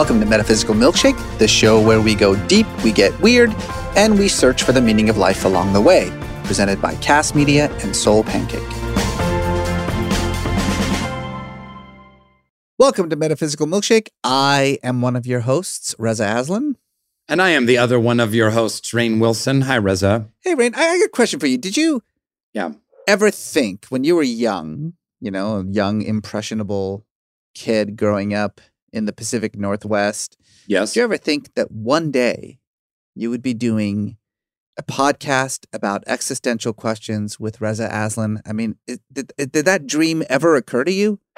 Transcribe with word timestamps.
Welcome 0.00 0.20
to 0.20 0.24
Metaphysical 0.24 0.74
Milkshake, 0.74 1.38
the 1.38 1.46
show 1.46 1.78
where 1.78 2.00
we 2.00 2.14
go 2.14 2.34
deep, 2.46 2.66
we 2.82 2.90
get 2.90 3.12
weird, 3.20 3.54
and 3.98 4.18
we 4.18 4.28
search 4.28 4.62
for 4.62 4.72
the 4.72 4.80
meaning 4.80 5.10
of 5.10 5.18
life 5.18 5.44
along 5.44 5.74
the 5.74 5.80
way. 5.82 6.08
Presented 6.44 6.80
by 6.80 6.94
Kast 6.96 7.34
Media 7.34 7.70
and 7.82 7.94
Soul 7.94 8.24
Pancake. 8.24 8.62
Welcome 12.78 13.10
to 13.10 13.16
Metaphysical 13.16 13.66
Milkshake. 13.66 14.08
I 14.24 14.78
am 14.82 15.02
one 15.02 15.16
of 15.16 15.26
your 15.26 15.40
hosts, 15.40 15.94
Reza 15.98 16.24
Aslan. 16.24 16.78
And 17.28 17.42
I 17.42 17.50
am 17.50 17.66
the 17.66 17.76
other 17.76 18.00
one 18.00 18.20
of 18.20 18.34
your 18.34 18.52
hosts, 18.52 18.92
Rainn 18.92 19.20
Wilson. 19.20 19.60
Hi, 19.60 19.76
Reza. 19.76 20.30
Hey, 20.40 20.54
Rainn. 20.54 20.74
I 20.74 20.96
got 20.98 21.04
a 21.04 21.10
question 21.10 21.38
for 21.38 21.46
you. 21.46 21.58
Did 21.58 21.76
you 21.76 22.02
Yeah. 22.54 22.70
ever 23.06 23.30
think 23.30 23.84
when 23.90 24.04
you 24.04 24.16
were 24.16 24.22
young, 24.22 24.94
you 25.20 25.30
know, 25.30 25.58
a 25.58 25.64
young, 25.66 26.00
impressionable 26.00 27.04
kid 27.54 27.98
growing 27.98 28.32
up 28.32 28.62
in 28.92 29.04
the 29.04 29.12
Pacific 29.12 29.56
Northwest, 29.56 30.36
Yes. 30.66 30.92
did 30.92 31.00
you 31.00 31.04
ever 31.04 31.16
think 31.16 31.54
that 31.54 31.70
one 31.70 32.10
day 32.10 32.58
you 33.14 33.30
would 33.30 33.42
be 33.42 33.54
doing 33.54 34.16
a 34.78 34.82
podcast 34.82 35.66
about 35.72 36.02
existential 36.06 36.72
questions 36.72 37.38
with 37.40 37.60
Reza 37.60 37.88
Aslan? 37.92 38.40
I 38.46 38.52
mean, 38.52 38.76
it, 38.86 39.00
did, 39.12 39.32
it- 39.38 39.52
did 39.52 39.64
that 39.66 39.86
dream 39.86 40.22
ever 40.30 40.56
occur 40.56 40.84
to 40.84 40.92
you? 40.92 41.18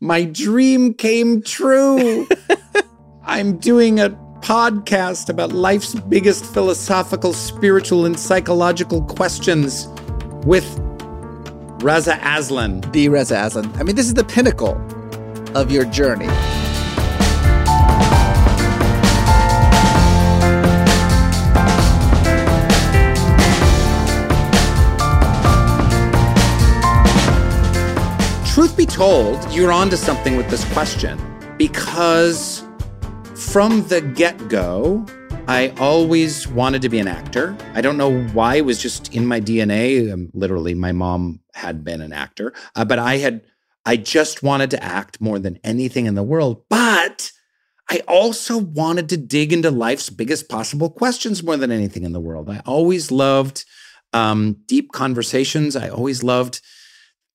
My 0.00 0.24
dream 0.24 0.94
came 0.94 1.42
true. 1.42 2.26
I'm 3.24 3.58
doing 3.58 4.00
a 4.00 4.10
podcast 4.40 5.28
about 5.28 5.52
life's 5.52 5.94
biggest 5.94 6.44
philosophical, 6.46 7.32
spiritual, 7.32 8.04
and 8.06 8.18
psychological 8.18 9.02
questions 9.02 9.86
with 10.44 10.66
Reza 11.84 12.18
Aslan. 12.22 12.80
The 12.92 13.10
Reza 13.10 13.36
Aslan. 13.36 13.70
I 13.76 13.82
mean, 13.82 13.94
this 13.94 14.06
is 14.06 14.14
the 14.14 14.24
pinnacle 14.24 14.74
of 15.54 15.70
your 15.70 15.84
journey. 15.84 16.24
Truth 28.54 28.78
be 28.78 28.86
told, 28.86 29.52
you're 29.52 29.70
onto 29.70 29.96
something 29.96 30.38
with 30.38 30.48
this 30.48 30.64
question 30.72 31.20
because 31.58 32.64
from 33.34 33.86
the 33.88 34.00
get 34.00 34.48
go, 34.48 35.04
I 35.46 35.68
always 35.78 36.48
wanted 36.48 36.80
to 36.82 36.88
be 36.88 36.98
an 36.98 37.06
actor. 37.06 37.54
I 37.74 37.82
don't 37.82 37.98
know 37.98 38.22
why, 38.28 38.56
it 38.56 38.64
was 38.64 38.80
just 38.80 39.14
in 39.14 39.26
my 39.26 39.42
DNA. 39.42 40.10
Um, 40.10 40.30
literally, 40.32 40.72
my 40.72 40.92
mom 40.92 41.40
had 41.52 41.84
been 41.84 42.00
an 42.00 42.14
actor, 42.14 42.54
uh, 42.74 42.86
but 42.86 42.98
I 42.98 43.18
had, 43.18 43.42
I 43.84 43.98
just 43.98 44.42
wanted 44.42 44.70
to 44.70 44.82
act 44.82 45.20
more 45.20 45.38
than 45.38 45.60
anything 45.62 46.06
in 46.06 46.14
the 46.14 46.22
world. 46.22 46.64
But 46.70 47.30
I 47.90 48.00
also 48.08 48.56
wanted 48.56 49.10
to 49.10 49.18
dig 49.18 49.52
into 49.52 49.70
life's 49.70 50.08
biggest 50.08 50.48
possible 50.48 50.88
questions 50.88 51.42
more 51.42 51.58
than 51.58 51.70
anything 51.70 52.04
in 52.04 52.14
the 52.14 52.20
world. 52.20 52.48
I 52.48 52.62
always 52.64 53.10
loved 53.10 53.66
um, 54.14 54.56
deep 54.64 54.92
conversations. 54.92 55.76
I 55.76 55.90
always 55.90 56.22
loved 56.22 56.62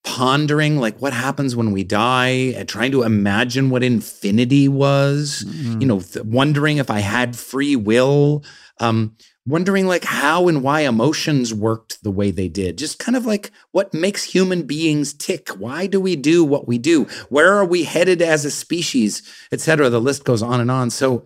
pondering 0.06 0.78
like 0.78 0.98
what 1.02 1.14
happens 1.14 1.56
when 1.56 1.72
we 1.72 1.84
die 1.84 2.54
and 2.56 2.70
trying 2.70 2.92
to 2.92 3.04
imagine 3.04 3.70
what 3.70 3.84
infinity 3.84 4.68
was 4.68 5.44
you 5.82 5.86
know 5.86 6.00
th- 6.00 6.26
wondering 6.26 6.78
if 6.78 6.90
i 6.90 7.00
had 7.00 7.36
free 7.36 7.76
will 7.76 8.42
um 8.80 9.14
wondering 9.50 9.88
like 9.88 10.04
how 10.04 10.48
and 10.48 10.62
why 10.62 10.82
emotions 10.82 11.54
worked 11.54 12.02
the 12.04 12.12
way 12.12 12.30
they 12.30 12.48
did. 12.48 12.78
Just 12.78 13.00
kind 13.00 13.16
of 13.16 13.26
like 13.26 13.52
what 13.72 13.94
makes 13.94 14.24
human 14.24 14.64
beings 14.64 15.12
tick? 15.12 15.50
Why 15.50 15.88
do 15.88 16.00
we 16.00 16.16
do 16.16 16.46
what 16.46 16.68
we 16.68 16.78
do? 16.78 17.06
Where 17.30 17.54
are 17.54 17.66
we 17.66 17.84
headed 17.84 18.22
as 18.22 18.46
a 18.46 18.52
species? 18.52 19.24
Etc 19.52 19.90
the 19.90 20.00
list 20.00 20.24
goes 20.24 20.44
on 20.44 20.62
and 20.62 20.70
on. 20.70 20.90
So 20.92 21.26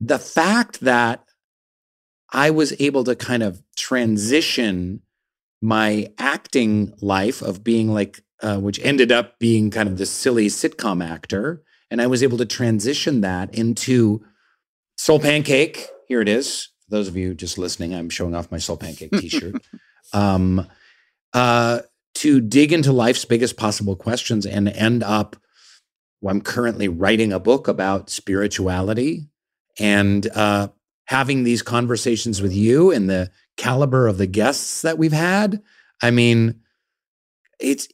the 0.00 0.18
fact 0.18 0.80
that 0.80 1.24
i 2.32 2.48
was 2.50 2.72
able 2.80 3.04
to 3.04 3.14
kind 3.14 3.42
of 3.42 3.62
transition 3.76 5.02
my 5.60 6.12
acting 6.18 6.92
life 7.00 7.42
of 7.42 7.62
being 7.62 7.92
like, 7.92 8.22
uh, 8.42 8.58
which 8.58 8.80
ended 8.82 9.12
up 9.12 9.38
being 9.38 9.70
kind 9.70 9.88
of 9.88 9.98
this 9.98 10.10
silly 10.10 10.46
sitcom 10.46 11.04
actor. 11.04 11.62
And 11.90 12.00
I 12.00 12.06
was 12.06 12.22
able 12.22 12.38
to 12.38 12.46
transition 12.46 13.20
that 13.20 13.54
into 13.54 14.24
Soul 14.96 15.20
Pancake. 15.20 15.86
Here 16.08 16.20
it 16.20 16.28
is. 16.28 16.68
For 16.84 16.90
those 16.90 17.08
of 17.08 17.16
you 17.16 17.34
just 17.34 17.58
listening, 17.58 17.94
I'm 17.94 18.08
showing 18.08 18.34
off 18.34 18.50
my 18.50 18.58
Soul 18.58 18.76
Pancake 18.76 19.10
t 19.12 19.28
shirt. 19.28 19.62
um, 20.12 20.66
uh, 21.32 21.80
to 22.16 22.40
dig 22.40 22.72
into 22.72 22.92
life's 22.92 23.24
biggest 23.24 23.56
possible 23.56 23.96
questions 23.96 24.44
and 24.44 24.68
end 24.68 25.02
up, 25.02 25.36
well, 26.20 26.34
I'm 26.34 26.40
currently 26.40 26.88
writing 26.88 27.32
a 27.32 27.40
book 27.40 27.68
about 27.68 28.10
spirituality 28.10 29.28
and 29.78 30.28
uh, 30.34 30.68
having 31.06 31.44
these 31.44 31.62
conversations 31.62 32.42
with 32.42 32.52
you 32.52 32.90
and 32.90 33.08
the 33.08 33.30
caliber 33.60 34.08
of 34.08 34.16
the 34.18 34.26
guests 34.26 34.82
that 34.82 34.98
we've 34.98 35.12
had. 35.12 35.62
I 36.02 36.10
mean, 36.10 36.60
it's 37.58 37.88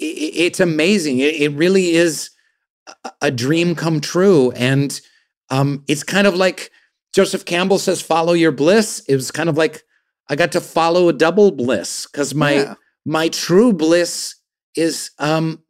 it's 0.00 0.60
amazing. 0.60 1.18
It, 1.18 1.52
really 1.54 1.90
is 1.96 2.30
a- 3.04 3.10
a 3.22 3.30
dream 3.30 3.74
come 3.74 4.00
true, 4.00 4.52
and 4.52 5.00
um, 5.50 5.84
it's 5.88 6.04
kind 6.04 6.26
of 6.26 6.34
like 6.36 6.70
Joseph 7.14 7.44
Campbell 7.44 7.78
says, 7.78 8.00
"Follow 8.00 8.34
your 8.34 8.52
bliss." 8.52 9.02
It 9.08 9.14
was 9.16 9.30
kind 9.30 9.48
of 9.48 9.56
like 9.56 9.82
I 10.28 10.36
got 10.36 10.52
to 10.52 10.60
follow 10.60 11.08
a 11.08 11.12
double 11.12 11.50
bliss 11.50 12.06
because 12.06 12.34
my 12.34 12.52
Yeah. 12.54 12.74
my 13.04 13.28
true 13.28 13.72
bliss 13.72 14.36
is 14.76 15.10
um 15.18 15.62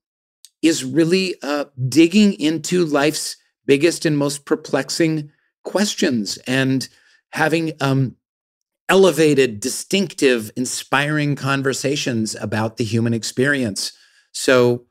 is 0.61 0.85
really 0.85 1.37
uh, 1.43 1.67
digging 1.89 2.33
into 2.41 2.85
life's 2.85 3.37
biggest 3.65 4.05
and 4.05 4.19
most 4.19 4.45
perplexing 4.45 5.31
questions 5.63 6.37
and 6.49 6.89
having 7.31 7.73
um, 7.81 8.17
elevated, 8.89 9.61
distinctive, 9.61 10.51
inspiring 10.57 11.37
conversations 11.37 12.35
about 12.35 12.77
the 12.77 12.85
human 12.85 13.15
experience. 13.15 13.93
So, 14.33 14.87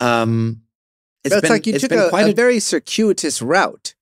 um, 0.00 0.62
it's 1.24 1.34
That's 1.34 1.42
been, 1.42 1.52
like 1.52 1.66
you 1.66 1.74
it's 1.74 1.82
took 1.82 1.90
been 1.90 1.98
a, 2.00 2.08
quite 2.08 2.28
a 2.28 2.34
very 2.34 2.58
circuitous 2.58 3.40
route 3.40 3.94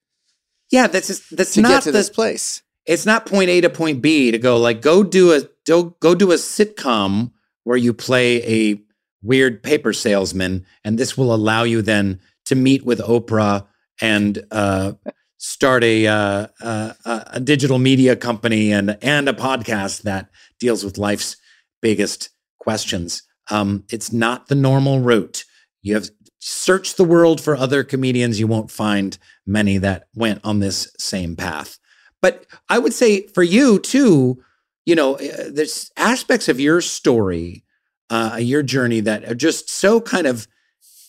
yeah. 0.71 0.87
That's 0.87 1.09
just, 1.09 1.37
that's 1.37 1.55
to 1.55 1.63
not 1.63 1.83
to 1.83 1.93
the, 1.93 1.99
this 1.99 2.11
place. 2.11 2.63
it's 2.87 3.05
not 3.05 3.27
point 3.27 3.51
A 3.51 3.61
to 3.61 3.71
point 3.71 4.01
B 4.01 4.31
to 4.31 4.39
go 4.39 4.57
like 4.57 4.81
go 4.81 5.03
do 5.03 5.33
a 5.33 5.43
go, 5.67 5.97
go 6.01 6.15
do 6.15 6.33
a 6.33 6.37
sitcom 6.37 7.33
where 7.65 7.77
you 7.77 7.93
play 7.93 8.43
a 8.45 8.81
weird 9.23 9.63
paper 9.63 9.93
salesman 9.93 10.65
and 10.85 10.99
this 10.99 11.17
will 11.17 11.35
allow 11.35 11.65
you 11.65 11.83
then 11.83 12.21
to 12.47 12.55
meet 12.55 12.85
with 12.85 13.01
Oprah 13.01 13.67
and 14.01 14.43
uh, 14.51 14.93
start 15.41 15.83
a, 15.83 16.07
uh, 16.07 16.47
uh, 16.61 16.93
a 17.07 17.41
digital 17.41 17.79
media 17.79 18.15
company 18.15 18.71
and 18.71 18.99
and 19.01 19.27
a 19.27 19.33
podcast 19.33 20.03
that 20.03 20.29
deals 20.59 20.85
with 20.85 20.99
life's 20.99 21.37
biggest 21.81 22.29
questions. 22.59 23.23
Um, 23.51 23.85
it's 23.91 24.13
not 24.13 24.49
the 24.49 24.55
normal 24.55 25.01
route. 25.01 25.45
You 25.83 25.95
have 25.95 26.11
searched 26.41 26.99
the 26.99 27.05
world 27.05 27.41
for 27.41 27.57
other 27.57 27.83
comedians. 27.83 28.39
You 28.39 28.47
won't 28.47 28.71
find 28.71 29.17
many 29.47 29.79
that 29.79 30.09
went 30.15 30.43
on 30.45 30.61
this 30.61 30.93
same 30.99 31.37
path. 31.37 31.79
But 32.21 32.45
I 32.69 32.79
would 32.79 32.93
say 32.93 33.27
for 33.29 33.43
you 33.43 33.79
too, 33.79 34.43
you 34.85 34.95
know, 34.95 35.15
uh, 35.15 35.51
there's 35.51 35.91
aspects 35.97 36.51
of 36.51 36.61
your 36.61 36.83
story, 36.83 37.65
uh, 38.11 38.37
your 38.39 38.63
journey 38.63 39.01
that 39.01 39.25
are 39.25 39.35
just 39.35 39.71
so 39.71 40.03
kind 40.03 40.27
of 40.27 40.47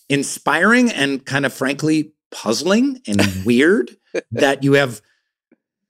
inspiring 0.07 0.89
and 0.89 1.25
kind 1.25 1.45
of 1.45 1.53
frankly 1.53 2.13
puzzling 2.31 3.01
and 3.06 3.21
weird 3.45 3.97
that 4.31 4.63
you 4.63 4.73
have 4.73 5.01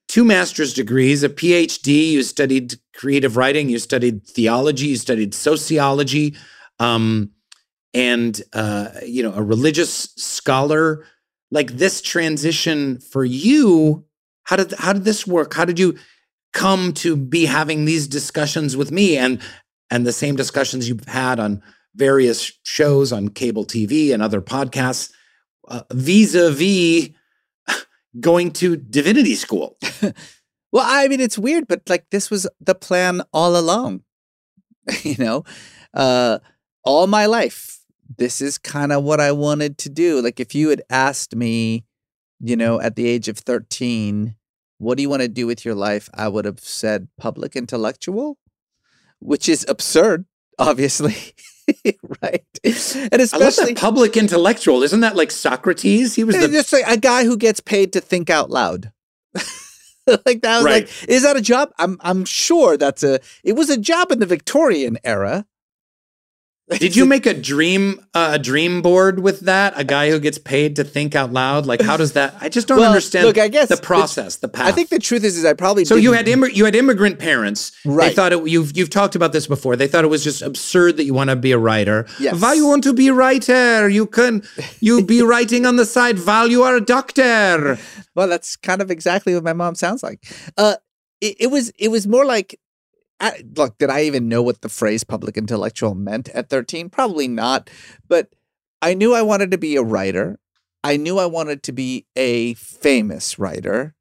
two 0.07 0.25
master's 0.25 0.73
degrees, 0.73 1.23
a 1.23 1.29
PhD, 1.29 2.12
you 2.12 2.23
studied 2.23 2.75
creative 2.94 3.38
writing, 3.38 3.69
you 3.69 3.79
studied 3.79 4.27
theology, 4.27 4.88
you 4.88 4.97
studied 4.97 5.33
sociology, 5.33 6.35
um, 6.79 7.31
and 7.94 8.41
uh, 8.53 8.89
you 9.06 9.23
know, 9.23 9.33
a 9.33 9.41
religious 9.41 10.09
scholar. 10.15 11.06
Like 11.53 11.71
this 11.71 12.01
transition 12.01 13.00
for 13.00 13.25
you, 13.25 14.06
how 14.44 14.56
did 14.56 14.71
how 14.73 14.94
did 14.94 15.03
this 15.03 15.27
work? 15.27 15.53
How 15.53 15.65
did 15.65 15.79
you 15.79 15.97
come 16.53 16.94
to 16.94 17.15
be 17.15 17.45
having 17.45 17.85
these 17.85 18.07
discussions 18.07 18.75
with 18.75 18.91
me 18.91 19.18
and 19.18 19.41
and 19.89 20.06
the 20.06 20.13
same 20.13 20.35
discussions 20.35 20.88
you've 20.88 21.06
had 21.06 21.39
on 21.39 21.62
various 21.95 22.51
shows 22.63 23.12
on 23.12 23.29
cable 23.29 23.65
TV 23.65 24.13
and 24.13 24.23
other 24.23 24.41
podcasts 24.41 25.12
uh, 25.68 25.83
vis-a-vis 25.91 27.09
going 28.19 28.52
to 28.52 28.75
divinity 28.75 29.36
school. 29.36 29.78
well, 30.72 30.86
I 30.86 31.08
mean 31.08 31.19
it's 31.19 31.38
weird 31.38 31.68
but 31.68 31.88
like 31.90 32.06
this 32.12 32.30
was 32.30 32.48
the 32.60 32.75
plan 32.75 33.22
all 33.34 33.58
along. 33.58 34.04
you 35.04 35.16
know, 35.18 35.44
uh 35.94 36.40
all 36.84 37.08
my 37.08 37.25
life 37.25 37.81
this 38.18 38.42
is 38.42 38.58
kind 38.58 38.92
of 38.92 39.04
what 39.04 39.19
I 39.19 39.31
wanted 39.31 39.78
to 39.80 39.90
do. 39.90 40.22
Like 40.22 40.40
if 40.40 40.56
you 40.56 40.69
had 40.69 40.81
asked 40.90 41.36
me, 41.36 41.86
you 42.40 42.56
know, 42.56 42.80
at 42.81 42.96
the 42.96 43.08
age 43.08 43.28
of 43.28 43.38
13, 43.38 44.36
what 44.78 44.98
do 44.98 45.04
you 45.04 45.10
want 45.10 45.22
to 45.22 45.28
do 45.28 45.48
with 45.48 45.64
your 45.64 45.75
life? 45.75 46.10
I 46.14 46.28
would 46.28 46.46
have 46.46 46.60
said 46.60 47.07
public 47.18 47.56
intellectual, 47.56 48.38
which 49.19 49.48
is 49.48 49.66
absurd, 49.68 50.25
obviously. 50.60 51.16
right. 52.23 52.44
And 52.63 53.21
especially 53.21 53.75
public 53.75 54.18
intellectual. 54.18 54.83
Isn't 54.83 55.00
that 55.01 55.15
like 55.15 55.31
Socrates? 55.31 56.15
He 56.15 56.23
was 56.23 56.38
the- 56.39 56.47
just 56.47 56.71
like 56.73 56.85
a 56.88 56.97
guy 56.97 57.25
who 57.25 57.38
gets 57.38 57.59
paid 57.59 57.94
to 57.94 58.01
think 58.01 58.29
out 58.29 58.50
loud. 58.50 58.91
like 60.25 60.41
that 60.41 60.57
was 60.57 60.65
Right. 60.65 60.83
like, 60.85 61.09
is 61.09 61.23
that 61.23 61.38
a 61.38 61.41
job? 61.41 61.71
I'm 61.77 61.97
I'm 62.01 62.25
sure 62.25 62.75
that's 62.77 63.03
a 63.03 63.19
it 63.44 63.53
was 63.53 63.69
a 63.69 63.77
job 63.77 64.12
in 64.12 64.19
the 64.19 64.25
Victorian 64.25 64.97
era. 65.03 65.45
Did 66.79 66.95
you 66.95 67.06
make 67.06 67.25
a 67.25 67.33
dream 67.33 68.00
uh, 68.13 68.31
a 68.35 68.39
dream 68.39 68.81
board 68.81 69.19
with 69.19 69.41
that? 69.41 69.73
A 69.75 69.83
guy 69.83 70.09
who 70.09 70.19
gets 70.19 70.38
paid 70.38 70.75
to 70.77 70.83
think 70.83 71.15
out 71.15 71.33
loud? 71.33 71.65
Like 71.65 71.81
how 71.81 71.97
does 71.97 72.13
that? 72.13 72.35
I 72.39 72.50
just 72.50 72.68
don't 72.68 72.79
Well, 72.79 72.89
understand. 72.89 73.25
look, 73.27 73.38
I 73.38 73.47
guess 73.47 73.69
the 73.69 73.75
the- 73.75 73.81
process, 73.81 74.38
the 74.38 74.47
path. 74.47 74.68
I 74.68 74.71
think 74.71 74.89
the 74.89 75.00
truth 75.00 75.23
is 75.23 75.38
is 75.38 75.45
I 75.45 75.53
probably 75.53 75.85
so. 75.85 75.95
You 75.95 76.13
didn't- 76.13 76.27
had 76.27 76.39
immig- 76.51 76.56
you 76.56 76.65
had 76.65 76.75
immigrant 76.75 77.19
parents. 77.19 77.71
They 77.83 77.91
Right. 77.91 78.15
thought 78.15 78.31
it, 78.33 78.47
you've 78.47 78.75
you've 78.77 78.89
talked 78.89 79.15
about 79.15 79.33
this 79.33 79.47
before. 79.47 79.75
They 79.75 79.88
thought 79.88 80.03
it 80.03 80.09
was 80.09 80.23
just 80.23 80.41
absurd 80.41 80.97
that 80.97 81.03
you 81.03 81.13
want 81.13 81.29
to 81.29 81.35
be 81.35 81.51
a 81.51 81.57
writer. 81.57 82.06
Yes. 82.19 82.39
Why 82.41 82.53
you 82.53 82.65
want 82.68 82.83
to 82.85 82.94
be 82.94 83.07
a 83.09 83.13
writer? 83.13 83.89
You 83.89 84.06
can 84.06 84.44
you 84.79 85.03
be 85.03 85.21
writing 85.31 85.65
on 85.65 85.75
the 85.75 85.85
side 85.85 86.19
while 86.25 86.47
you 86.47 86.63
are 86.63 86.75
a 86.75 86.81
doctor. 86.81 87.77
Well, 88.15 88.27
that's 88.27 88.56
kind 88.56 88.81
of 88.81 88.89
exactly 88.91 89.33
what 89.33 89.44
my 89.44 89.53
mom 89.53 89.75
sounds 89.75 90.03
like. 90.03 90.23
Uh, 90.57 90.75
it, 91.21 91.35
it 91.39 91.47
was 91.47 91.71
it 91.77 91.89
was 91.91 92.07
more 92.07 92.25
like, 92.25 92.59
I, 93.21 93.44
look, 93.56 93.77
did 93.77 93.91
I 93.91 94.03
even 94.03 94.27
know 94.27 94.41
what 94.41 94.62
the 94.62 94.69
phrase 94.69 95.03
public 95.03 95.38
intellectual 95.38 95.94
meant 95.94 96.27
at 96.29 96.50
thirteen? 96.50 96.89
Probably 96.89 97.27
not. 97.27 97.69
But 98.07 98.33
I 98.81 98.95
knew 98.95 99.13
I 99.13 99.21
wanted 99.21 99.51
to 99.51 99.57
be 99.57 99.75
a 99.75 99.83
writer. 99.83 100.39
I 100.83 100.97
knew 100.97 101.19
I 101.19 101.27
wanted 101.27 101.62
to 101.63 101.71
be 101.71 102.07
a 102.15 102.56
famous 102.56 103.38
writer. 103.38 103.94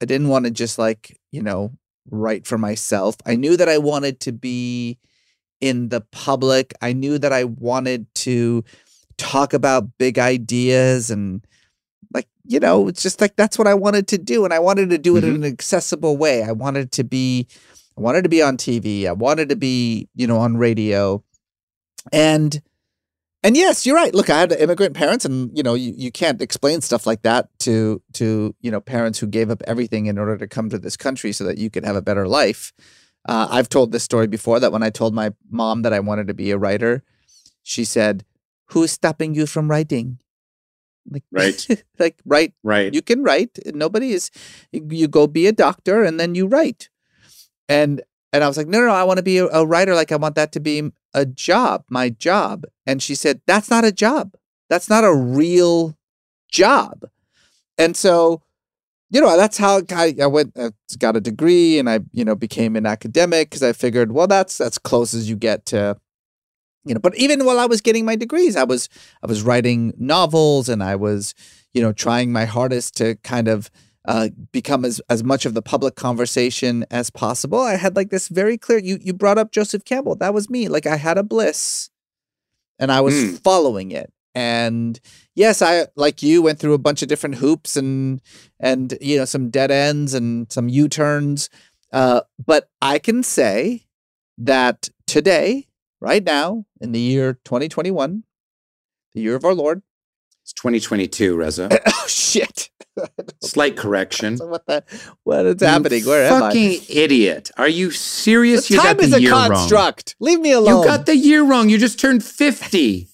I 0.00 0.04
didn't 0.04 0.28
want 0.28 0.44
to 0.44 0.52
just 0.52 0.78
like 0.78 1.18
you 1.32 1.42
know 1.42 1.72
write 2.08 2.46
for 2.46 2.56
myself. 2.56 3.16
I 3.26 3.34
knew 3.34 3.56
that 3.56 3.68
I 3.68 3.78
wanted 3.78 4.20
to 4.20 4.32
be 4.32 4.98
in 5.60 5.88
the 5.88 6.00
public. 6.12 6.72
I 6.80 6.92
knew 6.92 7.18
that 7.18 7.32
I 7.32 7.44
wanted 7.44 8.06
to 8.14 8.64
talk 9.18 9.52
about 9.52 9.98
big 9.98 10.18
ideas 10.18 11.10
and 11.10 11.44
like 12.14 12.28
you 12.44 12.60
know 12.60 12.86
it's 12.86 13.02
just 13.02 13.20
like 13.20 13.34
that's 13.34 13.58
what 13.58 13.66
i 13.66 13.74
wanted 13.74 14.06
to 14.06 14.16
do 14.16 14.44
and 14.44 14.54
i 14.54 14.60
wanted 14.60 14.88
to 14.88 14.96
do 14.96 15.16
it 15.16 15.24
in 15.24 15.34
mm-hmm. 15.34 15.42
an 15.42 15.52
accessible 15.52 16.16
way 16.16 16.44
i 16.44 16.52
wanted 16.52 16.92
to 16.92 17.02
be 17.02 17.46
i 17.98 18.00
wanted 18.00 18.22
to 18.22 18.28
be 18.28 18.42
on 18.42 18.56
tv 18.56 19.06
i 19.06 19.12
wanted 19.12 19.48
to 19.48 19.56
be 19.56 20.08
you 20.14 20.26
know 20.26 20.38
on 20.38 20.56
radio. 20.56 21.22
And 22.12 22.62
and 23.42 23.56
yes 23.56 23.84
you're 23.84 23.96
right. 23.96 24.14
Look 24.14 24.30
i 24.30 24.38
had 24.38 24.52
immigrant 24.52 24.94
parents 24.94 25.24
and 25.24 25.56
you 25.56 25.62
know 25.62 25.74
you, 25.74 25.92
you 25.96 26.10
can't 26.10 26.40
explain 26.40 26.80
stuff 26.80 27.06
like 27.06 27.22
that 27.22 27.48
to 27.60 28.02
to 28.14 28.54
you 28.60 28.70
know 28.70 28.80
parents 28.80 29.18
who 29.18 29.26
gave 29.26 29.50
up 29.50 29.62
everything 29.66 30.06
in 30.06 30.18
order 30.18 30.38
to 30.38 30.46
come 30.46 30.70
to 30.70 30.78
this 30.78 30.96
country 30.96 31.32
so 31.32 31.44
that 31.44 31.58
you 31.58 31.70
could 31.70 31.84
have 31.84 31.96
a 31.96 32.02
better 32.02 32.26
life. 32.26 32.72
Uh, 33.28 33.48
i've 33.50 33.68
told 33.68 33.92
this 33.92 34.04
story 34.04 34.26
before 34.26 34.60
that 34.60 34.72
when 34.72 34.82
i 34.82 34.88
told 34.88 35.12
my 35.12 35.32
mom 35.50 35.82
that 35.82 35.92
i 35.92 36.00
wanted 36.00 36.26
to 36.28 36.34
be 36.34 36.50
a 36.50 36.56
writer 36.56 37.02
she 37.62 37.84
said 37.84 38.24
who's 38.70 38.92
stopping 38.92 39.34
you 39.34 39.46
from 39.46 39.70
writing? 39.70 40.18
Like 41.10 41.24
Right. 41.30 41.84
like 41.98 42.20
write. 42.24 42.54
Right. 42.62 42.92
you 42.94 43.02
can 43.02 43.22
write. 43.22 43.58
Nobody 43.66 44.12
is 44.12 44.30
you, 44.72 44.86
you 44.90 45.08
go 45.08 45.26
be 45.26 45.46
a 45.46 45.52
doctor 45.52 46.02
and 46.02 46.18
then 46.20 46.34
you 46.34 46.46
write 46.46 46.88
and 47.68 48.02
and 48.32 48.44
i 48.44 48.48
was 48.48 48.56
like 48.56 48.66
no 48.66 48.80
no, 48.80 48.86
no 48.86 48.92
i 48.92 49.04
want 49.04 49.18
to 49.18 49.22
be 49.22 49.38
a, 49.38 49.46
a 49.48 49.66
writer. 49.66 49.94
Like 49.94 50.12
i 50.12 50.16
want 50.16 50.34
that 50.36 50.52
to 50.52 50.60
be 50.60 50.90
a 51.14 51.26
job 51.26 51.84
my 51.90 52.10
job. 52.10 52.64
And 52.86 53.02
she 53.02 53.14
said 53.14 53.40
that's 53.46 53.70
not 53.70 53.84
a 53.84 53.92
job. 53.92 54.34
That's 54.68 54.88
not 54.88 55.04
a 55.04 55.14
real 55.14 55.96
job. 56.50 57.08
And 57.78 57.96
so 57.96 58.42
you 59.10 59.20
know 59.20 59.36
that's 59.36 59.58
how 59.58 59.80
i, 59.92 60.14
I 60.20 60.26
went 60.26 60.52
I 60.58 60.70
got 60.98 61.16
a 61.16 61.20
degree 61.20 61.78
and 61.78 61.88
i 61.88 62.00
you 62.12 62.24
know 62.24 62.34
became 62.34 62.76
an 62.76 62.86
academic 62.86 63.50
because 63.50 63.62
i 63.62 63.72
figured 63.72 64.12
well 64.12 64.26
that's 64.26 64.58
that's 64.58 64.78
close 64.78 65.14
as 65.14 65.28
you 65.28 65.36
get 65.36 65.64
to 65.66 65.96
you 66.84 66.94
know 66.94 67.00
but 67.00 67.16
even 67.16 67.44
while 67.44 67.58
i 67.58 67.66
was 67.66 67.80
getting 67.80 68.04
my 68.04 68.16
degrees 68.16 68.56
i 68.56 68.64
was 68.64 68.88
i 69.22 69.26
was 69.26 69.42
writing 69.42 69.92
novels 69.96 70.68
and 70.68 70.82
i 70.82 70.94
was 70.94 71.34
you 71.72 71.82
know 71.82 71.92
trying 71.92 72.32
my 72.32 72.44
hardest 72.44 72.96
to 72.96 73.14
kind 73.16 73.48
of 73.48 73.70
uh, 74.06 74.28
become 74.52 74.84
as, 74.84 75.00
as 75.10 75.22
much 75.24 75.44
of 75.44 75.54
the 75.54 75.62
public 75.62 75.94
conversation 75.96 76.84
as 76.90 77.10
possible. 77.10 77.60
I 77.60 77.76
had 77.76 77.96
like 77.96 78.10
this 78.10 78.28
very 78.28 78.56
clear 78.56 78.78
you 78.78 78.98
you 79.02 79.12
brought 79.12 79.38
up 79.38 79.52
joseph 79.52 79.84
campbell. 79.84 80.14
That 80.16 80.32
was 80.34 80.48
me. 80.48 80.68
Like 80.68 80.86
i 80.86 80.96
had 80.96 81.18
a 81.18 81.22
bliss 81.22 81.90
and 82.78 82.90
i 82.92 83.00
was 83.00 83.14
Mm. 83.14 83.38
following 83.42 83.90
it. 83.90 84.12
And 84.34 84.98
yes 85.34 85.60
i 85.62 85.86
like 85.96 86.22
you 86.22 86.42
went 86.42 86.58
through 86.58 86.74
a 86.74 86.78
bunch 86.78 87.02
of 87.02 87.08
different 87.08 87.36
hoops 87.36 87.76
and 87.76 88.20
and 88.60 88.96
you 89.00 89.18
know 89.18 89.24
some 89.24 89.50
dead 89.50 89.70
ends 89.70 90.14
and 90.14 90.50
some 90.52 90.68
u-turns. 90.68 91.50
Uh, 91.92 92.20
but 92.44 92.70
i 92.80 92.98
can 92.98 93.22
say 93.22 93.84
that 94.38 94.88
today 95.06 95.66
right 96.00 96.22
now 96.24 96.64
in 96.80 96.92
the 96.92 97.00
year 97.00 97.34
2021 97.44 98.22
the 99.14 99.20
year 99.20 99.34
of 99.34 99.44
our 99.44 99.54
lord 99.54 99.82
It's 100.44 100.52
2022, 100.52 101.34
Reza. 101.36 101.68
oh 101.86 102.04
shit 102.06 102.70
Slight 103.42 103.76
correction. 103.76 104.36
so 104.36 104.46
what 104.46 104.66
the 104.66 104.84
what 105.24 105.46
is 105.46 105.60
You 105.60 105.66
happening 105.68 106.04
where 106.04 106.26
am 106.28 106.42
i 106.42 106.48
Fucking 106.48 106.80
idiot. 106.88 107.50
Are 107.56 107.68
you 107.68 107.90
serious? 107.90 108.68
the 108.68 108.74
you 108.74 108.80
time 108.80 108.96
got 108.96 109.04
is 109.04 109.10
the 109.10 109.16
a 109.16 109.20
year 109.20 109.32
wrong. 109.32 109.50
construct 109.50 110.16
leave 110.20 110.40
me 110.40 110.52
alone 110.52 110.82
You 110.82 110.84
got 110.88 111.06
the 111.06 111.16
year 111.16 111.42
wrong. 111.44 111.68
You 111.68 111.78
just 111.78 111.98
turned 112.00 112.24
50. 112.24 113.08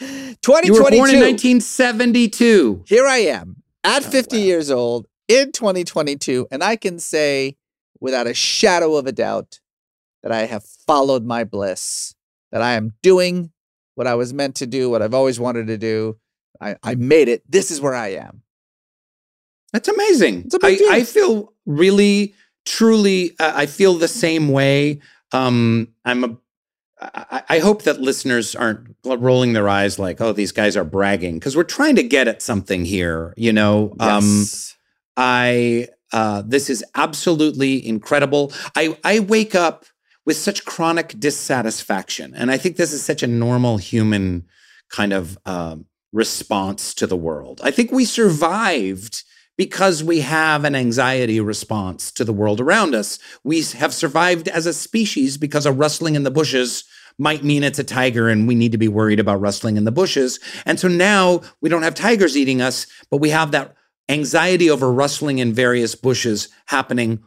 2022 0.00 0.66
You 0.66 0.72
were 0.74 0.90
born 0.90 1.10
in 1.10 1.20
1972. 1.20 2.84
here 2.86 3.06
i 3.06 3.18
am 3.18 3.62
at 3.84 4.04
Oh, 4.06 4.10
50 4.10 4.36
wow. 4.36 4.42
years 4.42 4.70
old 4.70 5.06
in 5.28 5.52
2022 5.52 6.46
and 6.50 6.62
i 6.62 6.76
can 6.76 6.98
say 6.98 7.56
without 8.00 8.26
a 8.26 8.34
shadow 8.34 8.96
of 8.96 9.06
a 9.06 9.12
doubt 9.12 9.60
that 10.22 10.32
i 10.32 10.46
have 10.46 10.64
followed 10.64 11.24
my 11.24 11.44
bliss 11.44 12.14
that 12.50 12.62
i 12.62 12.72
am 12.72 12.94
doing 13.02 13.50
what 13.94 14.06
i 14.06 14.14
was 14.14 14.32
meant 14.32 14.56
to 14.56 14.66
do 14.66 14.90
what 14.90 15.02
i've 15.02 15.14
always 15.14 15.38
wanted 15.38 15.66
to 15.68 15.78
do 15.78 16.16
i, 16.60 16.76
I 16.82 16.94
made 16.96 17.28
it 17.28 17.42
this 17.48 17.70
is 17.70 17.80
where 17.80 17.94
i 17.94 18.08
am 18.08 18.41
That's 19.72 19.88
amazing. 19.88 20.42
It's 20.46 20.54
a 20.54 20.58
big 20.58 20.80
I. 20.90 20.96
I 20.96 21.04
feel 21.04 21.52
really, 21.66 22.34
truly, 22.64 23.32
uh, 23.38 23.52
I 23.54 23.66
feel 23.66 23.94
the 23.94 24.08
same 24.08 24.48
way. 24.48 25.00
Um, 25.32 25.88
I'm 26.04 26.24
a, 26.24 26.36
I, 27.00 27.42
I 27.48 27.58
hope 27.58 27.82
that 27.82 28.00
listeners 28.00 28.54
aren't 28.54 28.94
rolling 29.04 29.54
their 29.54 29.68
eyes 29.68 29.98
like, 29.98 30.20
oh, 30.20 30.32
these 30.32 30.52
guys 30.52 30.76
are 30.76 30.84
bragging 30.84 31.38
because 31.38 31.56
we're 31.56 31.64
trying 31.64 31.96
to 31.96 32.02
get 32.02 32.28
at 32.28 32.42
something 32.42 32.84
here. 32.84 33.34
You 33.36 33.52
know, 33.52 33.96
um, 33.98 34.24
Yes. 34.24 34.76
I 35.16 35.88
uh, 36.12 36.42
this 36.46 36.68
is 36.68 36.84
absolutely 36.94 37.84
incredible. 37.86 38.52
I 38.76 38.96
I 39.02 39.20
wake 39.20 39.54
up 39.54 39.86
with 40.24 40.36
such 40.36 40.64
chronic 40.64 41.18
dissatisfaction, 41.18 42.34
and 42.34 42.50
I 42.50 42.58
think 42.58 42.76
this 42.76 42.92
is 42.92 43.02
such 43.02 43.22
a 43.22 43.26
normal 43.26 43.78
human 43.78 44.46
kind 44.90 45.12
of 45.12 45.38
um, 45.46 45.86
response 46.12 46.94
to 46.94 47.06
the 47.06 47.16
world. 47.16 47.60
I 47.64 47.70
think 47.70 47.90
we 47.90 48.04
survived 48.04 49.24
because 49.62 50.02
we 50.02 50.22
have 50.22 50.64
an 50.64 50.74
anxiety 50.74 51.38
response 51.38 52.10
to 52.10 52.24
the 52.24 52.32
world 52.32 52.60
around 52.60 52.96
us. 52.96 53.20
We 53.44 53.62
have 53.62 53.94
survived 53.94 54.48
as 54.48 54.66
a 54.66 54.72
species 54.72 55.36
because 55.36 55.66
a 55.66 55.70
rustling 55.70 56.16
in 56.16 56.24
the 56.24 56.32
bushes 56.32 56.82
might 57.16 57.44
mean 57.44 57.62
it's 57.62 57.78
a 57.78 57.84
tiger 57.84 58.28
and 58.28 58.48
we 58.48 58.56
need 58.56 58.72
to 58.72 58.78
be 58.78 58.88
worried 58.88 59.20
about 59.20 59.40
rustling 59.40 59.76
in 59.76 59.84
the 59.84 59.92
bushes. 59.92 60.40
And 60.66 60.80
so 60.80 60.88
now 60.88 61.42
we 61.60 61.68
don't 61.68 61.84
have 61.84 61.94
tigers 61.94 62.36
eating 62.36 62.60
us, 62.60 62.88
but 63.08 63.18
we 63.18 63.30
have 63.30 63.52
that 63.52 63.76
anxiety 64.08 64.68
over 64.68 64.92
rustling 64.92 65.38
in 65.38 65.52
various 65.52 65.94
bushes 65.94 66.48
happening 66.66 67.22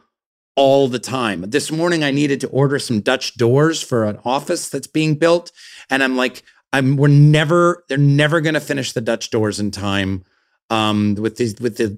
all 0.56 0.88
the 0.88 0.98
time. 0.98 1.40
This 1.40 1.72
morning 1.72 2.04
I 2.04 2.10
needed 2.10 2.42
to 2.42 2.48
order 2.48 2.78
some 2.78 3.00
Dutch 3.00 3.38
doors 3.38 3.82
for 3.82 4.04
an 4.04 4.18
office 4.26 4.68
that's 4.68 4.86
being 4.86 5.14
built 5.14 5.52
and 5.88 6.02
I'm 6.02 6.18
like 6.18 6.42
I'm 6.74 6.98
we're 6.98 7.08
never 7.08 7.82
they're 7.88 7.96
never 7.96 8.42
going 8.42 8.52
to 8.52 8.60
finish 8.60 8.92
the 8.92 9.00
Dutch 9.00 9.30
doors 9.30 9.58
in 9.58 9.70
time 9.70 10.26
um 10.70 11.14
with 11.14 11.36
these 11.36 11.58
with 11.60 11.76
the, 11.76 11.88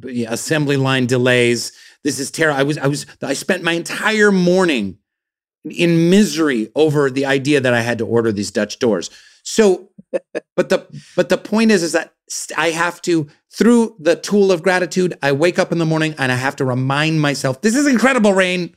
the 0.00 0.24
assembly 0.24 0.76
line 0.76 1.06
delays. 1.06 1.72
This 2.04 2.18
is 2.18 2.30
terrible. 2.30 2.58
I 2.58 2.62
was 2.62 2.78
I 2.78 2.86
was 2.86 3.06
I 3.22 3.32
spent 3.32 3.62
my 3.62 3.72
entire 3.72 4.32
morning 4.32 4.98
in 5.64 6.10
misery 6.10 6.70
over 6.74 7.10
the 7.10 7.26
idea 7.26 7.60
that 7.60 7.74
I 7.74 7.80
had 7.80 7.98
to 7.98 8.06
order 8.06 8.32
these 8.32 8.50
Dutch 8.50 8.78
doors. 8.78 9.10
So 9.42 9.90
but 10.56 10.68
the 10.68 10.86
but 11.16 11.28
the 11.28 11.38
point 11.38 11.70
is 11.70 11.82
is 11.82 11.92
that 11.92 12.14
I 12.56 12.70
have 12.70 13.02
to 13.02 13.28
through 13.52 13.96
the 13.98 14.16
tool 14.16 14.50
of 14.50 14.62
gratitude, 14.62 15.14
I 15.22 15.32
wake 15.32 15.58
up 15.58 15.72
in 15.72 15.78
the 15.78 15.84
morning 15.84 16.14
and 16.18 16.32
I 16.32 16.36
have 16.36 16.56
to 16.56 16.64
remind 16.64 17.20
myself, 17.20 17.60
this 17.60 17.76
is 17.76 17.86
incredible, 17.86 18.32
Rainn. 18.32 18.74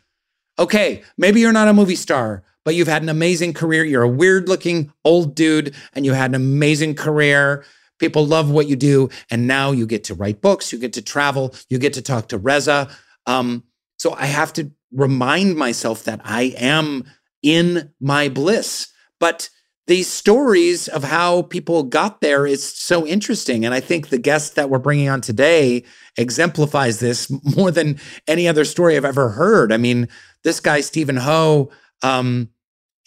Okay, 0.60 1.04
maybe 1.18 1.40
you're 1.40 1.54
not 1.54 1.68
a 1.68 1.74
movie 1.74 1.96
star, 1.96 2.44
but 2.66 2.76
you've 2.76 2.88
had 2.88 3.02
an 3.02 3.10
amazing 3.10 3.54
career. 3.54 3.84
You're 3.86 4.04
a 4.04 4.10
weird 4.10 4.50
looking 4.50 4.92
old 5.06 5.36
dude 5.36 5.74
and 5.94 6.06
you 6.06 6.14
had 6.14 6.32
an 6.32 6.36
amazing 6.36 6.96
career. 6.96 7.64
People 8.06 8.28
love 8.28 8.52
what 8.52 8.68
you 8.68 8.76
do. 8.76 9.10
And 9.32 9.48
now 9.48 9.72
you 9.72 9.88
get 9.88 10.04
to 10.04 10.14
write 10.14 10.40
books, 10.40 10.72
you 10.72 10.78
get 10.78 10.94
to 10.94 11.02
travel, 11.02 11.56
you 11.70 11.80
get 11.80 11.94
to 11.94 12.04
talk 12.04 12.28
to 12.28 12.38
Reza. 12.38 12.88
Um, 13.26 13.64
so 13.98 14.14
I 14.14 14.28
have 14.28 14.54
to 14.54 14.70
remind 14.92 15.56
myself 15.56 16.04
that 16.04 16.22
I 16.24 16.54
am 16.56 17.06
in 17.42 17.92
my 18.00 18.30
bliss. 18.30 18.90
But 19.20 19.50
these 19.88 20.08
stories 20.08 20.88
of 20.88 21.04
how 21.04 21.42
people 21.42 21.82
got 21.82 22.22
there 22.22 22.46
is 22.46 22.64
so 22.64 23.08
interesting. 23.08 23.66
And 23.66 23.74
I 23.74 23.80
think 23.80 24.10
the 24.10 24.20
guest 24.20 24.54
that 24.54 24.70
we're 24.70 24.78
bringing 24.78 25.10
on 25.10 25.22
today 25.22 25.84
exemplifies 26.16 27.00
this 27.00 27.32
more 27.58 27.72
than 27.72 28.00
any 28.28 28.48
other 28.48 28.66
story 28.66 28.96
I've 28.96 29.04
ever 29.04 29.30
heard. 29.30 29.74
I 29.74 29.78
mean, 29.78 30.10
this 30.44 30.60
guy, 30.60 30.82
Steven 30.82 31.18
Ho, 31.18 31.72
um, 32.04 32.50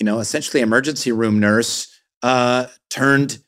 you 0.01 0.05
know, 0.05 0.19
essentially 0.19 0.61
emergency 0.61 1.13
room 1.13 1.39
nurse, 1.39 1.87
uh, 2.25 2.67
turned 2.91 3.39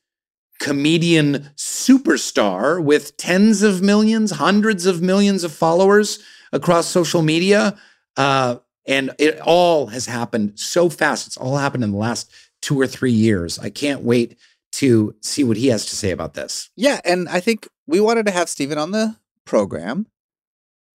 comedian 0.60 1.50
superstar 1.56 2.82
with 2.82 3.16
tens 3.16 3.62
of 3.62 3.82
millions, 3.82 4.30
hundreds 4.32 4.86
of 4.86 5.02
millions 5.02 5.42
of 5.42 5.52
followers 5.52 6.20
across 6.52 6.86
social 6.86 7.22
media. 7.22 7.76
Uh, 8.16 8.56
and 8.86 9.10
it 9.18 9.40
all 9.40 9.88
has 9.88 10.06
happened 10.06 10.52
so 10.58 10.88
fast. 10.88 11.26
It's 11.26 11.36
all 11.36 11.56
happened 11.56 11.82
in 11.84 11.90
the 11.92 11.96
last 11.96 12.30
two 12.60 12.78
or 12.80 12.86
three 12.86 13.12
years. 13.12 13.58
I 13.58 13.70
can't 13.70 14.02
wait 14.02 14.36
to 14.72 15.14
see 15.22 15.42
what 15.44 15.56
he 15.56 15.68
has 15.68 15.86
to 15.86 15.96
say 15.96 16.10
about 16.10 16.34
this. 16.34 16.70
Yeah, 16.76 17.00
and 17.04 17.28
I 17.28 17.40
think 17.40 17.66
we 17.86 17.98
wanted 18.00 18.26
to 18.26 18.32
have 18.32 18.48
Steven 18.48 18.78
on 18.78 18.90
the 18.92 19.16
program 19.44 20.06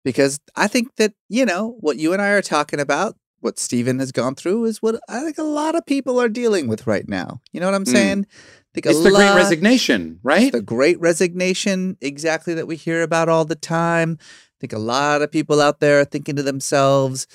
because 0.05 0.39
I 0.55 0.69
think 0.69 0.95
that, 0.97 1.13
you 1.29 1.45
know, 1.47 1.77
what 1.81 1.97
you 1.97 2.13
and 2.13 2.21
I 2.23 2.29
are 2.29 2.43
talking 2.43 2.81
about, 2.81 3.17
what 3.41 3.59
Steven 3.59 3.99
has 3.99 4.13
gone 4.13 4.35
through 4.35 4.65
is 4.67 4.83
what 4.83 5.01
I 5.09 5.21
think 5.21 5.39
a 5.39 5.43
lot 5.43 5.75
of 5.75 5.87
people 5.87 6.21
are 6.21 6.29
dealing 6.29 6.69
with 6.69 6.87
right 6.87 7.09
now. 7.09 7.41
You 7.53 7.61
know 7.61 7.67
what 7.67 7.75
I'm 7.75 7.85
Mm. 7.85 7.93
saying? 7.93 8.27
I 8.29 8.64
think 8.75 8.87
It's 8.87 9.03
the 9.03 9.11
great 9.11 9.35
resignation, 9.35 10.19
right? 10.23 10.53
the 10.53 10.61
great 10.61 11.01
resignation, 11.01 11.97
exactly 12.01 12.55
that 12.55 12.67
we 12.67 12.77
hear 12.77 13.03
about 13.03 13.29
all 13.29 13.45
the 13.45 13.55
time. 13.55 14.19
I 14.21 14.57
think 14.61 14.73
a 14.73 14.79
lot 14.79 15.23
of 15.23 15.31
people 15.31 15.61
out 15.61 15.81
there 15.81 16.01
are 16.01 16.05
thinking 16.05 16.37
to 16.37 16.43
themselves, 16.43 17.27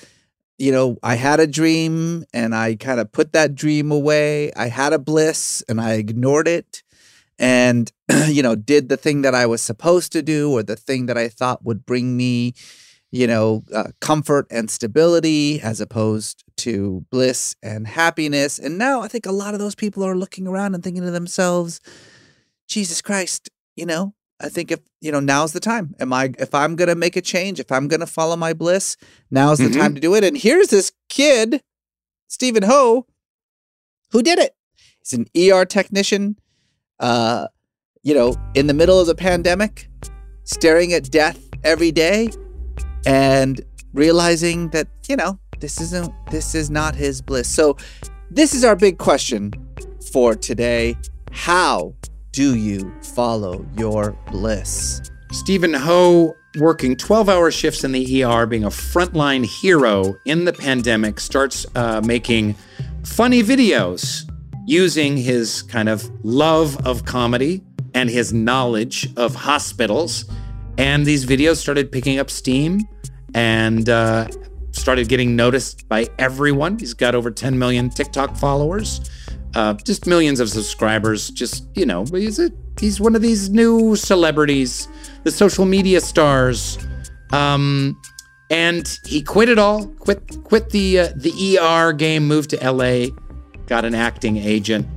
you 0.58 0.70
know, 0.70 0.98
I 1.02 1.14
had 1.14 1.40
a 1.40 1.46
dream 1.46 2.24
and 2.34 2.54
I 2.54 2.76
kind 2.76 3.00
of 3.00 3.10
put 3.10 3.32
that 3.32 3.54
dream 3.54 3.90
away. 3.90 4.52
I 4.52 4.68
had 4.68 4.92
a 4.92 4.98
bliss 4.98 5.64
and 5.68 5.80
I 5.80 5.94
ignored 5.94 6.46
it 6.46 6.82
and, 7.38 7.90
you 8.26 8.42
know, 8.42 8.54
did 8.54 8.90
the 8.90 8.98
thing 8.98 9.22
that 9.22 9.34
I 9.34 9.46
was 9.46 9.62
supposed 9.62 10.12
to 10.12 10.22
do 10.22 10.52
or 10.52 10.62
the 10.62 10.76
thing 10.76 11.06
that 11.06 11.16
I 11.16 11.28
thought 11.28 11.64
would 11.64 11.86
bring 11.86 12.16
me, 12.16 12.52
you 13.10 13.26
know, 13.26 13.64
uh, 13.74 13.92
comfort 14.00 14.46
and 14.50 14.70
stability 14.70 15.62
as 15.62 15.80
opposed 15.80 16.44
to 16.60 17.04
bliss 17.10 17.56
and 17.62 17.86
happiness. 17.86 18.58
And 18.58 18.78
now 18.78 19.02
I 19.02 19.08
think 19.08 19.26
a 19.26 19.32
lot 19.32 19.54
of 19.54 19.60
those 19.60 19.74
people 19.74 20.04
are 20.04 20.16
looking 20.16 20.46
around 20.46 20.74
and 20.74 20.82
thinking 20.84 21.02
to 21.02 21.10
themselves, 21.10 21.80
Jesus 22.68 23.00
Christ, 23.02 23.50
you 23.76 23.86
know, 23.86 24.14
I 24.40 24.48
think 24.48 24.70
if, 24.70 24.80
you 25.00 25.12
know, 25.12 25.20
now's 25.20 25.52
the 25.52 25.60
time. 25.60 25.94
Am 26.00 26.12
I, 26.12 26.32
if 26.38 26.54
I'm 26.54 26.74
going 26.76 26.88
to 26.88 26.94
make 26.94 27.16
a 27.16 27.20
change, 27.20 27.60
if 27.60 27.70
I'm 27.70 27.88
going 27.88 28.00
to 28.00 28.06
follow 28.06 28.36
my 28.36 28.52
bliss, 28.52 28.96
now's 29.30 29.58
the 29.58 29.68
Mhm. 29.68 29.78
time 29.78 29.94
to 29.94 30.00
do 30.00 30.14
it. 30.14 30.24
And 30.24 30.36
here's 30.36 30.68
this 30.68 30.92
kid, 31.08 31.62
Steven 32.28 32.62
Ho, 32.62 33.06
who 34.12 34.22
did 34.22 34.38
it. 34.38 34.54
He's 35.02 35.12
an 35.12 35.26
ER 35.36 35.64
technician, 35.64 36.36
uh, 36.98 37.48
you 38.02 38.14
know, 38.14 38.36
in 38.54 38.66
the 38.66 38.74
middle 38.74 38.98
of 38.98 39.06
the 39.06 39.14
pandemic, 39.14 39.88
staring 40.44 40.92
at 40.92 41.10
death 41.10 41.38
every 41.64 41.92
day 41.92 42.30
and 43.04 43.60
realizing 43.92 44.70
that, 44.70 44.88
you 45.08 45.16
know, 45.16 45.38
this 45.60 45.80
isn't, 45.80 46.12
this 46.30 46.54
is 46.54 46.70
not 46.70 46.94
his 46.94 47.20
bliss. 47.20 47.48
So 47.48 47.76
this 48.30 48.54
is 48.54 48.64
our 48.64 48.76
big 48.76 48.98
question 48.98 49.52
for 50.12 50.34
today. 50.34 50.96
How 51.30 51.94
do 52.32 52.56
you 52.56 52.92
follow 53.14 53.66
your 53.76 54.16
bliss? 54.30 55.02
Steven 55.32 55.74
Ho 55.74 56.34
working 56.58 56.96
12 56.96 57.28
hour 57.28 57.50
shifts 57.50 57.84
in 57.84 57.92
the 57.92 58.24
ER, 58.24 58.46
being 58.46 58.64
a 58.64 58.70
frontline 58.70 59.44
hero 59.44 60.16
in 60.24 60.44
the 60.44 60.52
pandemic, 60.52 61.20
starts 61.20 61.64
uh, 61.76 62.00
making 62.04 62.54
funny 63.04 63.42
videos 63.42 64.28
using 64.66 65.16
his 65.16 65.62
kind 65.62 65.88
of 65.88 66.10
love 66.24 66.86
of 66.86 67.04
comedy 67.04 67.62
and 67.94 68.08
his 68.10 68.32
knowledge 68.32 69.08
of 69.16 69.34
hospitals. 69.34 70.24
And 70.78 71.04
these 71.04 71.26
videos 71.26 71.56
started 71.56 71.92
picking 71.92 72.18
up 72.18 72.30
steam 72.30 72.80
and 73.34 73.88
uh, 73.88 74.28
started 74.80 75.08
getting 75.08 75.36
noticed 75.36 75.88
by 75.88 76.08
everyone. 76.18 76.78
He's 76.78 76.94
got 76.94 77.14
over 77.14 77.30
10 77.30 77.58
million 77.58 77.90
TikTok 77.90 78.36
followers, 78.36 79.10
uh, 79.54 79.74
just 79.74 80.06
millions 80.06 80.40
of 80.40 80.48
subscribers. 80.48 81.30
Just, 81.30 81.66
you 81.74 81.84
know, 81.84 82.04
he's, 82.06 82.38
a, 82.38 82.50
he's 82.78 83.00
one 83.00 83.14
of 83.14 83.22
these 83.22 83.50
new 83.50 83.94
celebrities, 83.94 84.88
the 85.24 85.30
social 85.30 85.66
media 85.66 86.00
stars. 86.00 86.78
Um, 87.32 88.00
and 88.50 88.98
he 89.04 89.22
quit 89.22 89.48
it 89.48 89.58
all, 89.58 89.86
quit 89.86 90.42
quit 90.42 90.70
the 90.70 90.98
uh, 90.98 91.08
the 91.14 91.58
ER 91.58 91.92
game, 91.92 92.26
moved 92.26 92.50
to 92.50 92.56
LA, 92.70 93.14
got 93.66 93.84
an 93.84 93.94
acting 93.94 94.36
agent, 94.38 94.88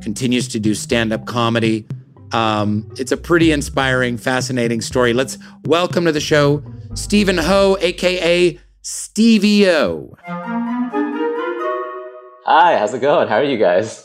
continues 0.00 0.48
to 0.48 0.58
do 0.58 0.74
stand 0.74 1.12
up 1.12 1.26
comedy. 1.26 1.86
Um, 2.32 2.90
it's 2.96 3.12
a 3.12 3.18
pretty 3.18 3.52
inspiring, 3.52 4.16
fascinating 4.16 4.80
story. 4.80 5.12
Let's 5.12 5.36
welcome 5.66 6.06
to 6.06 6.12
the 6.12 6.20
show 6.20 6.64
Steven 6.94 7.36
Ho, 7.36 7.76
aka 7.82 8.58
Stevie 8.84 9.68
O. 9.70 10.12
Hi, 12.44 12.76
how's 12.76 12.92
it 12.92 13.00
going? 13.00 13.28
How 13.28 13.36
are 13.36 13.44
you 13.44 13.56
guys? 13.56 14.04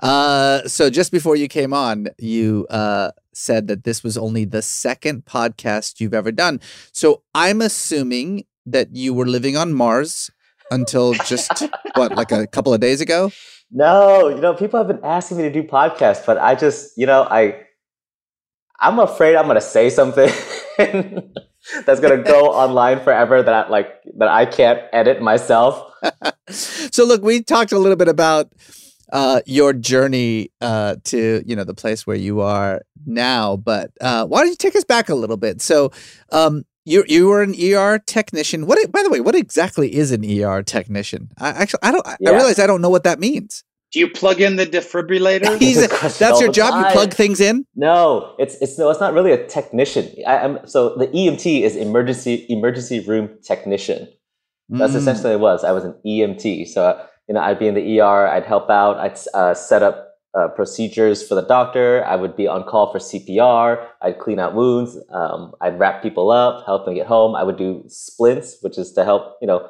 Uh, 0.00 0.66
so 0.66 0.88
just 0.88 1.12
before 1.12 1.36
you 1.36 1.48
came 1.48 1.74
on, 1.74 2.08
you 2.18 2.66
uh, 2.70 3.10
said 3.34 3.68
that 3.68 3.84
this 3.84 4.02
was 4.02 4.16
only 4.16 4.46
the 4.46 4.62
second 4.62 5.26
podcast 5.26 6.00
you've 6.00 6.14
ever 6.14 6.32
done. 6.32 6.60
So 6.92 7.24
I'm 7.34 7.60
assuming 7.60 8.46
that 8.64 8.96
you 8.96 9.12
were 9.12 9.26
living 9.26 9.54
on 9.54 9.74
Mars 9.74 10.30
until 10.70 11.12
just 11.12 11.64
what, 11.94 12.16
like 12.16 12.32
a 12.32 12.46
couple 12.46 12.72
of 12.72 12.80
days 12.80 13.02
ago? 13.02 13.30
No, 13.70 14.28
you 14.28 14.40
know, 14.40 14.54
people 14.54 14.78
have 14.78 14.88
been 14.88 15.04
asking 15.04 15.36
me 15.36 15.42
to 15.42 15.50
do 15.52 15.62
podcasts, 15.62 16.24
but 16.24 16.38
I 16.38 16.54
just, 16.54 16.96
you 16.96 17.04
know, 17.04 17.24
I 17.24 17.66
I'm 18.80 18.98
afraid 18.98 19.36
I'm 19.36 19.46
gonna 19.46 19.60
say 19.60 19.90
something 19.90 20.30
that's 21.84 22.00
gonna 22.00 22.22
go 22.22 22.46
online 22.52 23.00
forever 23.00 23.42
that 23.42 23.66
I, 23.66 23.68
like 23.68 23.88
that 24.18 24.28
I 24.28 24.46
can't 24.46 24.80
edit 24.92 25.20
myself. 25.20 25.92
so 26.48 27.04
look, 27.04 27.22
we 27.22 27.42
talked 27.42 27.72
a 27.72 27.78
little 27.78 27.96
bit 27.96 28.08
about 28.08 28.52
uh, 29.12 29.40
your 29.46 29.72
journey 29.72 30.50
uh, 30.60 30.96
to 31.04 31.42
you 31.46 31.56
know 31.56 31.64
the 31.64 31.74
place 31.74 32.06
where 32.06 32.16
you 32.16 32.40
are 32.40 32.82
now, 33.06 33.56
but 33.56 33.90
uh, 34.00 34.26
why 34.26 34.40
don't 34.40 34.50
you 34.50 34.56
take 34.56 34.76
us 34.76 34.84
back 34.84 35.08
a 35.08 35.14
little 35.14 35.36
bit? 35.36 35.60
So 35.60 35.90
um, 36.32 36.64
you 36.84 37.04
you 37.08 37.28
were 37.28 37.42
an 37.42 37.54
ER 37.60 37.98
technician. 37.98 38.66
What 38.66 38.90
by 38.92 39.02
the 39.02 39.10
way, 39.10 39.20
what 39.20 39.34
exactly 39.34 39.94
is 39.94 40.12
an 40.12 40.24
ER 40.24 40.62
technician? 40.62 41.30
I 41.38 41.48
actually 41.50 41.80
I 41.82 41.92
don't 41.92 42.06
I 42.06 42.16
Yeah. 42.20 42.30
realize 42.32 42.58
I 42.58 42.66
don't 42.66 42.80
know 42.80 42.90
what 42.90 43.04
that 43.04 43.18
means. 43.20 43.64
Do 43.92 44.00
you 44.00 44.08
plug 44.10 44.40
in 44.40 44.56
the 44.56 44.66
defibrillator? 44.66 45.58
He's 45.60 45.78
a 45.80 45.84
a- 45.86 45.88
that's 45.88 46.20
your 46.40 46.48
the 46.48 46.52
job. 46.52 46.84
You 46.86 46.92
plug 46.92 47.14
things 47.14 47.40
in. 47.40 47.64
No, 47.74 48.34
it's 48.38 48.56
it's 48.60 48.78
no, 48.78 48.90
it's 48.90 49.00
not 49.00 49.14
really 49.14 49.32
a 49.32 49.46
technician. 49.46 50.12
I, 50.26 50.38
I'm 50.38 50.66
so 50.66 50.94
the 50.96 51.06
EMT 51.08 51.62
is 51.62 51.76
emergency 51.76 52.46
emergency 52.48 53.00
room 53.00 53.30
technician. 53.42 54.08
That's 54.68 54.92
Mm. 54.94 54.96
essentially 54.96 55.28
what 55.30 55.34
it 55.34 55.40
was. 55.40 55.64
I 55.64 55.70
was 55.70 55.84
an 55.84 55.94
EMT. 56.04 56.66
So, 56.68 56.82
uh, 56.84 57.06
you 57.28 57.34
know, 57.34 57.40
I'd 57.40 57.58
be 57.60 57.68
in 57.68 57.74
the 57.74 58.00
ER, 58.00 58.26
I'd 58.26 58.44
help 58.44 58.68
out, 58.68 58.96
I'd 58.98 59.16
uh, 59.32 59.54
set 59.54 59.82
up 59.84 60.14
uh, 60.36 60.48
procedures 60.48 61.26
for 61.26 61.34
the 61.36 61.42
doctor, 61.42 62.04
I 62.04 62.16
would 62.16 62.36
be 62.36 62.46
on 62.48 62.64
call 62.64 62.90
for 62.92 62.98
CPR, 62.98 63.86
I'd 64.02 64.18
clean 64.18 64.38
out 64.40 64.54
wounds, 64.56 64.98
um, 65.10 65.52
I'd 65.60 65.78
wrap 65.78 66.02
people 66.02 66.30
up, 66.32 66.66
help 66.66 66.84
them 66.84 66.94
get 66.94 67.06
home. 67.06 67.34
I 67.36 67.42
would 67.44 67.56
do 67.56 67.84
splints, 67.86 68.58
which 68.60 68.76
is 68.76 68.92
to 68.94 69.04
help, 69.04 69.36
you 69.40 69.46
know, 69.46 69.68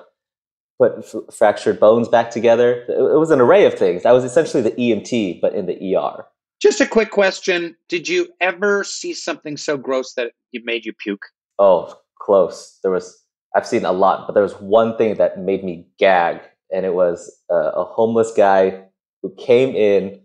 put 0.78 0.92
f- 0.98 1.34
fractured 1.34 1.80
bones 1.80 2.08
back 2.08 2.30
together. 2.30 2.84
It, 2.88 2.92
it 2.92 3.18
was 3.18 3.30
an 3.30 3.40
array 3.40 3.64
of 3.64 3.74
things. 3.74 4.04
I 4.04 4.12
was 4.12 4.24
essentially 4.24 4.62
the 4.62 4.72
EMT, 4.72 5.40
but 5.40 5.54
in 5.54 5.66
the 5.66 5.96
ER. 5.96 6.24
Just 6.60 6.80
a 6.80 6.86
quick 6.86 7.10
question. 7.10 7.76
Did 7.88 8.08
you 8.08 8.28
ever 8.40 8.82
see 8.84 9.12
something 9.12 9.56
so 9.56 9.76
gross 9.76 10.14
that 10.14 10.32
it 10.52 10.62
made 10.64 10.84
you 10.84 10.92
puke? 10.92 11.26
Oh, 11.58 11.94
close. 12.18 12.78
There 12.82 12.90
was, 12.90 13.22
I've 13.54 13.66
seen 13.66 13.84
a 13.84 13.92
lot, 13.92 14.26
but 14.26 14.34
there 14.34 14.42
was 14.42 14.54
one 14.54 14.96
thing 14.96 15.16
that 15.16 15.38
made 15.38 15.64
me 15.64 15.86
gag, 15.98 16.40
and 16.74 16.86
it 16.86 16.94
was 16.94 17.30
uh, 17.52 17.72
a 17.74 17.84
homeless 17.84 18.32
guy 18.32 18.84
who 19.22 19.34
came 19.36 19.74
in. 19.74 20.20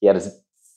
He 0.00 0.06
had 0.06 0.16
his 0.16 0.30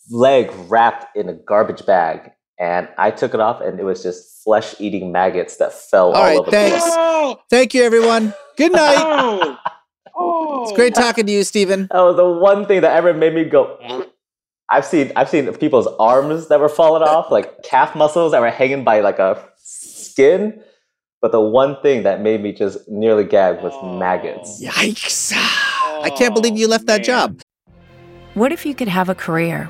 leg 0.10 0.52
wrapped 0.68 1.16
in 1.16 1.30
a 1.30 1.34
garbage 1.34 1.86
bag, 1.86 2.32
and 2.58 2.88
I 2.98 3.12
took 3.12 3.34
it 3.34 3.40
off, 3.40 3.62
and 3.62 3.80
it 3.80 3.84
was 3.84 4.02
just 4.02 4.44
flesh 4.44 4.76
eating 4.80 5.12
maggots 5.12 5.58
that 5.58 5.74
fell 5.74 6.08
all, 6.08 6.16
All 6.16 6.24
right, 6.24 6.38
over 6.38 6.52
thanks. 6.52 6.76
the 6.76 6.82
place. 6.82 6.94
Oh, 6.96 7.40
Thank 7.50 7.74
you, 7.74 7.84
everyone. 7.84 8.34
Good 8.58 8.72
night. 8.74 8.96
oh, 8.98 9.58
oh. 10.16 10.64
It's 10.64 10.72
great 10.74 10.96
talking 10.96 11.26
to 11.26 11.32
you, 11.32 11.44
Steven. 11.44 11.88
That 11.92 12.02
was 12.02 12.16
the 12.16 12.30
one 12.30 12.66
thing 12.66 12.82
that 12.82 12.96
ever 12.96 13.14
made 13.14 13.34
me 13.34 13.44
go. 13.44 14.06
I've 14.70 14.86
seen 14.86 15.12
I've 15.16 15.30
seen 15.30 15.52
people's 15.56 15.88
arms 16.00 16.48
that 16.48 16.60
were 16.60 16.70
falling 16.70 17.04
off, 17.04 17.30
like 17.30 17.64
calf 17.64 17.96
muscles 17.96 18.32
that 18.32 18.42
were 18.42 18.50
hanging 18.50 18.84
by 18.84 19.02
like 19.02 19.20
a 19.20 19.44
skin. 19.58 20.62
But 21.22 21.32
the 21.32 21.42
one 21.42 21.82
thing 21.82 22.04
that 22.04 22.22
made 22.22 22.42
me 22.42 22.52
just 22.52 22.88
nearly 22.88 23.24
gag 23.24 23.62
was 23.62 23.74
oh. 23.76 23.98
maggots. 23.98 24.64
Yikes! 24.64 25.34
I 25.36 26.12
can't 26.16 26.36
believe 26.36 26.58
you 26.58 26.68
left 26.68 26.86
that 26.86 27.02
oh, 27.02 27.04
job. 27.04 27.42
What 28.36 28.52
if 28.52 28.66
you 28.66 28.76
could 28.76 28.88
have 28.88 29.10
a 29.10 29.16
career 29.16 29.70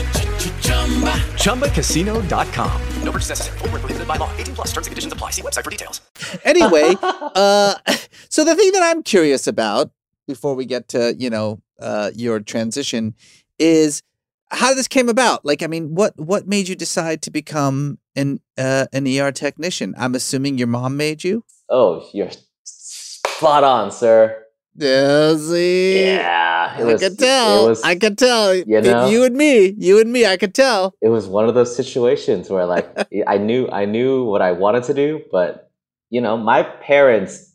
ChumbaCasino.com. 1.41 2.81
No 3.03 3.11
purchase 3.11 3.29
necessary. 3.29 3.57
Full 3.59 3.69
prohibited 3.69 4.07
by 4.07 4.15
law. 4.17 4.31
18 4.37 4.55
plus 4.55 4.67
terms 4.67 4.87
and 4.87 4.91
conditions 4.91 5.13
apply. 5.13 5.31
See 5.31 5.41
website 5.41 5.63
for 5.63 5.71
details. 5.71 6.01
Anyway, 6.43 6.95
uh, 7.01 7.75
so 8.29 8.43
the 8.43 8.55
thing 8.55 8.71
that 8.71 8.81
I'm 8.83 9.03
curious 9.03 9.47
about 9.47 9.91
before 10.27 10.55
we 10.55 10.65
get 10.65 10.87
to, 10.89 11.15
you 11.17 11.29
know, 11.29 11.61
uh, 11.79 12.11
your 12.15 12.39
transition 12.39 13.15
is 13.59 14.03
how 14.51 14.73
this 14.73 14.87
came 14.87 15.09
about. 15.09 15.43
Like, 15.43 15.63
I 15.63 15.67
mean, 15.67 15.95
what 15.95 16.17
what 16.19 16.47
made 16.47 16.67
you 16.67 16.75
decide 16.75 17.21
to 17.23 17.31
become 17.31 17.99
an 18.15 18.39
uh, 18.57 18.85
an 18.93 19.07
ER 19.07 19.31
technician? 19.31 19.95
I'm 19.97 20.15
assuming 20.15 20.57
your 20.57 20.67
mom 20.67 20.97
made 20.97 21.23
you. 21.23 21.43
Oh, 21.69 22.07
you're 22.13 22.29
spot 22.63 23.63
on, 23.63 23.91
sir. 23.91 24.40
Yeah, 24.75 25.35
see? 25.35 26.05
Yeah, 26.05 26.75
I 26.77 26.97
could 26.97 27.19
tell. 27.19 27.67
was- 27.67 27.83
I 27.83 27.95
could 27.95 28.17
tell. 28.17 28.55
you 28.55 28.65
know? 28.81 29.09
You 29.09 29.23
and 29.25 29.35
me. 29.35 29.75
You 29.77 29.99
and 29.99 30.11
me. 30.11 30.25
I 30.25 30.37
could 30.37 30.55
tell. 30.55 30.95
it 31.01 31.09
was 31.09 31.27
one 31.27 31.47
of 31.49 31.55
those 31.55 31.75
situations 31.75 32.49
where 32.49 32.65
like 32.65 32.87
I 33.27 33.37
knew 33.37 33.67
I 33.69 33.85
knew 33.85 34.23
what 34.23 34.41
I 34.41 34.51
wanted 34.53 34.83
to 34.85 34.93
do, 34.93 35.21
but 35.31 35.69
you 36.09 36.21
know, 36.21 36.37
my 36.37 36.63
parents 36.63 37.53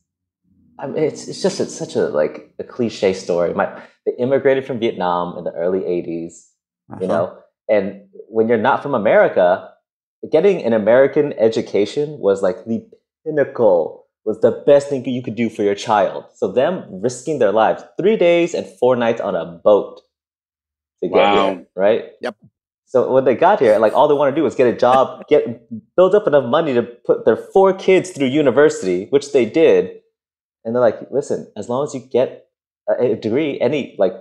I 0.79 0.87
mean, 0.89 1.03
it's 1.03 1.27
it's 1.29 1.41
just 1.43 1.59
it's 1.61 1.75
such 1.75 1.97
a 1.97 2.09
like 2.09 2.53
a 2.59 2.65
cliche 2.65 3.13
story. 3.15 3.55
My 3.55 3.83
they 4.05 4.13
immigrated 4.19 4.67
from 4.67 4.79
Vietnam 4.79 5.39
in 5.39 5.45
the 5.45 5.53
early 5.53 5.81
80s, 5.81 6.33
you 7.01 7.07
Uh-huh. 7.07 7.07
know, 7.07 7.39
and 7.69 8.03
when 8.29 8.47
you're 8.49 8.59
not 8.71 8.83
from 8.83 8.95
America, 8.95 9.71
getting 10.31 10.63
an 10.63 10.73
American 10.75 11.33
education 11.39 12.19
was 12.19 12.43
like 12.43 12.65
the 12.67 12.85
pinnacle 13.25 14.06
was 14.27 14.41
the 14.41 14.51
best 14.67 14.89
thing 14.89 15.05
you 15.07 15.23
could 15.23 15.37
do 15.37 15.49
for 15.49 15.63
your 15.63 15.77
child. 15.77 16.25
So 16.35 16.51
them 16.53 16.85
risking 16.91 17.39
their 17.39 17.53
lives, 17.53 17.85
3 17.97 18.17
days 18.17 18.55
and 18.55 18.67
4 18.67 18.97
nights 18.97 19.21
on 19.21 19.37
a 19.37 19.47
boat 19.47 20.01
to 21.03 21.09
get 21.09 21.15
Wow. 21.15 21.33
here, 21.33 21.67
right? 21.77 22.05
Yep. 22.21 22.37
So 22.87 23.13
when 23.13 23.25
they 23.25 23.35
got 23.35 23.61
here, 23.61 23.79
like 23.79 23.93
all 23.95 24.09
they 24.09 24.15
want 24.15 24.35
to 24.35 24.41
do 24.41 24.47
is 24.47 24.55
get 24.55 24.67
a 24.67 24.77
job, 24.77 25.27
get 25.29 25.69
build 25.97 26.15
up 26.15 26.27
enough 26.27 26.45
money 26.45 26.75
to 26.75 26.83
put 26.83 27.25
their 27.25 27.37
four 27.37 27.73
kids 27.73 28.11
through 28.11 28.27
university, 28.29 29.07
which 29.11 29.33
they 29.33 29.45
did. 29.47 30.01
And 30.65 30.75
they're 30.75 30.83
like, 30.83 30.99
listen, 31.11 31.51
as 31.57 31.69
long 31.69 31.85
as 31.85 31.95
you 31.95 32.01
get 32.01 32.47
a, 32.89 33.13
a 33.13 33.17
degree, 33.17 33.61
any 33.61 33.95
like 33.99 34.15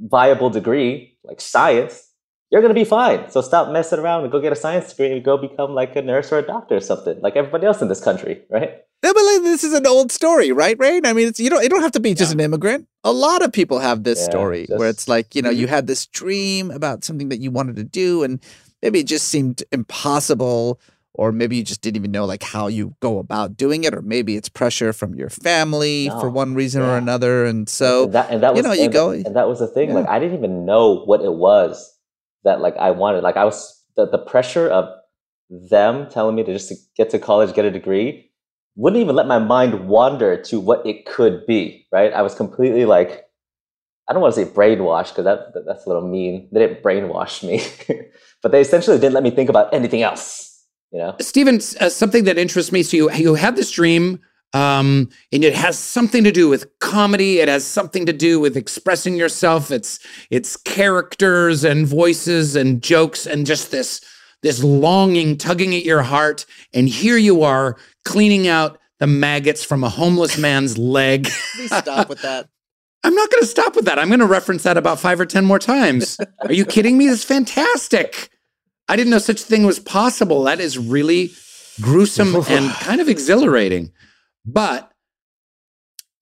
viable 0.00 0.50
degree, 0.50 1.16
like 1.24 1.40
science, 1.40 2.10
you're 2.50 2.62
gonna 2.62 2.74
be 2.74 2.84
fine. 2.84 3.30
So 3.30 3.40
stop 3.40 3.72
messing 3.72 3.98
around 3.98 4.22
and 4.22 4.30
go 4.30 4.40
get 4.40 4.52
a 4.52 4.56
science 4.56 4.90
degree 4.90 5.12
and 5.12 5.24
go 5.24 5.36
become 5.36 5.74
like 5.74 5.96
a 5.96 6.02
nurse 6.02 6.30
or 6.32 6.38
a 6.38 6.42
doctor 6.46 6.76
or 6.76 6.80
something, 6.80 7.20
like 7.20 7.34
everybody 7.34 7.66
else 7.66 7.82
in 7.82 7.88
this 7.88 8.02
country, 8.02 8.42
right? 8.50 8.82
Yeah, 9.02 9.12
but 9.14 9.24
like, 9.24 9.42
this 9.42 9.64
is 9.64 9.72
an 9.74 9.86
old 9.86 10.12
story, 10.12 10.52
right, 10.52 10.78
Rainn? 10.78 11.06
I 11.06 11.12
mean, 11.12 11.28
it's 11.28 11.40
you 11.40 11.50
don't 11.50 11.62
you 11.62 11.68
don't 11.68 11.82
have 11.82 11.92
to 11.92 12.00
be 12.00 12.14
just 12.14 12.32
an 12.32 12.40
immigrant. 12.40 12.86
A 13.04 13.12
lot 13.12 13.42
of 13.42 13.52
people 13.52 13.80
have 13.80 14.04
this 14.04 14.20
Yeah, 14.20 14.26
story 14.26 14.66
where 14.76 14.88
it's 14.88 15.08
like 15.08 15.34
you 15.34 15.42
know 15.42 15.50
you 15.50 15.66
Mm-hmm. 15.66 15.74
had 15.74 15.86
this 15.88 16.06
dream 16.06 16.70
about 16.70 17.04
something 17.04 17.28
that 17.30 17.40
you 17.40 17.50
wanted 17.50 17.76
to 17.76 17.84
do, 17.84 18.22
and 18.22 18.40
maybe 18.82 19.00
it 19.00 19.06
just 19.06 19.28
seemed 19.28 19.62
impossible, 19.72 20.80
or 21.14 21.32
maybe 21.32 21.56
you 21.56 21.64
just 21.64 21.80
didn't 21.82 21.96
even 21.96 22.12
know 22.12 22.26
like 22.26 22.44
how 22.44 22.68
you 22.68 22.94
go 23.00 23.18
about 23.18 23.56
doing 23.56 23.84
it, 23.84 23.94
or 23.94 24.02
maybe 24.02 24.36
it's 24.36 24.48
pressure 24.48 24.92
from 24.92 25.14
your 25.14 25.30
family 25.30 26.10
for 26.10 26.28
one 26.30 26.54
reason 26.54 26.82
or 26.82 26.96
another, 26.96 27.44
and 27.44 27.68
so 27.68 28.04
and 28.04 28.12
that, 28.14 28.30
and 28.30 28.42
that 28.42 28.54
you 28.54 28.62
was 28.62 28.66
know, 28.66 28.72
you 28.72 28.84
and, 28.84 28.92
go- 28.92 29.10
and 29.24 29.36
that 29.36 29.48
was 29.48 29.58
the 29.58 29.66
thing. 29.68 29.88
yeah. 29.88 29.94
Like 29.94 30.08
I 30.08 30.18
didn't 30.20 30.38
even 30.38 30.64
know 30.64 31.02
what 31.04 31.22
it 31.22 31.32
was 31.32 31.92
that 32.44 32.60
like 32.60 32.76
I 32.76 32.92
wanted. 32.92 33.22
Like 33.24 33.36
I 33.36 33.44
was 33.44 33.82
the, 33.96 34.06
the 34.06 34.18
pressure 34.18 34.68
of 34.68 34.88
them 35.50 36.08
telling 36.10 36.34
me 36.36 36.44
to 36.44 36.52
just 36.52 36.68
to 36.68 36.76
get 36.96 37.10
to 37.10 37.18
college, 37.18 37.54
get 37.54 37.64
a 37.64 37.70
degree, 37.70 38.30
wouldn't 38.76 39.00
even 39.00 39.14
let 39.14 39.26
my 39.26 39.38
mind 39.38 39.88
wander 39.88 40.40
to 40.42 40.60
what 40.60 40.86
it 40.86 41.06
could 41.06 41.46
be. 41.46 41.86
Right? 41.92 42.12
I 42.12 42.22
was 42.22 42.34
completely 42.34 42.84
like, 42.84 43.24
I 44.08 44.12
don't 44.12 44.22
want 44.22 44.34
to 44.34 44.44
say 44.44 44.50
brainwashed 44.50 45.10
because 45.10 45.24
that, 45.24 45.54
that 45.54 45.64
that's 45.66 45.86
a 45.86 45.88
little 45.88 46.06
mean. 46.06 46.48
They 46.52 46.60
didn't 46.60 46.82
brainwash 46.82 47.42
me, 47.42 47.62
but 48.42 48.52
they 48.52 48.60
essentially 48.60 48.98
didn't 48.98 49.14
let 49.14 49.22
me 49.22 49.30
think 49.30 49.48
about 49.48 49.72
anything 49.72 50.02
else. 50.02 50.66
You 50.90 50.98
know? 50.98 51.16
Steven, 51.20 51.56
uh, 51.80 51.88
something 51.88 52.24
that 52.24 52.38
interests 52.38 52.72
me. 52.72 52.82
So 52.82 52.96
you 52.96 53.12
you 53.12 53.34
had 53.34 53.56
this 53.56 53.70
dream, 53.70 54.20
um, 54.52 55.08
and 55.32 55.44
it 55.44 55.54
has 55.54 55.78
something 55.78 56.24
to 56.24 56.32
do 56.32 56.48
with 56.48 56.78
comedy. 56.80 57.38
It 57.38 57.48
has 57.48 57.64
something 57.64 58.04
to 58.06 58.12
do 58.12 58.38
with 58.38 58.56
expressing 58.56 59.14
yourself. 59.16 59.70
It's 59.70 59.98
it's 60.30 60.56
characters 60.56 61.64
and 61.64 61.86
voices 61.86 62.56
and 62.56 62.82
jokes 62.82 63.26
and 63.26 63.46
just 63.46 63.70
this 63.70 64.02
this 64.42 64.62
longing 64.62 65.36
tugging 65.38 65.74
at 65.74 65.84
your 65.84 66.02
heart. 66.02 66.46
And 66.72 66.88
here 66.88 67.16
you 67.16 67.42
are 67.42 67.76
cleaning 68.04 68.48
out 68.48 68.78
the 68.98 69.06
maggots 69.06 69.64
from 69.64 69.84
a 69.84 69.88
homeless 69.88 70.38
man's 70.38 70.78
leg. 70.78 71.28
please 71.54 71.76
stop 71.76 72.08
with 72.08 72.22
that. 72.22 72.48
I'm 73.04 73.14
not 73.14 73.30
going 73.30 73.42
to 73.42 73.48
stop 73.48 73.74
with 73.74 73.86
that. 73.86 73.98
I'm 73.98 74.08
going 74.08 74.20
to 74.20 74.26
reference 74.26 74.62
that 74.62 74.76
about 74.76 75.00
five 75.00 75.18
or 75.18 75.26
10 75.26 75.44
more 75.44 75.58
times. 75.58 76.18
Are 76.40 76.52
you 76.52 76.64
kidding 76.64 76.96
me? 76.96 77.08
That's 77.08 77.24
fantastic. 77.24 78.30
I 78.88 78.94
didn't 78.94 79.10
know 79.10 79.18
such 79.18 79.40
a 79.40 79.44
thing 79.44 79.66
was 79.66 79.80
possible. 79.80 80.44
That 80.44 80.60
is 80.60 80.78
really 80.78 81.32
gruesome 81.80 82.36
and 82.48 82.70
kind 82.80 83.00
of 83.00 83.08
exhilarating. 83.08 83.90
But 84.46 84.92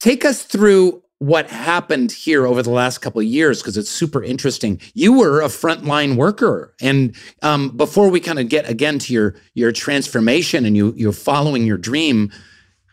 take 0.01 0.25
us 0.25 0.43
through 0.43 1.00
what 1.21 1.51
happened 1.51 2.11
here 2.11 2.47
over 2.47 2.63
the 2.63 2.71
last 2.71 2.99
couple 2.99 3.21
of 3.21 3.27
years 3.27 3.61
because 3.61 3.77
it's 3.77 3.91
super 3.91 4.25
interesting. 4.25 4.81
You 4.95 5.19
were 5.19 5.43
a 5.43 5.49
frontline 5.49 6.17
worker, 6.17 6.75
and 6.81 7.15
um, 7.43 7.77
before 7.77 8.09
we 8.09 8.21
kind 8.21 8.39
of 8.39 8.49
get 8.49 8.69
again 8.69 8.99
to 9.01 9.13
your 9.13 9.37
your 9.55 9.71
transformation 9.71 10.65
and 10.65 10.77
you 10.77 10.95
you're 10.97 11.13
following 11.13 11.67
your 11.67 11.77
dream, 11.77 12.33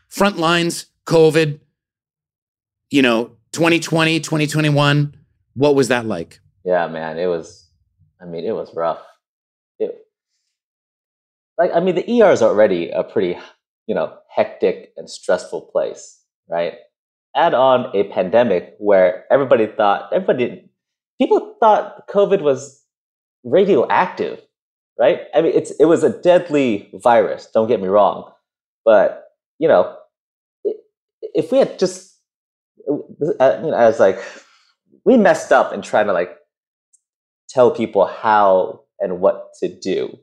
front 0.09 0.37
lines, 0.37 0.87
COVID, 1.05 1.61
you 2.91 3.01
know, 3.01 3.31
2020, 3.53 4.19
2021. 4.19 5.15
What 5.53 5.75
was 5.75 5.87
that 5.87 6.05
like? 6.05 6.39
Yeah, 6.65 6.87
man, 6.87 7.17
it 7.17 7.27
was. 7.27 7.69
I 8.21 8.25
mean, 8.25 8.43
it 8.43 8.51
was 8.51 8.73
rough. 8.75 8.99
It, 9.79 10.05
like, 11.57 11.71
I 11.73 11.79
mean, 11.79 11.95
the 11.95 12.21
ER 12.21 12.31
is 12.31 12.41
already 12.41 12.89
a 12.89 13.03
pretty, 13.03 13.39
you 13.87 13.95
know, 13.95 14.17
hectic 14.29 14.91
and 14.97 15.09
stressful 15.09 15.61
place, 15.71 16.19
right? 16.49 16.73
Add 17.37 17.53
on 17.53 17.95
a 17.95 18.03
pandemic 18.05 18.75
where 18.79 19.23
everybody 19.31 19.67
thought, 19.67 20.09
everybody, 20.11 20.69
people 21.21 21.55
thought 21.59 22.07
COVID 22.09 22.41
was 22.41 22.83
radioactive, 23.43 24.41
right? 24.99 25.21
I 25.35 25.41
mean, 25.41 25.53
it's 25.53 25.71
it 25.79 25.85
was 25.85 26.03
a 26.03 26.19
deadly 26.21 26.89
virus. 26.95 27.47
Don't 27.53 27.67
get 27.67 27.79
me 27.79 27.87
wrong, 27.87 28.31
but 28.83 29.25
you 29.59 29.67
know, 29.67 29.95
if 31.21 31.51
we 31.51 31.59
had 31.59 31.77
just, 31.79 32.17
uh, 33.39 33.59
you 33.63 33.71
know, 33.71 33.73
as 33.77 33.99
like, 33.99 34.19
we 35.05 35.17
messed 35.17 35.51
up 35.51 35.73
in 35.73 35.81
trying 35.81 36.07
to 36.07 36.13
like 36.13 36.35
tell 37.49 37.71
people 37.71 38.05
how 38.05 38.81
and 38.99 39.21
what 39.21 39.49
to 39.59 39.67
do, 39.67 40.17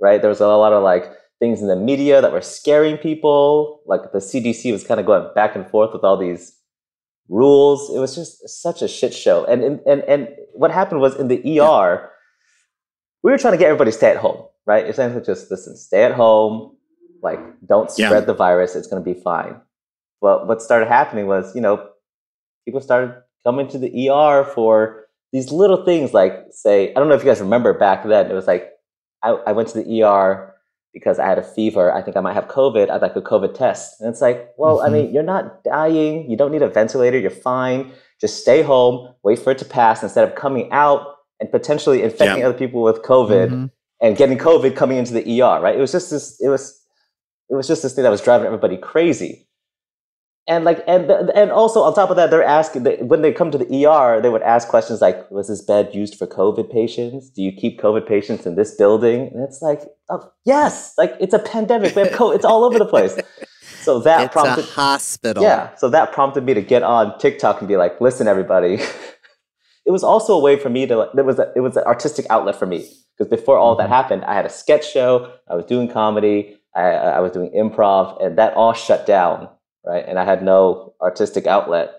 right? 0.00 0.20
There 0.20 0.30
was 0.30 0.40
a 0.40 0.46
lot 0.46 0.72
of 0.72 0.82
like 0.82 1.12
things 1.38 1.60
in 1.60 1.68
the 1.68 1.76
media 1.76 2.20
that 2.22 2.32
were 2.32 2.40
scaring 2.40 2.96
people. 2.96 3.82
Like 3.86 4.12
the 4.12 4.18
CDC 4.18 4.72
was 4.72 4.84
kind 4.84 5.00
of 5.00 5.06
going 5.06 5.28
back 5.34 5.54
and 5.56 5.66
forth 5.68 5.92
with 5.92 6.02
all 6.04 6.16
these 6.16 6.56
rules. 7.28 7.94
It 7.94 7.98
was 7.98 8.14
just 8.14 8.48
such 8.48 8.82
a 8.82 8.88
shit 8.88 9.12
show. 9.14 9.44
And 9.44 9.62
and 9.62 9.80
and, 9.86 10.02
and 10.04 10.28
what 10.54 10.70
happened 10.70 11.00
was 11.00 11.16
in 11.16 11.28
the 11.28 11.60
ER, 11.60 12.10
we 13.22 13.30
were 13.30 13.38
trying 13.38 13.52
to 13.54 13.58
get 13.58 13.66
everybody 13.68 13.90
to 13.90 13.96
stay 13.96 14.10
at 14.10 14.16
home, 14.16 14.44
right? 14.66 14.86
Essentially, 14.86 15.24
just 15.24 15.50
listen, 15.50 15.76
stay 15.76 16.04
at 16.04 16.12
home, 16.12 16.76
like 17.22 17.40
don't 17.68 17.90
Yeah. 17.98 18.08
spread 18.08 18.26
the 18.26 18.34
virus. 18.34 18.74
It's 18.74 18.86
going 18.86 19.02
to 19.02 19.14
be 19.14 19.18
fine. 19.20 19.60
but 20.22 20.46
what 20.48 20.62
started 20.62 20.88
happening 20.88 21.26
was, 21.26 21.54
you 21.54 21.60
know, 21.60 21.88
people 22.64 22.80
started 22.80 23.14
coming 23.44 23.68
to 23.68 23.78
the 23.78 24.08
ER 24.08 24.44
for 24.44 25.04
these 25.32 25.52
little 25.52 25.84
things 25.84 26.14
like, 26.14 26.32
say, 26.50 26.90
I 26.90 26.94
don't 26.94 27.08
know 27.08 27.14
if 27.14 27.22
you 27.22 27.28
guys 27.30 27.40
remember 27.40 27.74
back 27.74 28.02
then, 28.04 28.30
it 28.30 28.34
was 28.34 28.46
like, 28.46 28.72
I, 29.22 29.30
I 29.46 29.52
went 29.52 29.68
to 29.68 29.82
the 29.82 30.02
ER 30.02 30.54
because 30.96 31.18
I 31.18 31.26
had 31.26 31.38
a 31.38 31.42
fever. 31.42 31.92
I 31.92 32.00
think 32.00 32.16
I 32.16 32.20
might 32.20 32.32
have 32.32 32.48
COVID. 32.48 32.88
I'd 32.88 33.02
like 33.02 33.14
a 33.16 33.20
COVID 33.20 33.52
test. 33.54 34.00
And 34.00 34.08
it's 34.08 34.22
like, 34.22 34.38
well, 34.56 34.78
Mm-hmm. 34.78 34.86
I 34.86 34.88
mean, 34.96 35.12
you're 35.12 35.22
not 35.34 35.62
dying. 35.62 36.30
You 36.30 36.38
don't 36.38 36.50
need 36.50 36.62
a 36.62 36.70
ventilator. 36.70 37.18
You're 37.18 37.30
fine. 37.52 37.92
Just 38.18 38.40
stay 38.40 38.62
home, 38.62 39.12
wait 39.22 39.38
for 39.38 39.50
it 39.50 39.58
to 39.58 39.66
pass 39.66 40.02
instead 40.02 40.24
of 40.26 40.34
coming 40.36 40.72
out 40.72 41.02
and 41.38 41.50
potentially 41.50 42.02
infecting 42.02 42.38
Yeah. 42.38 42.46
other 42.48 42.56
people 42.56 42.80
with 42.82 43.02
COVID 43.02 43.48
Mhm. 43.50 43.70
and 44.00 44.16
getting 44.16 44.38
COVID 44.38 44.74
coming 44.74 44.96
into 44.96 45.12
the 45.12 45.22
ER, 45.34 45.60
right? 45.60 45.76
It 45.76 45.80
was 45.80 45.92
just 45.92 46.10
this, 46.10 46.40
it 46.40 46.48
was, 46.48 46.64
it 47.50 47.54
was 47.56 47.68
just 47.68 47.82
this 47.82 47.92
thing 47.94 48.04
that 48.04 48.10
was 48.10 48.22
driving 48.22 48.46
everybody 48.46 48.78
crazy. 48.78 49.46
And 50.48 50.64
like, 50.64 50.84
and 50.86 51.10
and 51.10 51.50
also 51.50 51.82
on 51.82 51.92
top 51.94 52.10
of 52.10 52.16
that, 52.16 52.30
they're 52.30 52.42
asking 52.44 52.84
they, 52.84 52.96
when 52.98 53.22
they 53.22 53.32
come 53.32 53.50
to 53.50 53.58
the 53.58 53.86
ER, 53.86 54.20
they 54.20 54.28
would 54.28 54.42
ask 54.42 54.68
questions 54.68 55.00
like, 55.00 55.28
"Was 55.28 55.48
this 55.48 55.60
bed 55.60 55.92
used 55.92 56.14
for 56.16 56.26
COVID 56.26 56.70
patients? 56.70 57.30
Do 57.30 57.42
you 57.42 57.50
keep 57.50 57.80
COVID 57.80 58.06
patients 58.06 58.46
in 58.46 58.54
this 58.54 58.72
building?" 58.76 59.30
And 59.34 59.42
it's 59.42 59.60
like, 59.60 59.82
oh, 60.08 60.30
yes, 60.44 60.94
like 60.96 61.16
it's 61.18 61.34
a 61.34 61.40
pandemic. 61.40 61.96
We 61.96 62.02
have 62.02 62.12
COVID. 62.12 62.36
It's 62.36 62.44
all 62.44 62.62
over 62.62 62.78
the 62.78 62.86
place. 62.86 63.18
So 63.82 63.98
that 64.00 64.26
It's 64.26 64.32
prompted, 64.32 64.64
a 64.64 64.68
hospital. 64.68 65.42
yeah. 65.42 65.74
So 65.76 65.88
that 65.90 66.12
prompted 66.12 66.44
me 66.44 66.54
to 66.54 66.62
get 66.62 66.82
on 66.84 67.18
TikTok 67.18 67.60
and 67.60 67.66
be 67.66 67.76
like, 67.76 68.00
"Listen, 68.00 68.28
everybody." 68.28 68.74
it 69.86 69.90
was 69.90 70.04
also 70.04 70.34
a 70.34 70.40
way 70.40 70.56
for 70.58 70.68
me 70.68 70.86
to. 70.86 71.08
There 71.14 71.24
was 71.24 71.40
a, 71.40 71.52
it 71.56 71.60
was 71.60 71.76
an 71.76 71.84
artistic 71.84 72.26
outlet 72.30 72.56
for 72.56 72.66
me 72.66 72.88
because 73.16 73.28
before 73.30 73.58
all 73.58 73.74
that 73.76 73.88
happened, 73.88 74.24
I 74.24 74.34
had 74.34 74.46
a 74.46 74.50
sketch 74.50 74.90
show. 74.90 75.32
I 75.48 75.54
was 75.54 75.64
doing 75.64 75.88
comedy. 75.88 76.56
I, 76.74 76.82
I 76.82 77.20
was 77.20 77.32
doing 77.32 77.50
improv, 77.56 78.22
and 78.24 78.36
that 78.38 78.54
all 78.54 78.74
shut 78.74 79.06
down, 79.06 79.48
right? 79.86 80.04
And 80.06 80.18
I 80.18 80.24
had 80.24 80.42
no 80.42 80.94
artistic 81.00 81.46
outlet, 81.46 81.92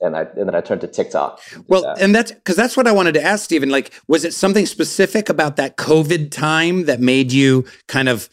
and 0.00 0.16
I 0.16 0.22
and 0.22 0.48
then 0.48 0.54
I 0.54 0.60
turned 0.60 0.80
to 0.82 0.86
TikTok. 0.86 1.40
Well, 1.66 1.82
that. 1.82 2.00
and 2.00 2.14
that's 2.14 2.32
because 2.32 2.56
that's 2.56 2.76
what 2.76 2.86
I 2.86 2.92
wanted 2.92 3.12
to 3.14 3.22
ask 3.22 3.44
Stephen. 3.44 3.68
Like, 3.68 3.92
was 4.06 4.24
it 4.24 4.32
something 4.32 4.66
specific 4.66 5.28
about 5.28 5.56
that 5.56 5.76
COVID 5.76 6.30
time 6.30 6.84
that 6.84 7.00
made 7.00 7.32
you 7.32 7.64
kind 7.88 8.08
of 8.08 8.30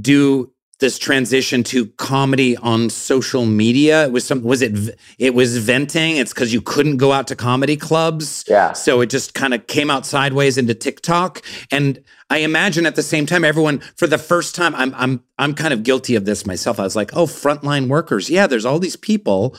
do 0.00 0.52
this 0.80 0.98
transition 0.98 1.62
to 1.64 1.86
comedy 1.86 2.56
on 2.56 2.90
social 2.90 3.46
media? 3.46 4.06
It 4.06 4.12
was 4.12 4.26
some. 4.26 4.42
Was 4.42 4.62
it? 4.62 4.98
It 5.18 5.34
was 5.34 5.58
venting. 5.58 6.16
It's 6.16 6.32
because 6.32 6.52
you 6.52 6.60
couldn't 6.60 6.96
go 6.96 7.12
out 7.12 7.26
to 7.28 7.36
comedy 7.36 7.76
clubs. 7.76 8.44
Yeah. 8.48 8.72
So 8.72 9.00
it 9.00 9.10
just 9.10 9.34
kind 9.34 9.54
of 9.54 9.66
came 9.66 9.90
out 9.90 10.06
sideways 10.06 10.58
into 10.58 10.74
TikTok. 10.74 11.42
And 11.70 12.02
I 12.30 12.38
imagine 12.38 12.86
at 12.86 12.96
the 12.96 13.02
same 13.02 13.26
time, 13.26 13.44
everyone 13.44 13.80
for 13.96 14.06
the 14.06 14.18
first 14.18 14.54
time, 14.54 14.74
I'm 14.74 14.94
I'm 14.94 15.22
I'm 15.38 15.54
kind 15.54 15.72
of 15.72 15.82
guilty 15.82 16.14
of 16.14 16.24
this 16.24 16.46
myself. 16.46 16.80
I 16.80 16.84
was 16.84 16.96
like, 16.96 17.16
oh, 17.16 17.26
frontline 17.26 17.88
workers. 17.88 18.30
Yeah, 18.30 18.46
there's 18.46 18.64
all 18.64 18.78
these 18.78 18.96
people 18.96 19.56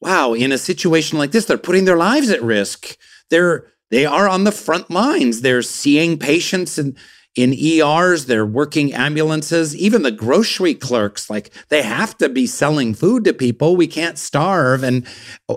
wow, 0.00 0.34
in 0.34 0.52
a 0.52 0.58
situation 0.58 1.18
like 1.18 1.32
this, 1.32 1.46
they're 1.46 1.58
putting 1.58 1.84
their 1.84 1.96
lives 1.96 2.30
at 2.30 2.42
risk. 2.42 2.96
They're 3.30 3.66
they 3.90 4.04
are 4.04 4.28
on 4.28 4.44
the 4.44 4.52
front 4.52 4.90
lines. 4.90 5.42
They're 5.42 5.62
seeing 5.62 6.18
patients 6.18 6.76
in 6.78 6.96
in 7.36 7.52
ERs, 7.52 8.26
they're 8.26 8.46
working 8.46 8.94
ambulances, 8.94 9.76
even 9.76 10.02
the 10.02 10.10
grocery 10.10 10.74
clerks, 10.74 11.28
like 11.28 11.52
they 11.68 11.82
have 11.82 12.16
to 12.18 12.30
be 12.30 12.46
selling 12.46 12.94
food 12.94 13.24
to 13.24 13.34
people. 13.34 13.76
We 13.76 13.86
can't 13.86 14.18
starve. 14.18 14.82
And 14.82 15.06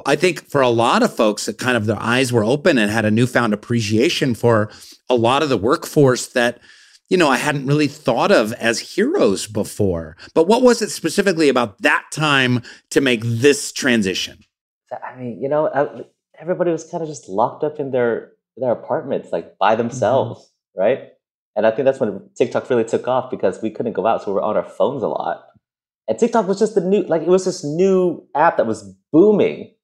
I 0.05 0.17
think 0.17 0.49
for 0.49 0.59
a 0.59 0.69
lot 0.69 1.01
of 1.03 1.15
folks, 1.15 1.45
that 1.45 1.57
kind 1.57 1.77
of 1.77 1.85
their 1.85 1.99
eyes 1.99 2.33
were 2.33 2.43
open 2.43 2.77
and 2.77 2.91
had 2.91 3.05
a 3.05 3.11
newfound 3.11 3.53
appreciation 3.53 4.35
for 4.35 4.69
a 5.09 5.15
lot 5.15 5.41
of 5.41 5.49
the 5.49 5.57
workforce 5.57 6.27
that 6.27 6.59
you 7.09 7.17
know, 7.17 7.27
I 7.27 7.37
hadn't 7.37 7.65
really 7.65 7.87
thought 7.87 8.31
of 8.31 8.53
as 8.53 8.79
heroes 8.79 9.47
before. 9.47 10.15
But 10.35 10.47
what 10.47 10.61
was 10.61 10.83
it 10.83 10.91
specifically 10.91 11.49
about 11.49 11.81
that 11.81 12.05
time 12.11 12.61
to 12.91 13.01
make 13.01 13.21
this 13.23 13.71
transition? 13.71 14.37
I 14.91 15.15
mean, 15.15 15.41
you 15.41 15.49
know, 15.49 16.05
everybody 16.39 16.71
was 16.71 16.83
kind 16.83 17.01
of 17.01 17.09
just 17.09 17.27
locked 17.27 17.63
up 17.63 17.79
in 17.79 17.89
their 17.89 18.33
their 18.57 18.71
apartments, 18.71 19.31
like 19.31 19.57
by 19.57 19.75
themselves, 19.75 20.41
mm-hmm. 20.41 20.81
right? 20.81 21.09
And 21.59 21.67
I 21.67 21.71
think 21.71 21.83
that's 21.83 21.99
when 21.99 22.21
TikTok 22.37 22.69
really 22.69 22.85
took 22.85 23.05
off 23.05 23.29
because 23.29 23.61
we 23.61 23.69
couldn't 23.69 23.91
go 23.91 24.07
out, 24.07 24.23
so 24.23 24.31
we 24.31 24.35
were 24.35 24.41
on 24.41 24.55
our 24.55 24.63
phones 24.63 25.03
a 25.03 25.09
lot. 25.09 25.43
And 26.07 26.17
TikTok 26.17 26.47
was 26.47 26.57
just 26.57 26.73
the 26.73 26.79
new, 26.79 27.01
like 27.01 27.21
it 27.21 27.27
was 27.27 27.43
this 27.43 27.65
new 27.65 28.25
app 28.33 28.55
that 28.55 28.65
was 28.65 28.95
booming, 29.11 29.75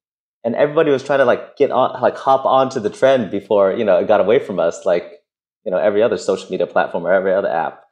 and 0.42 0.54
everybody 0.54 0.90
was 0.90 1.04
trying 1.04 1.18
to 1.18 1.26
like 1.26 1.58
get 1.58 1.70
on, 1.70 2.00
like 2.00 2.16
hop 2.16 2.46
onto 2.46 2.80
the 2.80 2.88
trend 2.88 3.30
before 3.30 3.74
you 3.74 3.84
know 3.84 3.98
it 3.98 4.08
got 4.08 4.22
away 4.22 4.38
from 4.38 4.58
us, 4.58 4.86
like 4.86 5.20
you 5.66 5.70
know 5.70 5.76
every 5.76 6.02
other 6.02 6.16
social 6.16 6.50
media 6.50 6.66
platform 6.66 7.06
or 7.06 7.12
every 7.12 7.34
other 7.34 7.50
app. 7.50 7.84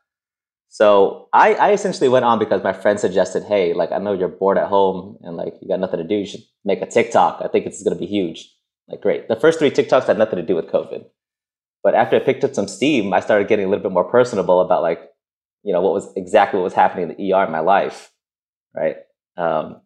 So 0.70 1.28
I, 1.34 1.52
I 1.52 1.72
essentially 1.72 2.08
went 2.08 2.24
on 2.24 2.38
because 2.38 2.62
my 2.62 2.72
friend 2.72 2.98
suggested, 2.98 3.42
hey, 3.42 3.74
like 3.74 3.92
I 3.92 3.98
know 3.98 4.14
you're 4.14 4.28
bored 4.28 4.56
at 4.56 4.68
home 4.68 5.18
and 5.20 5.36
like 5.36 5.56
you 5.60 5.68
got 5.68 5.78
nothing 5.78 5.98
to 5.98 6.08
do. 6.08 6.14
You 6.14 6.26
should 6.26 6.44
make 6.64 6.80
a 6.80 6.86
TikTok. 6.86 7.42
I 7.44 7.48
think 7.48 7.66
it's 7.66 7.82
going 7.82 7.94
to 7.94 8.00
be 8.00 8.06
huge. 8.06 8.50
Like 8.88 9.02
great. 9.02 9.28
The 9.28 9.36
first 9.36 9.58
three 9.58 9.70
TikToks 9.70 10.06
had 10.06 10.16
nothing 10.16 10.38
to 10.38 10.42
do 10.42 10.56
with 10.56 10.68
COVID, 10.68 11.04
but 11.84 11.94
after 11.94 12.16
I 12.16 12.20
picked 12.20 12.42
up 12.42 12.54
some 12.54 12.66
steam, 12.66 13.12
I 13.12 13.20
started 13.20 13.46
getting 13.46 13.66
a 13.66 13.68
little 13.68 13.82
bit 13.82 13.92
more 13.92 14.10
personable 14.10 14.60
about 14.60 14.82
like, 14.82 15.00
you 15.62 15.72
know, 15.72 15.80
what 15.82 15.92
was 15.92 16.10
exactly 16.16 16.58
what 16.58 16.64
was 16.64 16.72
happening 16.72 17.10
in 17.10 17.16
the 17.16 17.32
ER 17.32 17.44
in 17.44 17.52
my 17.52 17.60
life, 17.60 18.10
right? 18.74 18.96
Um, 19.36 19.80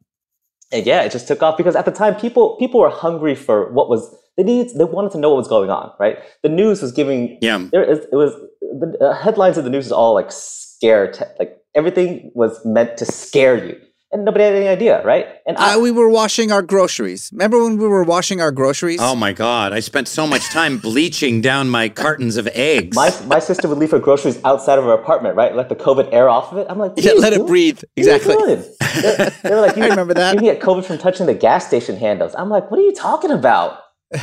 and 0.72 0.86
yeah, 0.86 1.02
it 1.02 1.12
just 1.12 1.26
took 1.28 1.42
off 1.42 1.56
because 1.56 1.74
at 1.76 1.84
the 1.84 1.90
time 1.90 2.14
people 2.14 2.56
people 2.58 2.80
were 2.80 2.90
hungry 2.90 3.34
for 3.34 3.72
what 3.72 3.88
was 3.88 4.14
they 4.36 4.42
needed 4.44 4.76
they 4.78 4.84
wanted 4.84 5.10
to 5.12 5.18
know 5.18 5.30
what 5.30 5.38
was 5.38 5.48
going 5.48 5.70
on, 5.70 5.92
right? 5.98 6.18
The 6.42 6.48
news 6.48 6.80
was 6.82 6.92
giving 6.92 7.38
Yeah. 7.42 7.66
there 7.72 7.82
is 7.84 8.00
it 8.00 8.14
was 8.16 8.32
the 8.60 9.18
headlines 9.20 9.58
of 9.58 9.64
the 9.64 9.70
news 9.70 9.86
is 9.86 9.92
all 9.92 10.14
like 10.14 10.30
scare 10.30 11.10
te- 11.10 11.24
like 11.38 11.56
everything 11.74 12.30
was 12.34 12.64
meant 12.64 12.96
to 12.98 13.04
scare 13.06 13.56
you 13.64 13.76
and 14.10 14.24
nobody 14.24 14.44
had 14.44 14.54
any 14.54 14.68
idea 14.68 15.02
right 15.04 15.26
and 15.46 15.56
I, 15.58 15.74
Uh, 15.74 15.80
we 15.80 15.90
were 15.90 16.08
washing 16.08 16.50
our 16.50 16.62
groceries. 16.62 17.30
Remember 17.32 17.62
when 17.62 17.76
we 17.76 17.86
were 17.86 18.04
washing 18.04 18.40
our 18.40 18.50
groceries? 18.50 19.00
Oh 19.02 19.14
my 19.14 19.32
God. 19.32 19.72
I 19.72 19.80
spent 19.80 20.08
so 20.08 20.26
much 20.26 20.44
time 20.50 20.78
bleaching 20.88 21.40
down 21.40 21.68
my 21.68 21.88
cartons 21.88 22.36
of 22.36 22.46
eggs. 22.54 22.96
my 22.96 23.10
my 23.26 23.38
sister 23.38 23.68
would 23.68 23.78
leave 23.78 23.90
her 23.90 23.98
groceries 23.98 24.38
outside 24.44 24.78
of 24.78 24.84
her 24.84 24.92
apartment 24.92 25.36
right 25.36 25.54
let 25.54 25.68
the 25.68 25.76
covid 25.76 26.08
air 26.12 26.28
off 26.28 26.52
of 26.52 26.58
it 26.58 26.66
i'm 26.70 26.78
like 26.78 26.92
yeah, 26.96 27.10
are 27.12 27.14
you 27.14 27.20
let 27.20 27.32
it 27.34 27.46
breathe. 27.46 27.78
What 27.78 27.84
are 27.84 28.00
you 28.00 28.14
Exactly. 28.14 28.34
doing? 28.36 28.64
They're, 29.02 29.30
they're 29.42 29.60
like, 29.60 29.76
you, 29.78 29.82
I 29.84 29.88
remember 29.88 30.14
that. 30.14 30.32
You 30.34 30.38
can 30.40 30.46
get 30.52 30.60
COVID 30.60 30.84
from 30.84 30.98
touching 30.98 31.26
the 31.26 31.34
gas 31.34 31.66
station 31.66 31.96
handles. 31.96 32.34
I'm 32.34 32.48
like, 32.48 32.70
what 32.70 32.80
are 32.80 32.82
you 32.82 32.94
talking 32.94 33.30
about? 33.30 33.78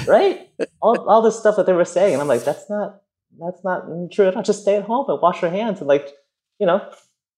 Right? 0.08 0.50
all, 0.82 0.98
all 1.08 1.21
this 1.21 1.38
stuff 1.38 1.56
that 1.58 1.65
they 1.67 1.74
were 1.74 1.86
saying. 1.86 2.13
And 2.13 2.21
I'm 2.21 2.28
like, 2.28 2.43
that's 2.43 2.69
not 2.69 3.02
that's 3.39 3.63
not 3.63 3.84
true 4.12 4.28
at 4.28 4.36
all. 4.36 4.43
Just 4.43 4.62
stay 4.63 4.76
at 4.78 4.84
home 4.84 5.06
and 5.10 5.21
wash 5.21 5.41
your 5.41 5.52
hands 5.52 5.80
and 5.80 5.88
like, 5.88 6.08
you 6.60 6.65
know, 6.65 6.82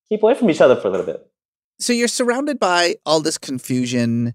keep 0.09 0.23
away 0.23 0.33
from 0.35 0.49
each 0.49 0.61
other 0.61 0.75
for 0.75 0.87
a 0.87 0.91
little 0.91 1.05
bit. 1.05 1.19
So 1.79 1.93
you're 1.93 2.07
surrounded 2.07 2.59
by 2.59 2.95
all 3.05 3.19
this 3.19 3.37
confusion, 3.37 4.33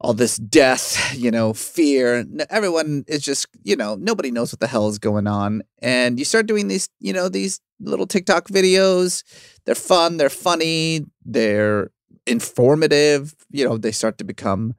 all 0.00 0.14
this 0.14 0.36
death, 0.36 1.14
you 1.16 1.30
know, 1.30 1.52
fear. 1.52 2.24
Everyone 2.48 3.04
is 3.06 3.22
just, 3.22 3.46
you 3.62 3.76
know, 3.76 3.96
nobody 3.96 4.30
knows 4.30 4.52
what 4.52 4.60
the 4.60 4.66
hell 4.66 4.88
is 4.88 4.98
going 4.98 5.26
on. 5.26 5.62
And 5.82 6.18
you 6.18 6.24
start 6.24 6.46
doing 6.46 6.68
these, 6.68 6.88
you 6.98 7.12
know, 7.12 7.28
these 7.28 7.60
little 7.80 8.06
TikTok 8.06 8.48
videos. 8.48 9.22
They're 9.66 9.74
fun, 9.74 10.16
they're 10.16 10.30
funny, 10.30 11.04
they're 11.24 11.90
informative. 12.26 13.34
You 13.50 13.68
know, 13.68 13.76
they 13.76 13.92
start 13.92 14.16
to 14.18 14.24
become 14.24 14.74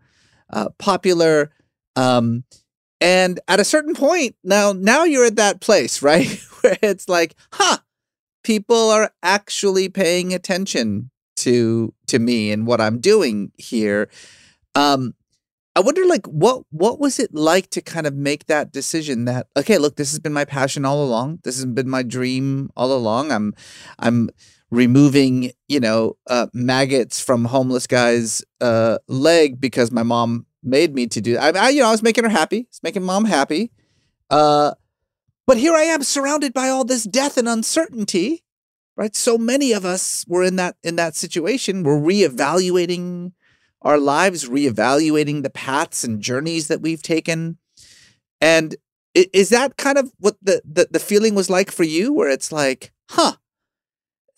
uh, 0.51 0.69
popular. 0.79 1.51
Um, 1.95 2.43
and 2.99 3.39
at 3.47 3.59
a 3.59 3.65
certain 3.65 3.93
point, 3.93 4.35
now 4.43 4.73
now 4.73 5.03
you're 5.03 5.25
at 5.25 5.35
that 5.35 5.61
place, 5.61 6.01
right? 6.01 6.27
Where 6.61 6.77
it's 6.81 7.07
like, 7.07 7.35
huh, 7.53 7.77
people 8.43 8.89
are 8.89 9.11
actually 9.21 9.89
paying 9.89 10.33
attention 10.33 11.10
to 11.37 11.93
to 12.07 12.19
me 12.19 12.51
and 12.51 12.67
what 12.67 12.81
I'm 12.81 12.99
doing 12.99 13.51
here. 13.57 14.09
Um, 14.75 15.13
I 15.75 15.79
wonder, 15.79 16.05
like, 16.05 16.25
what 16.27 16.63
what 16.71 16.99
was 16.99 17.19
it 17.19 17.33
like 17.33 17.69
to 17.71 17.81
kind 17.81 18.05
of 18.05 18.13
make 18.13 18.47
that 18.47 18.71
decision? 18.71 19.25
That 19.25 19.47
okay, 19.55 19.77
look, 19.77 19.95
this 19.95 20.11
has 20.11 20.19
been 20.19 20.33
my 20.33 20.45
passion 20.45 20.85
all 20.85 21.03
along. 21.03 21.39
This 21.43 21.55
has 21.55 21.65
been 21.65 21.89
my 21.89 22.03
dream 22.03 22.69
all 22.75 22.91
along. 22.91 23.31
I'm 23.31 23.53
I'm 23.97 24.29
removing, 24.69 25.51
you 25.67 25.79
know, 25.79 26.17
uh, 26.27 26.47
maggots 26.53 27.21
from 27.21 27.45
homeless 27.45 27.87
guy's 27.87 28.43
uh, 28.59 28.97
leg 29.07 29.59
because 29.59 29.91
my 29.91 30.03
mom 30.03 30.45
made 30.63 30.93
me 30.95 31.07
to 31.07 31.21
do. 31.21 31.37
I, 31.37 31.51
I, 31.51 31.69
you 31.69 31.81
know, 31.81 31.87
I 31.87 31.91
was 31.91 32.03
making 32.03 32.23
her 32.23 32.29
happy. 32.29 32.67
It's 32.69 32.83
making 32.83 33.03
mom 33.03 33.25
happy. 33.25 33.71
Uh, 34.29 34.71
but 35.45 35.57
here 35.57 35.73
I 35.73 35.83
am, 35.83 36.03
surrounded 36.03 36.53
by 36.53 36.69
all 36.69 36.85
this 36.85 37.03
death 37.03 37.37
and 37.37 37.49
uncertainty 37.49 38.43
right? 39.01 39.15
So 39.15 39.35
many 39.35 39.71
of 39.71 39.83
us 39.83 40.23
were 40.27 40.43
in 40.43 40.57
that 40.57 40.75
in 40.83 40.95
that 40.97 41.15
situation. 41.15 41.81
We're 41.81 41.99
reevaluating 41.99 43.31
our 43.81 43.97
lives 43.97 44.47
reevaluating 44.47 45.41
the 45.41 45.49
paths 45.49 46.03
and 46.03 46.21
journeys 46.21 46.67
that 46.67 46.81
we've 46.81 47.01
taken. 47.01 47.57
And 48.39 48.75
is 49.15 49.49
that 49.49 49.77
kind 49.77 49.97
of 49.97 50.13
what 50.19 50.35
the 50.39 50.61
the, 50.63 50.87
the 50.91 50.99
feeling 50.99 51.33
was 51.33 51.49
like 51.49 51.71
for 51.71 51.83
you 51.83 52.13
where 52.13 52.29
it's 52.29 52.51
like 52.51 52.93
huh 53.09 53.33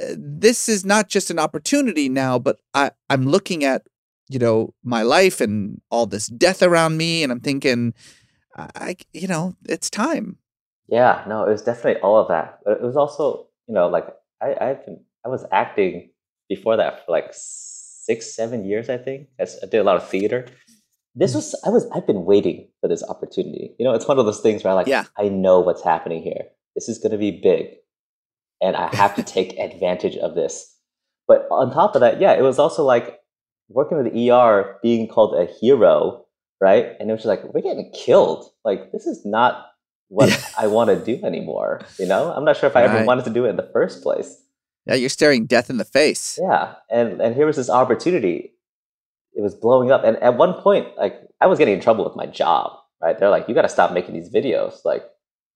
uh, 0.02 0.16
this 0.18 0.70
is 0.70 0.86
not 0.86 1.10
just 1.10 1.30
an 1.30 1.38
opportunity 1.38 2.10
now 2.10 2.40
but 2.40 2.58
i 2.74 2.90
i'm 3.12 3.28
looking 3.28 3.64
at 3.64 3.84
you 4.30 4.40
know 4.40 4.74
my 4.84 5.04
life 5.04 5.40
and 5.40 5.80
all 5.92 6.08
this 6.08 6.26
death 6.26 6.64
around 6.64 6.98
me 6.98 7.22
and 7.22 7.32
i'm 7.32 7.40
thinking 7.40 7.94
i 8.58 8.70
I- 8.76 8.96
you 9.14 9.28
know 9.28 9.56
it's 9.70 9.90
time. 9.92 10.38
Yeah, 10.88 11.24
no, 11.28 11.46
it 11.46 11.50
was 11.50 11.64
definitely 11.64 12.02
all 12.02 12.18
of 12.18 12.28
that. 12.28 12.60
But 12.66 12.74
it 12.74 12.82
was 12.82 12.98
also, 12.98 13.48
you 13.68 13.74
know, 13.74 13.88
like 13.88 14.08
I, 14.44 14.70
I've 14.70 14.86
been, 14.86 15.00
I 15.26 15.30
was 15.30 15.46
acting 15.52 16.12
before 16.50 16.78
that 16.78 17.06
for 17.06 17.12
like 17.12 17.30
six, 17.32 18.36
seven 18.36 18.66
years, 18.66 18.90
I 18.90 18.98
think. 18.98 19.28
I 19.40 19.46
did 19.70 19.80
a 19.80 19.84
lot 19.84 19.96
of 19.96 20.08
theater. 20.08 20.48
This 21.16 21.36
was 21.36 21.56
I 21.66 21.70
was 21.70 21.88
I've 21.94 22.08
been 22.08 22.26
waiting 22.26 22.68
for 22.82 22.88
this 22.88 23.04
opportunity. 23.04 23.76
You 23.78 23.86
know, 23.86 23.94
it's 23.94 24.08
one 24.08 24.20
of 24.20 24.26
those 24.26 24.42
things 24.42 24.64
where 24.64 24.72
I 24.72 24.76
like 24.76 24.88
Yeah. 24.88 25.06
I 25.18 25.30
know 25.30 25.60
what's 25.60 25.84
happening 25.84 26.24
here. 26.24 26.46
This 26.76 26.90
is 26.90 26.98
gonna 26.98 27.20
be 27.20 27.32
big. 27.32 27.68
And 28.62 28.76
I 28.76 28.94
have 28.96 29.16
to 29.16 29.24
take 29.36 29.58
advantage 29.60 30.18
of 30.18 30.36
this. 30.36 30.76
But 31.28 31.48
on 31.52 31.72
top 31.72 31.96
of 31.96 32.02
that, 32.02 32.20
yeah, 32.20 32.34
it 32.34 32.42
was 32.42 32.60
also 32.60 32.84
like 32.84 33.20
working 33.70 33.98
with 33.98 34.12
the 34.12 34.32
ER, 34.32 34.78
being 34.82 35.08
called 35.08 35.36
a 35.36 35.52
hero, 35.60 36.26
right? 36.60 36.94
And 37.00 37.10
it 37.10 37.14
was 37.14 37.24
just 37.24 37.28
like, 37.28 37.44
we're 37.54 37.62
getting 37.62 37.92
killed. 37.94 38.50
Like, 38.66 38.92
this 38.92 39.06
is 39.06 39.26
not 39.26 39.68
what 40.10 40.30
I 40.58 40.68
want 40.68 40.90
to 40.90 40.96
do 40.96 41.24
anymore. 41.26 41.82
You 41.98 42.06
know, 42.06 42.32
I'm 42.34 42.46
not 42.46 42.58
sure 42.58 42.70
if 42.70 42.76
I 42.76 42.84
ever 42.84 42.96
Right. 42.98 43.06
wanted 43.08 43.26
to 43.26 43.32
do 43.32 43.46
it 43.46 43.50
in 43.50 43.56
the 43.58 43.70
first 43.74 44.04
place. 44.04 44.42
Yeah, 44.86 44.96
you're 44.96 45.10
staring 45.10 45.46
death 45.46 45.70
in 45.70 45.78
the 45.78 45.86
face. 45.86 46.38
Yeah, 46.42 46.76
and 46.90 47.22
and 47.22 47.36
here 47.36 47.46
was 47.46 47.56
this 47.56 47.70
opportunity. 47.70 48.54
It 49.34 49.42
was 49.42 49.56
blowing 49.56 49.92
up, 49.92 50.04
and 50.04 50.18
at 50.18 50.38
one 50.38 50.54
point, 50.62 50.88
like 50.98 51.20
I 51.42 51.48
was 51.48 51.58
getting 51.58 51.74
in 51.76 51.80
trouble 51.82 52.04
with 52.04 52.16
my 52.16 52.26
job. 52.26 52.74
Right? 53.02 53.18
They're 53.18 53.30
like, 53.30 53.48
"You 53.50 53.56
got 53.56 53.64
to 53.64 53.70
stop 53.70 53.92
making 53.92 54.14
these 54.14 54.30
videos." 54.30 54.86
Like, 54.86 55.04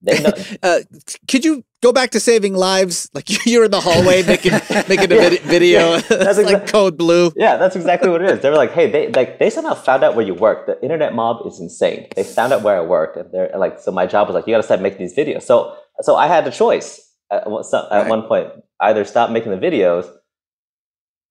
know. 0.02 0.32
Uh, 0.62 0.80
could 1.28 1.44
you 1.44 1.64
go 1.82 1.92
back 1.92 2.10
to 2.10 2.20
saving 2.20 2.54
lives? 2.54 3.08
Like 3.14 3.46
you're 3.46 3.64
in 3.64 3.70
the 3.70 3.80
hallway 3.80 4.22
making 4.22 4.52
making 4.88 5.12
a 5.12 5.16
vid- 5.22 5.42
video. 5.42 5.94
Yeah, 5.94 6.00
that's 6.08 6.38
like 6.38 6.66
code 6.66 6.96
blue. 6.98 7.32
yeah, 7.36 7.56
that's 7.56 7.76
exactly 7.76 8.08
what 8.10 8.22
it 8.22 8.30
is. 8.30 8.40
They 8.40 8.50
were 8.50 8.56
like, 8.56 8.72
"Hey, 8.72 8.90
they 8.90 9.08
like 9.10 9.38
they 9.38 9.50
somehow 9.50 9.74
found 9.74 10.02
out 10.04 10.14
where 10.16 10.24
you 10.26 10.34
work. 10.34 10.66
The 10.66 10.80
internet 10.82 11.14
mob 11.14 11.46
is 11.46 11.60
insane. 11.60 12.08
They 12.16 12.24
found 12.24 12.52
out 12.52 12.62
where 12.62 12.76
I 12.76 12.80
worked, 12.84 13.16
and 13.16 13.30
they're 13.32 13.50
like, 13.56 13.78
so 13.80 13.90
my 13.90 14.06
job 14.06 14.28
was 14.28 14.34
like, 14.34 14.46
you 14.46 14.52
got 14.54 14.58
to 14.58 14.62
start 14.70 14.80
making 14.80 14.98
these 15.00 15.14
videos. 15.16 15.42
So, 15.42 15.76
so 16.00 16.16
I 16.16 16.26
had 16.26 16.46
a 16.46 16.50
choice 16.50 17.00
at, 17.30 17.48
one- 17.50 17.64
at 17.72 17.90
Right. 17.90 18.08
one 18.08 18.22
point: 18.22 18.48
either 18.80 19.04
stop 19.04 19.30
making 19.30 19.50
the 19.52 19.58
videos, 19.58 20.08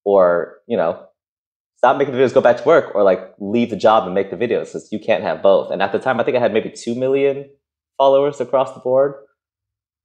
or 0.04 0.58
you 0.66 0.76
know, 0.76 1.06
stop 1.76 1.96
making 1.96 2.14
the 2.14 2.20
videos, 2.20 2.34
go 2.34 2.40
back 2.40 2.58
to 2.58 2.64
work, 2.64 2.94
or 2.94 3.02
like 3.02 3.20
leave 3.38 3.70
the 3.70 3.76
job 3.76 4.04
and 4.04 4.14
make 4.14 4.30
the 4.30 4.36
videos. 4.36 4.66
Because 4.66 4.88
you 4.92 4.98
can't 4.98 5.22
have 5.22 5.42
both. 5.42 5.70
And 5.70 5.82
at 5.82 5.92
the 5.92 5.98
time, 5.98 6.20
I 6.20 6.24
think 6.24 6.36
I 6.36 6.40
had 6.40 6.52
maybe 6.52 6.70
two 6.70 6.94
million 6.94 7.48
followers 7.98 8.40
across 8.40 8.72
the 8.72 8.80
board. 8.80 9.14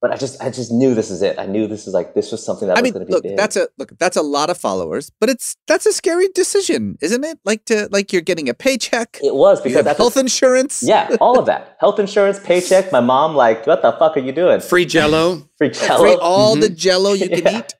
But 0.02 0.10
I 0.12 0.16
just, 0.18 0.42
I 0.42 0.50
just 0.50 0.70
knew 0.70 0.94
this 0.94 1.10
is 1.10 1.22
it. 1.22 1.38
I 1.38 1.46
knew 1.46 1.66
this 1.66 1.86
is 1.86 1.94
like 1.94 2.12
this 2.12 2.30
was 2.30 2.44
something 2.44 2.68
that 2.68 2.76
I 2.76 2.82
was 2.82 2.84
mean, 2.84 2.92
going 2.92 3.06
to 3.06 3.06
be 3.06 3.12
look, 3.14 3.22
big. 3.22 3.38
that's 3.38 3.56
a 3.56 3.68
look. 3.78 3.96
That's 3.98 4.18
a 4.18 4.22
lot 4.22 4.50
of 4.50 4.58
followers, 4.58 5.10
but 5.18 5.30
it's 5.30 5.56
that's 5.66 5.86
a 5.86 5.94
scary 5.94 6.28
decision, 6.34 6.98
isn't 7.00 7.24
it? 7.24 7.38
Like 7.46 7.64
to 7.66 7.88
like 7.90 8.12
you're 8.12 8.20
getting 8.20 8.50
a 8.50 8.52
paycheck. 8.52 9.18
it 9.22 9.34
was 9.34 9.62
because 9.62 9.84
that's 9.86 9.96
health 9.96 10.18
insurance. 10.18 10.82
Yeah, 10.82 11.16
all 11.22 11.38
of 11.38 11.46
that. 11.46 11.78
Health 11.80 11.98
insurance, 11.98 12.38
paycheck. 12.38 12.92
My 12.92 13.00
mom, 13.00 13.34
like, 13.34 13.66
what 13.66 13.80
the 13.80 13.92
fuck 13.92 14.18
are 14.18 14.20
you 14.20 14.32
doing? 14.32 14.60
Free 14.60 14.84
Jello. 14.84 15.48
Free 15.56 15.70
jello. 15.70 16.00
Free 16.02 16.18
all 16.20 16.54
the 16.54 16.66
mm-hmm. 16.66 16.74
Jello 16.74 17.14
you 17.14 17.30
can 17.30 17.38
Yeah. 17.44 17.58
eat. 17.60 17.72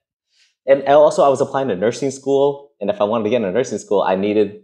and 0.67 0.81
and 0.81 0.95
also, 0.95 1.23
I 1.25 1.29
was 1.29 1.43
applying 1.43 1.69
to 1.69 1.77
nursing 1.77 2.11
school, 2.11 2.71
and 2.81 2.89
if 2.89 3.03
I 3.03 3.05
wanted 3.05 3.25
to 3.25 3.31
get 3.31 3.43
into 3.43 3.53
nursing 3.53 3.77
school, 3.77 4.01
I 4.01 4.17
needed, 4.17 4.63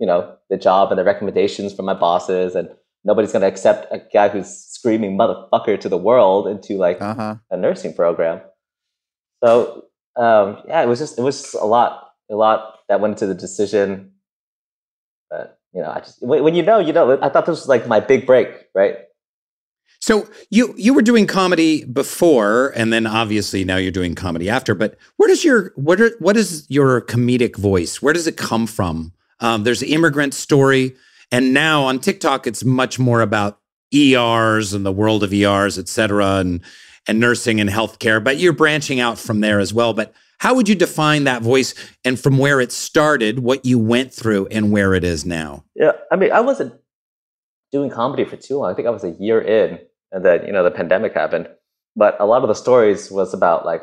you 0.00 0.06
know, 0.06 0.36
the 0.50 0.58
job 0.58 0.90
and 0.90 0.98
the 0.98 1.04
recommendations 1.04 1.72
from 1.72 1.86
my 1.86 1.94
bosses, 1.94 2.54
and 2.54 2.68
nobody's 3.04 3.32
gonna 3.32 3.46
accept 3.46 3.90
a 3.90 4.02
guy 4.12 4.28
who's 4.28 4.48
screaming 4.80 5.18
motherfucker 5.18 5.78
to 5.78 5.88
the 5.88 5.98
world 5.98 6.48
into 6.48 6.78
like 6.78 7.00
Uh 7.00 7.14
huh. 7.14 7.34
a 7.50 7.56
nursing 7.56 7.92
program. 7.94 8.40
So 9.44 9.84
um, 10.16 10.62
yeah, 10.66 10.82
it 10.82 10.88
was 10.88 10.98
just 10.98 11.18
it 11.18 11.22
was 11.22 11.42
just 11.42 11.54
a 11.54 11.64
lot, 11.66 12.12
a 12.30 12.34
lot 12.34 12.78
that 12.88 13.00
went 13.00 13.12
into 13.12 13.26
the 13.26 13.34
decision. 13.34 14.12
But 15.28 15.58
you 15.72 15.82
know, 15.82 15.90
I 15.90 16.00
just 16.00 16.22
when, 16.22 16.42
when 16.42 16.54
you 16.54 16.62
know, 16.62 16.78
you 16.80 16.92
know. 16.92 17.20
I 17.20 17.28
thought 17.28 17.46
this 17.46 17.60
was 17.60 17.68
like 17.68 17.86
my 17.86 18.00
big 18.00 18.26
break, 18.26 18.48
right? 18.74 18.96
So 20.00 20.26
you 20.50 20.74
you 20.78 20.94
were 20.94 21.02
doing 21.02 21.26
comedy 21.26 21.84
before, 21.84 22.72
and 22.74 22.92
then 22.92 23.06
obviously 23.06 23.64
now 23.64 23.76
you're 23.76 23.92
doing 23.92 24.14
comedy 24.14 24.48
after. 24.48 24.74
But 24.74 24.96
where 25.18 25.28
does 25.28 25.44
your 25.44 25.72
what 25.76 26.00
are, 26.00 26.12
what 26.18 26.36
is 26.36 26.66
your 26.70 27.02
comedic 27.02 27.56
voice? 27.56 28.00
Where 28.02 28.14
does 28.14 28.26
it 28.26 28.36
come 28.36 28.66
from? 28.66 29.12
Um, 29.40 29.64
there's 29.64 29.80
the 29.80 29.92
immigrant 29.92 30.34
story, 30.34 30.96
and 31.30 31.54
now 31.54 31.84
on 31.84 31.98
TikTok, 32.00 32.46
it's 32.46 32.64
much 32.64 32.98
more 32.98 33.20
about 33.20 33.59
ERs 33.94 34.72
and 34.72 34.84
the 34.84 34.92
world 34.92 35.22
of 35.22 35.32
ERs, 35.32 35.78
et 35.78 35.88
cetera, 35.88 36.36
and 36.36 36.60
and 37.06 37.18
nursing 37.18 37.60
and 37.60 37.70
healthcare. 37.70 38.22
But 38.22 38.38
you're 38.38 38.52
branching 38.52 39.00
out 39.00 39.18
from 39.18 39.40
there 39.40 39.58
as 39.58 39.72
well. 39.72 39.94
But 39.94 40.12
how 40.38 40.54
would 40.54 40.68
you 40.68 40.74
define 40.74 41.24
that 41.24 41.42
voice, 41.42 41.74
and 42.04 42.18
from 42.18 42.38
where 42.38 42.60
it 42.60 42.72
started, 42.72 43.40
what 43.40 43.66
you 43.66 43.78
went 43.78 44.12
through, 44.12 44.46
and 44.46 44.72
where 44.72 44.94
it 44.94 45.04
is 45.04 45.26
now? 45.26 45.64
Yeah, 45.74 45.92
I 46.10 46.16
mean, 46.16 46.32
I 46.32 46.40
wasn't 46.40 46.74
doing 47.72 47.90
comedy 47.90 48.24
for 48.24 48.36
too 48.36 48.58
long. 48.58 48.70
I 48.70 48.74
think 48.74 48.88
I 48.88 48.90
was 48.90 49.04
a 49.04 49.10
year 49.10 49.40
in, 49.40 49.78
and 50.12 50.24
then 50.24 50.46
you 50.46 50.52
know 50.52 50.64
the 50.64 50.70
pandemic 50.70 51.14
happened. 51.14 51.48
But 51.96 52.16
a 52.20 52.26
lot 52.26 52.42
of 52.42 52.48
the 52.48 52.54
stories 52.54 53.10
was 53.10 53.34
about 53.34 53.66
like 53.66 53.82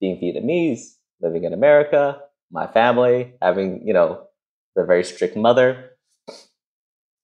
being 0.00 0.20
Vietnamese, 0.20 0.96
living 1.20 1.44
in 1.44 1.52
America, 1.52 2.20
my 2.50 2.66
family, 2.66 3.34
having 3.42 3.86
you 3.86 3.92
know 3.92 4.26
the 4.76 4.84
very 4.84 5.04
strict 5.04 5.36
mother. 5.36 5.89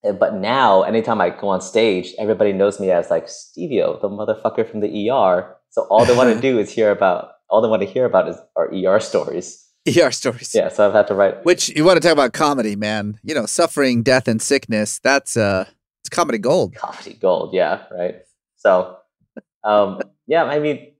And- 0.06 0.18
But 0.18 0.34
now, 0.34 0.82
anytime 0.82 1.20
I 1.20 1.30
go 1.30 1.48
on 1.48 1.60
stage, 1.60 2.14
everybody 2.18 2.52
knows 2.52 2.78
me 2.80 2.90
as 2.90 3.10
like 3.10 3.26
Stevio, 3.26 4.00
the 4.00 4.08
motherfucker 4.08 4.68
from 4.70 4.80
the 4.80 4.90
ER. 5.10 5.56
So 5.70 5.82
all 5.90 6.04
they 6.04 6.16
want 6.16 6.34
to 6.34 6.40
do 6.40 6.58
is 6.58 6.70
hear 6.70 6.90
about. 6.90 7.32
All 7.48 7.60
they 7.62 7.68
want 7.68 7.82
to 7.82 7.88
hear 7.88 8.04
about 8.04 8.28
is 8.28 8.36
our 8.56 8.72
ER 8.72 8.98
stories. 9.00 9.62
ER 9.88 10.10
stories. 10.10 10.52
Yeah, 10.54 10.68
so 10.68 10.86
I've 10.88 10.94
had 10.94 11.06
to 11.08 11.14
write. 11.14 11.44
Which 11.44 11.68
you 11.68 11.84
want 11.84 11.96
to 11.96 12.00
talk 12.00 12.12
about 12.12 12.32
comedy, 12.32 12.74
man? 12.76 13.20
You 13.22 13.34
know, 13.34 13.46
suffering, 13.46 14.02
death, 14.02 14.26
and 14.26 14.42
sickness. 14.42 14.98
That's 14.98 15.36
uh, 15.36 15.66
it's 16.00 16.08
comedy 16.08 16.38
gold. 16.38 16.74
comedy 16.76 17.14
gold 17.20 17.52
yeah 17.52 17.82
right 17.90 18.16
so 18.54 18.96
um 19.64 20.00
yeah 20.28 20.44
i 20.44 20.60
mean 20.60 20.92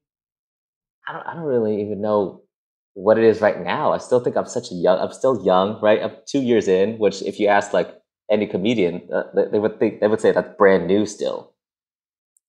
i 1.07 1.13
don't 1.13 1.27
i 1.29 1.35
don't 1.35 1.45
really 1.45 1.81
even 1.81 2.01
know 2.01 2.43
what 2.95 3.17
it 3.17 3.23
is 3.23 3.41
right 3.41 3.61
now 3.63 3.93
i 3.93 3.99
still 3.99 4.19
think 4.19 4.37
i'm 4.37 4.47
such 4.47 4.73
a 4.73 4.75
young 4.75 4.99
i'm 4.99 5.13
still 5.13 5.45
young 5.45 5.81
right 5.81 6.03
i'm 6.03 6.11
two 6.27 6.41
years 6.43 6.67
in 6.67 6.99
which 6.99 7.23
if 7.23 7.39
you 7.39 7.47
ask 7.47 7.73
like 7.73 7.95
any 8.31 8.47
comedian 8.47 9.03
uh, 9.13 9.25
they, 9.35 9.45
they 9.53 9.59
would 9.59 9.79
think 9.79 10.01
they 10.01 10.09
would 10.09 10.21
say 10.21 10.33
that's 10.33 10.57
brand 10.57 10.87
new 10.87 11.07
still 11.07 11.53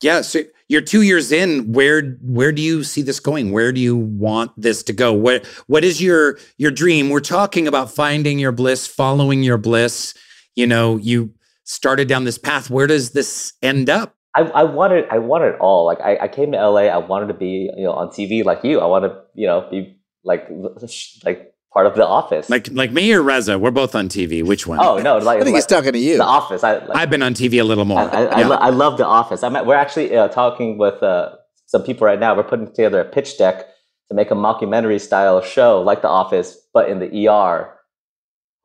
Yeah, 0.01 0.21
so 0.21 0.41
you're 0.69 0.81
two 0.81 1.01
years 1.01 1.31
in. 1.31 1.71
Where 1.71 2.17
where 2.21 2.51
do 2.51 2.61
you 2.61 2.83
see 2.83 3.01
this 3.01 3.19
going? 3.19 3.51
Where 3.51 3.71
do 3.71 3.79
you 3.79 3.95
want 3.95 4.51
this 4.57 4.83
to 4.83 4.93
go? 4.93 5.13
What 5.13 5.45
what 5.67 5.83
is 5.83 6.01
your 6.01 6.37
your 6.57 6.71
dream? 6.71 7.09
We're 7.09 7.19
talking 7.19 7.67
about 7.67 7.91
finding 7.91 8.37
your 8.37 8.51
bliss, 8.51 8.85
following 8.85 9.43
your 9.43 9.57
bliss. 9.57 10.13
You 10.55 10.67
know, 10.67 10.97
you 10.97 11.33
started 11.63 12.07
down 12.07 12.25
this 12.25 12.37
path. 12.37 12.69
Where 12.69 12.87
does 12.87 13.11
this 13.11 13.53
end 13.61 13.89
up? 13.89 14.15
I, 14.35 14.41
I 14.41 14.63
wanted 14.63 15.05
I 15.09 15.19
wanted 15.19 15.55
it 15.55 15.59
all. 15.59 15.85
Like 15.85 15.99
I, 16.01 16.17
I 16.21 16.27
came 16.27 16.51
to 16.51 16.57
LA. 16.57 16.81
I 16.81 16.97
wanted 16.97 17.27
to 17.27 17.33
be 17.33 17.71
you 17.75 17.83
know 17.83 17.93
on 17.93 18.09
TV 18.09 18.43
like 18.43 18.63
you. 18.63 18.79
I 18.79 18.85
want 18.85 19.05
to 19.05 19.21
you 19.35 19.47
know 19.47 19.67
be 19.71 19.97
like 20.23 20.47
like 21.25 21.53
part 21.77 21.85
of 21.85 21.93
the 21.93 22.07
office. 22.07 22.49
Like 22.49 22.69
like 22.71 22.91
me 22.91 23.13
or 23.13 23.21
Reza? 23.21 23.59
We're 23.59 23.69
both 23.69 23.93
on 23.93 24.09
TV. 24.09 24.43
Which 24.43 24.65
one? 24.65 24.79
oh 24.81 24.97
no, 24.97 25.19
like, 25.19 25.35
I 25.41 25.43
think 25.43 25.53
like 25.53 25.57
he's 25.57 25.65
talking 25.67 25.93
to 25.93 25.99
you. 25.99 26.17
the 26.17 26.23
office. 26.23 26.63
I 26.63 26.79
like, 26.83 26.97
I've 26.97 27.11
been 27.11 27.21
on 27.21 27.35
TV 27.35 27.59
a 27.61 27.63
little 27.63 27.85
more. 27.85 27.99
I, 27.99 28.05
I, 28.05 28.23
I, 28.23 28.39
Yeah. 28.39 28.47
lo- 28.47 28.55
I 28.55 28.69
love 28.71 28.97
The 28.97 29.05
Office. 29.05 29.43
I'm 29.43 29.55
at, 29.55 29.67
we're 29.67 29.75
actually 29.75 30.15
uh, 30.17 30.27
talking 30.29 30.79
with 30.79 31.03
uh, 31.03 31.35
some 31.67 31.83
people 31.83 32.07
right 32.07 32.19
now. 32.19 32.35
We're 32.35 32.49
putting 32.53 32.65
together 32.65 32.99
a 32.99 33.05
pitch 33.05 33.37
deck 33.37 33.67
to 34.09 34.15
make 34.15 34.31
a 34.31 34.33
mockumentary 34.33 34.99
style 34.99 35.39
show 35.41 35.79
like 35.83 36.01
The 36.01 36.07
Office, 36.07 36.57
but 36.73 36.89
in 36.89 36.97
the 36.99 37.27
ER. 37.27 37.73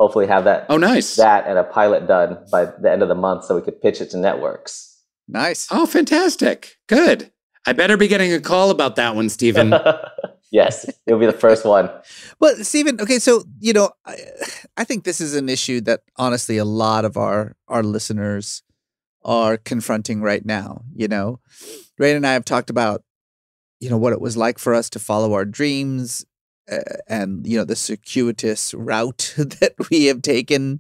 Hopefully, 0.01 0.27
have 0.27 0.45
that 0.45 0.67
oh, 0.71 0.79
nice. 0.79 1.17
that 1.17 1.47
and 1.47 1.59
a 1.59 1.65
pilot 1.65 2.09
done 2.09 2.39
by 2.51 2.65
the 2.65 2.91
end 2.91 3.03
of 3.03 3.09
the 3.09 3.15
month, 3.15 3.45
so 3.45 3.55
we 3.55 3.61
could 3.61 3.81
pitch 3.83 4.01
it 4.01 4.09
to 4.13 4.17
networks. 4.17 4.99
Nice. 5.29 5.69
oh, 5.71 5.85
fantastic. 5.87 6.77
Good. 6.89 7.31
I 7.67 7.75
better 7.75 7.97
be 7.99 8.09
getting 8.09 8.33
a 8.33 8.41
call 8.41 8.71
about 8.71 8.97
that 8.97 9.15
one, 9.15 9.29
Steven. 9.29 9.75
yes, 10.53 10.89
you'll 11.07 11.19
be 11.19 11.27
the 11.27 11.33
first 11.33 11.65
one. 11.65 11.91
Well, 12.39 12.55
Steven, 12.59 13.01
okay, 13.01 13.19
so 13.19 13.45
you 13.59 13.73
know, 13.73 13.91
I, 14.07 14.17
I 14.77 14.85
think 14.85 15.05
this 15.05 15.21
is 15.21 15.35
an 15.35 15.49
issue 15.49 15.81
that 15.83 16.03
honestly 16.17 16.59
a 16.59 16.65
lot 16.65 17.05
of 17.05 17.17
our 17.17 17.57
our 17.67 17.83
listeners 17.83 18.63
are 19.25 19.57
confronting 19.57 20.23
right 20.23 20.45
now. 20.47 20.83
You 20.95 21.09
know, 21.09 21.41
Ray 21.99 22.15
and 22.15 22.27
I 22.27 22.35
have 22.35 22.45
talked 22.45 22.71
about, 22.71 23.03
you 23.81 23.91
know, 23.91 23.99
what 23.99 24.13
it 24.13 24.21
was 24.21 24.37
like 24.37 24.59
for 24.59 24.75
us 24.75 24.89
to 24.91 25.01
follow 25.01 25.33
our 25.33 25.45
dreams, 25.45 26.25
uh, 26.71 26.79
and 27.09 27.47
you 27.47 27.59
know 27.59 27.65
the 27.65 27.77
circuitous 27.77 28.75
route 28.75 29.35
that 29.39 29.75
we 29.91 30.07
have 30.07 30.23
taken 30.23 30.79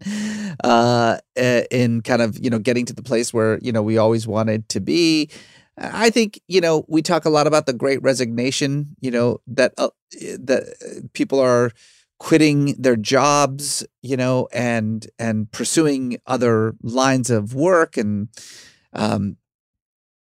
uh, 0.62 1.18
in 1.36 2.02
kind 2.02 2.22
of 2.22 2.38
you 2.42 2.50
know 2.50 2.58
getting 2.58 2.86
to 2.86 2.94
the 2.94 3.02
place 3.02 3.34
where 3.34 3.58
you 3.62 3.72
know 3.72 3.82
we 3.82 3.98
always 3.98 4.26
wanted 4.26 4.68
to 4.68 4.80
be. 4.80 5.28
I 5.78 6.10
think 6.10 6.40
you 6.48 6.60
know 6.60 6.84
we 6.88 7.02
talk 7.02 7.24
a 7.24 7.30
lot 7.30 7.46
about 7.46 7.66
the 7.66 7.72
Great 7.72 8.02
Resignation. 8.02 8.96
You 9.00 9.10
know 9.10 9.40
that 9.46 9.72
uh, 9.78 9.90
that 10.38 10.74
uh, 10.84 11.06
people 11.12 11.40
are 11.40 11.72
quitting 12.18 12.74
their 12.78 12.96
jobs, 12.96 13.84
you 14.02 14.16
know, 14.16 14.48
and 14.52 15.06
and 15.18 15.50
pursuing 15.50 16.18
other 16.26 16.74
lines 16.82 17.30
of 17.30 17.54
work 17.54 17.96
and 17.96 18.28
um 18.92 19.36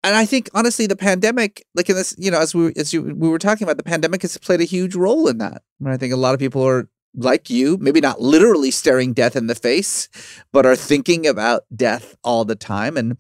and 0.03 0.17
I 0.17 0.25
think 0.25 0.49
honestly 0.55 0.87
the 0.87 0.97
pandemic 0.97 1.67
like 1.75 1.91
in 1.91 1.97
this 1.97 2.15
you 2.17 2.31
know 2.31 2.41
as 2.41 2.55
we 2.55 2.73
as 2.77 2.93
you, 2.95 3.03
we 3.03 3.29
were 3.29 3.39
talking 3.39 3.65
about 3.65 3.77
the 3.77 3.83
pandemic 3.83 4.23
has 4.23 4.39
played 4.39 4.61
a 4.61 4.65
huge 4.65 4.95
role 4.95 5.29
in 5.29 5.39
that. 5.39 5.63
I 5.85 5.97
think 5.97 6.13
a 6.13 6.17
lot 6.17 6.35
of 6.35 6.41
people 6.41 6.67
are 6.67 6.89
like 7.15 7.51
you, 7.51 7.77
maybe 7.81 8.01
not 8.01 8.21
literally 8.21 8.71
staring 8.71 9.13
death 9.13 9.35
in 9.37 9.49
the 9.49 9.55
face, 9.55 10.09
but 10.53 10.65
are 10.65 10.77
thinking 10.77 11.27
about 11.27 11.65
death 11.75 12.15
all 12.23 12.45
the 12.45 12.57
time 12.57 12.97
and 12.97 13.19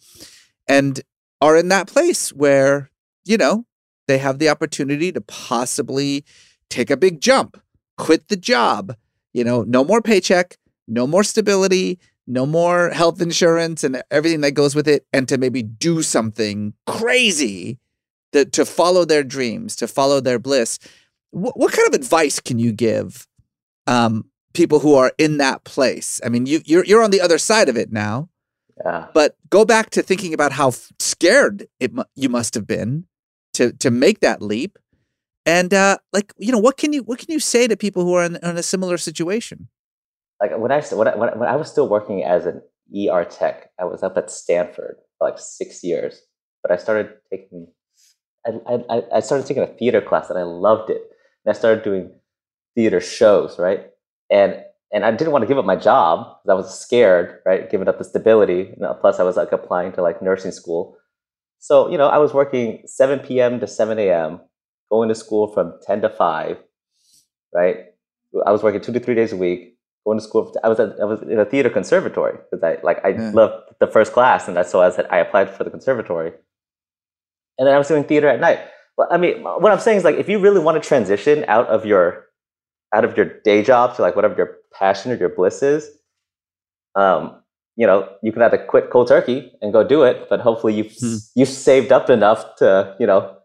and 0.68 1.02
are 1.40 1.56
in 1.56 1.68
that 1.68 1.86
place 1.86 2.30
where, 2.30 2.90
you 3.24 3.36
know, 3.36 3.64
they 4.08 4.18
have 4.18 4.38
the 4.38 4.48
opportunity 4.48 5.12
to 5.12 5.20
possibly 5.20 6.24
take 6.68 6.90
a 6.90 6.96
big 6.96 7.20
jump, 7.20 7.60
quit 7.96 8.28
the 8.28 8.36
job, 8.36 8.94
you 9.32 9.44
know, 9.44 9.62
no 9.62 9.84
more 9.84 10.02
paycheck, 10.02 10.56
no 10.88 11.06
more 11.06 11.22
stability, 11.22 11.98
no 12.26 12.46
more 12.46 12.90
health 12.90 13.20
insurance 13.20 13.84
and 13.84 14.02
everything 14.10 14.40
that 14.40 14.52
goes 14.52 14.74
with 14.74 14.86
it, 14.86 15.06
and 15.12 15.28
to 15.28 15.38
maybe 15.38 15.62
do 15.62 16.02
something 16.02 16.74
crazy 16.86 17.78
that 18.32 18.52
to 18.52 18.64
follow 18.64 19.04
their 19.04 19.24
dreams, 19.24 19.74
to 19.76 19.88
follow 19.88 20.20
their 20.20 20.38
bliss. 20.38 20.78
What, 21.30 21.58
what 21.58 21.72
kind 21.72 21.88
of 21.88 21.94
advice 21.94 22.38
can 22.38 22.58
you 22.58 22.72
give 22.72 23.26
um, 23.86 24.26
people 24.52 24.80
who 24.80 24.94
are 24.94 25.12
in 25.18 25.38
that 25.38 25.64
place? 25.64 26.20
I 26.24 26.28
mean, 26.28 26.46
you, 26.46 26.60
you're 26.64 26.84
you're 26.84 27.02
on 27.02 27.10
the 27.10 27.20
other 27.20 27.38
side 27.38 27.68
of 27.68 27.76
it 27.76 27.92
now, 27.92 28.28
Yeah. 28.84 29.08
but 29.12 29.36
go 29.50 29.64
back 29.64 29.90
to 29.90 30.02
thinking 30.02 30.32
about 30.32 30.52
how 30.52 30.72
scared 30.98 31.66
it 31.80 31.92
you 32.14 32.28
must 32.28 32.54
have 32.54 32.66
been 32.66 33.06
to 33.54 33.72
to 33.74 33.90
make 33.90 34.20
that 34.20 34.40
leap, 34.40 34.78
and 35.44 35.74
uh, 35.74 35.98
like 36.12 36.32
you 36.38 36.52
know, 36.52 36.58
what 36.58 36.76
can 36.76 36.92
you 36.92 37.02
what 37.02 37.18
can 37.18 37.30
you 37.30 37.40
say 37.40 37.66
to 37.66 37.76
people 37.76 38.04
who 38.04 38.14
are 38.14 38.24
in, 38.24 38.36
in 38.36 38.56
a 38.56 38.62
similar 38.62 38.96
situation? 38.96 39.68
like 40.40 40.56
when 40.56 40.72
I 40.72 40.80
when 40.80 41.08
I, 41.08 41.16
when 41.16 41.28
I 41.28 41.36
when 41.36 41.48
I 41.48 41.56
was 41.56 41.70
still 41.70 41.88
working 41.88 42.24
as 42.24 42.46
an 42.46 42.62
ER 42.96 43.24
tech, 43.24 43.70
I 43.78 43.84
was 43.84 44.02
up 44.02 44.16
at 44.16 44.30
Stanford 44.30 44.96
for 45.18 45.28
like 45.28 45.38
six 45.38 45.84
years. 45.84 46.22
But 46.62 46.72
I 46.72 46.76
started 46.76 47.12
taking, 47.30 47.66
I 48.46 48.82
I, 48.88 49.02
I 49.16 49.20
started 49.20 49.46
taking 49.46 49.62
a 49.62 49.66
theater 49.66 50.00
class 50.00 50.30
and 50.30 50.38
I 50.38 50.42
loved 50.42 50.90
it. 50.90 51.02
And 51.44 51.54
I 51.54 51.58
started 51.58 51.84
doing 51.84 52.10
theater 52.74 53.00
shows, 53.00 53.58
right? 53.58 53.86
And 54.30 54.62
and 54.92 55.04
I 55.04 55.10
didn't 55.12 55.32
want 55.32 55.42
to 55.42 55.46
give 55.48 55.58
up 55.58 55.64
my 55.64 55.76
job 55.76 56.36
because 56.42 56.50
I 56.50 56.54
was 56.54 56.80
scared, 56.80 57.38
right? 57.46 57.70
Giving 57.70 57.88
up 57.88 57.98
the 57.98 58.04
stability. 58.04 58.74
You 58.76 58.76
know, 58.78 58.94
plus, 58.94 59.20
I 59.20 59.22
was 59.22 59.36
like 59.36 59.52
applying 59.52 59.92
to 59.92 60.02
like 60.02 60.22
nursing 60.22 60.52
school. 60.52 60.96
So 61.58 61.88
you 61.90 61.98
know, 61.98 62.08
I 62.08 62.18
was 62.18 62.32
working 62.34 62.82
7 62.86 63.20
p.m. 63.20 63.60
to 63.60 63.66
7 63.66 63.98
a.m. 63.98 64.40
Going 64.90 65.08
to 65.08 65.14
school 65.14 65.46
from 65.48 65.74
10 65.86 66.00
to 66.02 66.08
5, 66.08 66.56
right? 67.54 67.76
I 68.46 68.50
was 68.52 68.62
working 68.62 68.80
two 68.80 68.92
to 68.92 69.00
three 69.00 69.14
days 69.14 69.32
a 69.32 69.36
week 69.36 69.76
going 70.04 70.18
to 70.18 70.24
school. 70.24 70.52
I 70.64 70.68
was 70.68 70.80
at, 70.80 70.98
I 71.00 71.04
was 71.04 71.22
in 71.22 71.38
a 71.38 71.44
theater 71.44 71.70
conservatory 71.70 72.38
because 72.50 72.62
I 72.62 72.78
like 72.82 73.04
I 73.04 73.10
Yeah. 73.10 73.30
loved 73.34 73.74
the 73.80 73.86
first 73.86 74.12
class, 74.12 74.48
and 74.48 74.56
that's 74.56 74.70
so 74.70 74.80
I 74.82 74.90
said 74.90 75.06
I 75.10 75.18
applied 75.18 75.50
for 75.50 75.64
the 75.64 75.70
conservatory. 75.70 76.32
And 77.58 77.66
then 77.66 77.74
I 77.74 77.78
was 77.78 77.88
doing 77.88 78.04
theater 78.04 78.28
at 78.28 78.40
night. 78.40 78.60
Well, 78.96 79.08
I 79.10 79.18
mean, 79.18 79.42
what 79.42 79.70
I'm 79.72 79.78
saying 79.80 79.98
is 79.98 80.04
like 80.04 80.16
if 80.16 80.28
you 80.28 80.38
really 80.38 80.60
want 80.60 80.82
to 80.82 80.86
transition 80.88 81.44
out 81.48 81.66
of 81.68 81.84
your 81.84 82.26
out 82.94 83.04
of 83.04 83.16
your 83.16 83.26
day 83.44 83.62
job 83.62 83.94
to 83.96 84.02
like 84.02 84.16
whatever 84.16 84.34
your 84.36 84.56
passion 84.72 85.12
or 85.12 85.16
your 85.16 85.28
bliss 85.28 85.62
is, 85.62 85.90
um, 86.94 87.36
you 87.76 87.86
know, 87.86 88.08
you 88.22 88.32
can 88.32 88.42
either 88.42 88.58
quit 88.58 88.90
cold 88.90 89.08
turkey 89.08 89.52
and 89.62 89.72
go 89.72 89.82
do 89.84 90.02
it, 90.02 90.28
but 90.28 90.40
hopefully 90.40 90.74
you've 90.74 90.92
Hmm. 91.00 91.16
you've 91.34 91.48
saved 91.48 91.92
up 91.92 92.10
enough 92.10 92.56
to 92.56 92.96
you 93.00 93.06
know 93.06 93.36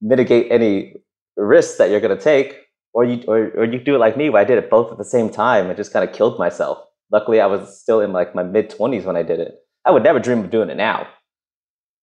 mitigate 0.00 0.50
any 0.50 0.94
risks 1.36 1.78
that 1.78 1.90
you're 1.90 2.00
going 2.00 2.16
to 2.16 2.22
take, 2.22 2.56
or 2.92 3.04
you 3.04 3.22
or, 3.28 3.50
or 3.56 3.64
you 3.64 3.78
do 3.78 3.94
it 3.94 3.98
like 3.98 4.16
me, 4.16 4.30
where 4.30 4.42
I 4.42 4.44
did 4.44 4.58
it 4.58 4.70
both 4.70 4.90
at 4.90 4.98
the 4.98 5.04
same 5.04 5.30
time 5.30 5.66
and 5.68 5.76
just 5.76 5.92
kind 5.92 6.08
of 6.08 6.14
killed 6.14 6.38
myself. 6.38 6.78
Luckily, 7.12 7.40
I 7.40 7.46
was 7.46 7.80
still 7.80 8.00
in 8.00 8.12
like 8.12 8.34
my 8.34 8.42
mid 8.42 8.70
twenties 8.70 9.04
when 9.04 9.16
I 9.16 9.22
did 9.22 9.40
it. 9.40 9.54
I 9.84 9.90
would 9.92 10.02
never 10.02 10.18
dream 10.18 10.40
of 10.40 10.50
doing 10.50 10.70
it 10.70 10.76
now, 10.76 11.06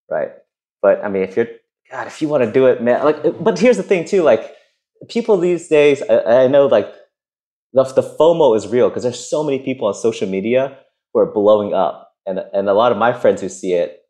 right? 0.10 0.32
But 0.82 1.04
I 1.04 1.10
mean, 1.10 1.23
if 1.23 1.36
you're 1.36 1.47
God, 1.91 2.08
if 2.08 2.21
you 2.21 2.28
want 2.28 2.43
to 2.43 2.51
do 2.51 2.67
it, 2.67 2.82
man, 2.82 3.04
like. 3.04 3.43
But 3.43 3.60
here's 3.60 3.78
the 3.78 3.84
thing 3.84 4.06
too, 4.06 4.23
like 4.23 4.56
people 5.10 5.38
these 5.38 5.67
days, 5.67 6.01
I, 6.10 6.43
I 6.45 6.47
know 6.47 6.67
like 6.67 6.93
the, 7.75 7.83
the 7.83 8.01
FOMO 8.01 8.57
is 8.57 8.67
real 8.67 8.89
because 8.89 9.03
there's 9.03 9.19
so 9.29 9.43
many 9.43 9.59
people 9.59 9.88
on 9.88 9.93
social 9.93 10.27
media 10.27 10.77
who 11.13 11.19
are 11.19 11.31
blowing 11.31 11.73
up, 11.75 12.13
and 12.25 12.39
and 12.53 12.69
a 12.69 12.73
lot 12.73 12.91
of 12.91 12.97
my 12.97 13.13
friends 13.13 13.41
who 13.41 13.49
see 13.49 13.73
it 13.73 14.01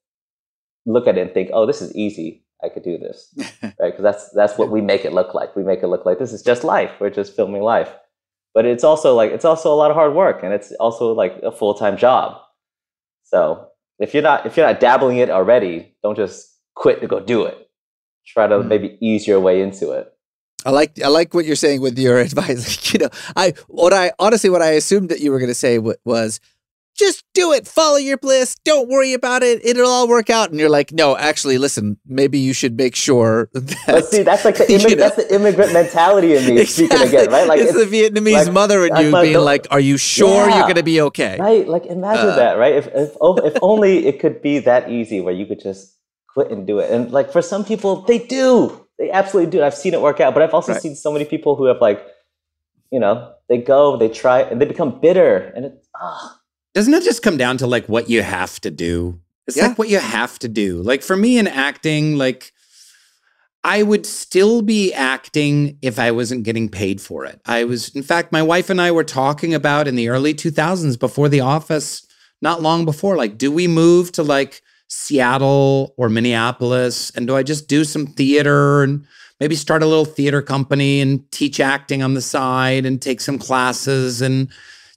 look 0.86 1.08
at 1.08 1.18
it 1.18 1.22
and 1.22 1.34
think, 1.34 1.50
oh, 1.54 1.66
this 1.66 1.82
is 1.82 1.96
easy. 1.96 2.44
I 2.64 2.70
could 2.70 2.84
do 2.84 2.98
this, 2.98 3.34
right? 3.64 3.74
Because 3.92 4.04
that's 4.04 4.30
that's 4.32 4.58
what 4.58 4.72
we 4.72 4.82
make 4.82 5.06
it 5.06 5.14
look 5.14 5.34
like. 5.34 5.56
We 5.56 5.64
make 5.64 5.84
it 5.84 5.88
look 5.88 6.06
like 6.06 6.20
this 6.20 6.34
is 6.34 6.42
just 6.44 6.64
life. 6.64 6.92
We're 7.00 7.10
just 7.10 7.36
filming 7.36 7.62
life, 7.64 7.92
but 8.54 8.66
it's 8.66 8.84
also 8.84 9.16
like 9.16 9.32
it's 9.32 9.46
also 9.46 9.74
a 9.74 9.76
lot 9.76 9.92
of 9.92 9.98
hard 9.98 10.16
work, 10.16 10.44
and 10.44 10.54
it's 10.54 10.72
also 10.80 11.12
like 11.14 11.36
a 11.44 11.52
full 11.52 11.74
time 11.74 11.98
job. 11.98 12.40
So 13.24 13.68
if 14.00 14.14
you're 14.14 14.24
not 14.24 14.46
if 14.46 14.56
you're 14.58 14.66
not 14.68 14.80
dabbling 14.80 15.18
it 15.18 15.30
already, 15.30 15.96
don't 16.04 16.16
just 16.16 16.56
quit 16.76 17.02
to 17.02 17.08
go 17.08 17.20
do 17.20 17.44
it. 17.46 17.58
Try 18.28 18.48
to 18.48 18.62
Hmm. 18.62 18.68
maybe 18.68 18.98
ease 19.02 19.28
your 19.28 19.40
way 19.42 19.62
into 19.62 19.92
it. 19.92 20.12
I 20.66 20.72
like 20.72 21.00
I 21.02 21.08
like 21.08 21.34
what 21.34 21.46
you're 21.46 21.56
saying 21.56 21.82
with 21.82 21.98
your 21.98 22.20
advice. 22.28 22.68
Like, 22.68 22.94
you 22.94 23.00
know, 23.00 23.10
I 23.36 23.54
what 23.68 23.94
I 23.94 24.12
honestly 24.20 24.50
what 24.50 24.62
I 24.62 24.72
assumed 24.72 25.10
that 25.10 25.20
you 25.20 25.32
were 25.32 25.40
going 25.40 25.50
to 25.50 25.56
say 25.56 25.78
wa- 25.78 25.94
was 26.04 26.40
just 26.98 27.26
do 27.34 27.52
it, 27.52 27.68
follow 27.68 27.98
your 27.98 28.16
bliss, 28.18 28.56
don't 28.64 28.88
worry 28.88 29.12
about 29.12 29.44
it, 29.44 29.64
it'll 29.66 29.86
all 29.86 30.08
work 30.08 30.30
out. 30.30 30.50
And 30.50 30.58
you're 30.58 30.70
like, 30.70 30.94
no, 30.94 31.18
actually, 31.18 31.58
listen, 31.58 31.98
maybe 32.08 32.40
you 32.40 32.54
should 32.54 32.78
make 32.78 32.96
sure 32.96 33.50
that. 33.54 33.84
But 33.86 34.06
see, 34.06 34.24
that's 34.24 34.46
like 34.46 34.56
the 34.58 34.66
you 34.72 34.78
know, 34.78 34.96
that's 34.96 35.18
the 35.18 35.36
immigrant 35.36 35.74
mentality 35.74 36.36
in 36.36 36.46
me 36.56 36.64
speaking 36.64 36.98
again, 37.02 37.30
right? 37.30 37.46
Like 37.48 37.60
it's, 37.60 37.74
the 37.74 37.84
Vietnamese 37.86 38.46
like, 38.46 38.54
mother 38.54 38.86
in 38.86 38.96
you 38.96 39.12
being 39.22 39.38
like, 39.40 39.68
"Are 39.72 39.80
you 39.82 39.98
sure 39.98 40.48
Yeah. 40.48 40.56
you're 40.56 40.64
going 40.64 40.76
to 40.78 40.84
be 40.84 41.02
okay?" 41.02 41.38
Right? 41.38 41.68
Like 41.68 41.86
imagine 41.86 42.30
Uh, 42.30 42.36
that, 42.38 42.54
right? 42.58 42.76
If 42.76 42.88
if, 42.88 43.12
oh, 43.20 43.36
if 43.40 43.58
only 43.62 44.08
it 44.08 44.22
could 44.22 44.42
be 44.42 44.60
that 44.60 44.90
easy 44.90 45.20
where 45.20 45.34
you 45.34 45.46
could 45.46 45.60
just 45.60 45.98
quit 46.34 46.50
and 46.50 46.66
do 46.66 46.80
it. 46.80 46.90
And 46.92 47.12
like 47.12 47.30
for 47.30 47.42
some 47.42 47.66
people, 47.66 48.04
they 48.04 48.20
do. 48.20 48.85
They 48.98 49.12
absolutely 49.12 49.52
do. 49.52 49.64
I've 49.64 49.76
seen 49.76 49.94
it 49.94 50.02
work 50.02 50.20
out, 50.20 50.34
but 50.34 50.42
I've 50.44 50.54
also 50.54 50.72
Right. 50.74 50.82
seen 50.82 50.96
so 50.96 51.12
many 51.12 51.26
people 51.26 51.56
who 51.56 51.66
have 51.66 51.82
like, 51.82 52.06
you 52.92 53.00
know, 53.00 53.34
they 53.50 53.58
go, 53.58 53.98
they 53.98 54.10
try, 54.10 54.42
and 54.42 54.62
they 54.62 54.66
become 54.66 55.00
bitter, 55.02 55.52
and 55.56 55.66
it. 55.66 55.86
ah. 56.00 56.40
Doesn't 56.74 56.94
it 56.94 57.04
just 57.04 57.22
come 57.24 57.38
down 57.38 57.58
to 57.58 57.68
like 57.68 57.88
what 57.88 58.10
you 58.10 58.22
have 58.22 58.60
to 58.62 58.72
do? 58.72 59.20
It's 59.48 59.58
Yeah. 59.58 59.68
like 59.68 59.78
what 59.78 59.90
you 59.90 60.00
have 60.00 60.40
to 60.40 60.48
do. 60.48 60.82
Like 60.82 61.04
for 61.04 61.16
me 61.16 61.38
in 61.38 61.48
acting, 61.48 62.18
like 62.18 62.52
I 63.64 63.82
would 63.82 64.06
still 64.06 64.62
be 64.62 64.94
acting 64.94 65.78
if 65.82 65.98
I 65.98 66.12
wasn't 66.12 66.44
getting 66.44 66.70
paid 66.70 67.02
for 67.02 67.26
it. 67.26 67.42
I 67.46 67.64
was, 67.64 67.90
in 67.96 68.04
fact, 68.04 68.32
my 68.32 68.44
wife 68.44 68.70
and 68.70 68.80
I 68.80 68.92
were 68.92 69.04
talking 69.04 69.54
about 69.56 69.88
in 69.88 69.96
the 69.96 70.08
early 70.10 70.36
2000s 70.36 71.00
before 71.00 71.30
The 71.30 71.40
Office, 71.40 72.06
not 72.44 72.62
long 72.62 72.86
before, 72.86 73.16
like, 73.18 73.38
do 73.40 73.52
we 73.52 73.68
move 73.68 74.12
to 74.14 74.24
like 74.24 74.62
Seattle 74.96 75.94
or 75.98 76.10
Minneapolis? 76.10 77.12
And 77.12 77.28
do 77.28 77.36
I 77.36 77.44
just 77.44 77.68
do 77.68 77.84
some 77.84 78.08
theater 78.08 78.82
and 78.82 79.06
maybe 79.40 79.56
start 79.56 79.84
a 79.84 79.88
little 79.88 80.06
theater 80.06 80.42
company 80.42 81.02
and 81.02 81.30
teach 81.32 81.60
acting 81.60 82.02
on 82.02 82.14
the 82.14 82.22
side 82.22 82.86
and 82.86 83.02
take 83.02 83.20
some 83.20 83.38
classes? 83.38 84.22
And, 84.22 84.50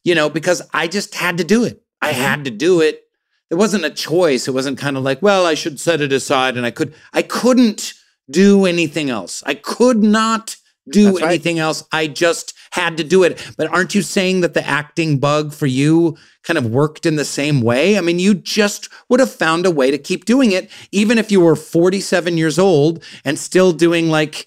you 0.04 0.14
know, 0.14 0.30
because 0.30 0.62
I 0.72 0.86
just 0.86 1.14
had 1.14 1.36
to 1.38 1.44
do 1.44 1.64
it. 1.64 1.82
I 2.00 2.12
mm-hmm. 2.12 2.20
had 2.20 2.44
to 2.44 2.50
do 2.50 2.80
it. 2.80 3.02
There 3.48 3.58
wasn't 3.58 3.84
a 3.84 3.90
choice. 3.90 4.46
It 4.46 4.54
wasn't 4.54 4.78
kind 4.78 4.96
of 4.96 5.02
like, 5.02 5.20
well, 5.20 5.44
I 5.46 5.54
should 5.54 5.80
set 5.80 6.00
it 6.00 6.12
aside 6.12 6.56
and 6.56 6.64
I 6.64 6.70
could, 6.70 6.94
I 7.12 7.22
couldn't 7.22 7.94
do 8.30 8.66
anything 8.66 9.10
else. 9.10 9.42
I 9.46 9.54
could 9.54 10.02
not 10.02 10.56
do 10.90 11.04
That's 11.04 11.20
right. 11.20 11.28
anything 11.30 11.58
else. 11.58 11.84
I 11.92 12.06
just 12.06 12.54
had 12.70 12.96
to 12.98 13.04
do 13.04 13.22
it. 13.22 13.52
But 13.56 13.68
aren't 13.68 13.94
you 13.94 14.02
saying 14.02 14.40
that 14.42 14.54
the 14.54 14.66
acting 14.66 15.18
bug 15.18 15.52
for 15.52 15.66
you 15.66 16.16
kind 16.42 16.58
of 16.58 16.66
worked 16.66 17.06
in 17.06 17.16
the 17.16 17.24
same 17.24 17.60
way? 17.60 17.96
I 17.98 18.00
mean, 18.00 18.18
you 18.18 18.34
just 18.34 18.88
would 19.08 19.20
have 19.20 19.32
found 19.32 19.66
a 19.66 19.70
way 19.70 19.90
to 19.90 19.98
keep 19.98 20.24
doing 20.24 20.52
it, 20.52 20.70
even 20.92 21.18
if 21.18 21.30
you 21.30 21.40
were 21.40 21.56
47 21.56 22.36
years 22.36 22.58
old 22.58 23.02
and 23.24 23.38
still 23.38 23.72
doing 23.72 24.08
like 24.08 24.46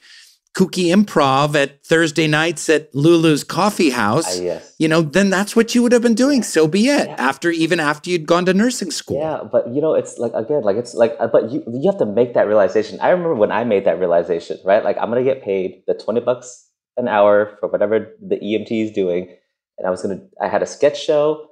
kooky 0.53 0.93
improv 0.93 1.55
at 1.55 1.83
Thursday 1.85 2.27
nights 2.27 2.69
at 2.69 2.93
Lulu's 2.93 3.43
coffee 3.43 3.89
house. 3.89 4.39
Ah, 4.39 4.41
yes. 4.41 4.75
You 4.77 4.87
know, 4.87 5.01
then 5.01 5.29
that's 5.29 5.55
what 5.55 5.73
you 5.73 5.81
would 5.83 5.91
have 5.91 6.01
been 6.01 6.15
doing. 6.15 6.43
So 6.43 6.67
be 6.67 6.87
it. 6.87 7.07
After 7.17 7.51
even 7.51 7.79
after 7.79 8.09
you'd 8.09 8.27
gone 8.27 8.45
to 8.45 8.53
nursing 8.53 8.91
school. 8.91 9.19
Yeah, 9.19 9.43
but 9.49 9.69
you 9.69 9.81
know, 9.81 9.93
it's 9.93 10.17
like 10.17 10.33
again, 10.33 10.63
like 10.63 10.75
it's 10.75 10.93
like, 10.93 11.15
uh, 11.19 11.27
but 11.27 11.51
you 11.51 11.63
you 11.67 11.89
have 11.89 11.99
to 11.99 12.05
make 12.05 12.33
that 12.33 12.47
realization. 12.47 12.99
I 12.99 13.09
remember 13.09 13.35
when 13.35 13.51
I 13.51 13.63
made 13.63 13.85
that 13.85 13.99
realization, 13.99 14.57
right? 14.65 14.83
Like 14.83 14.97
I'm 14.97 15.09
gonna 15.09 15.23
get 15.23 15.43
paid 15.43 15.83
the 15.87 15.93
twenty 15.93 16.21
bucks 16.21 16.67
an 16.97 17.07
hour 17.07 17.57
for 17.59 17.69
whatever 17.69 18.13
the 18.21 18.35
EMT 18.35 18.71
is 18.71 18.91
doing, 18.91 19.29
and 19.77 19.87
I 19.87 19.89
was 19.89 20.01
gonna. 20.01 20.21
I 20.41 20.47
had 20.47 20.61
a 20.61 20.67
sketch 20.67 21.01
show 21.01 21.47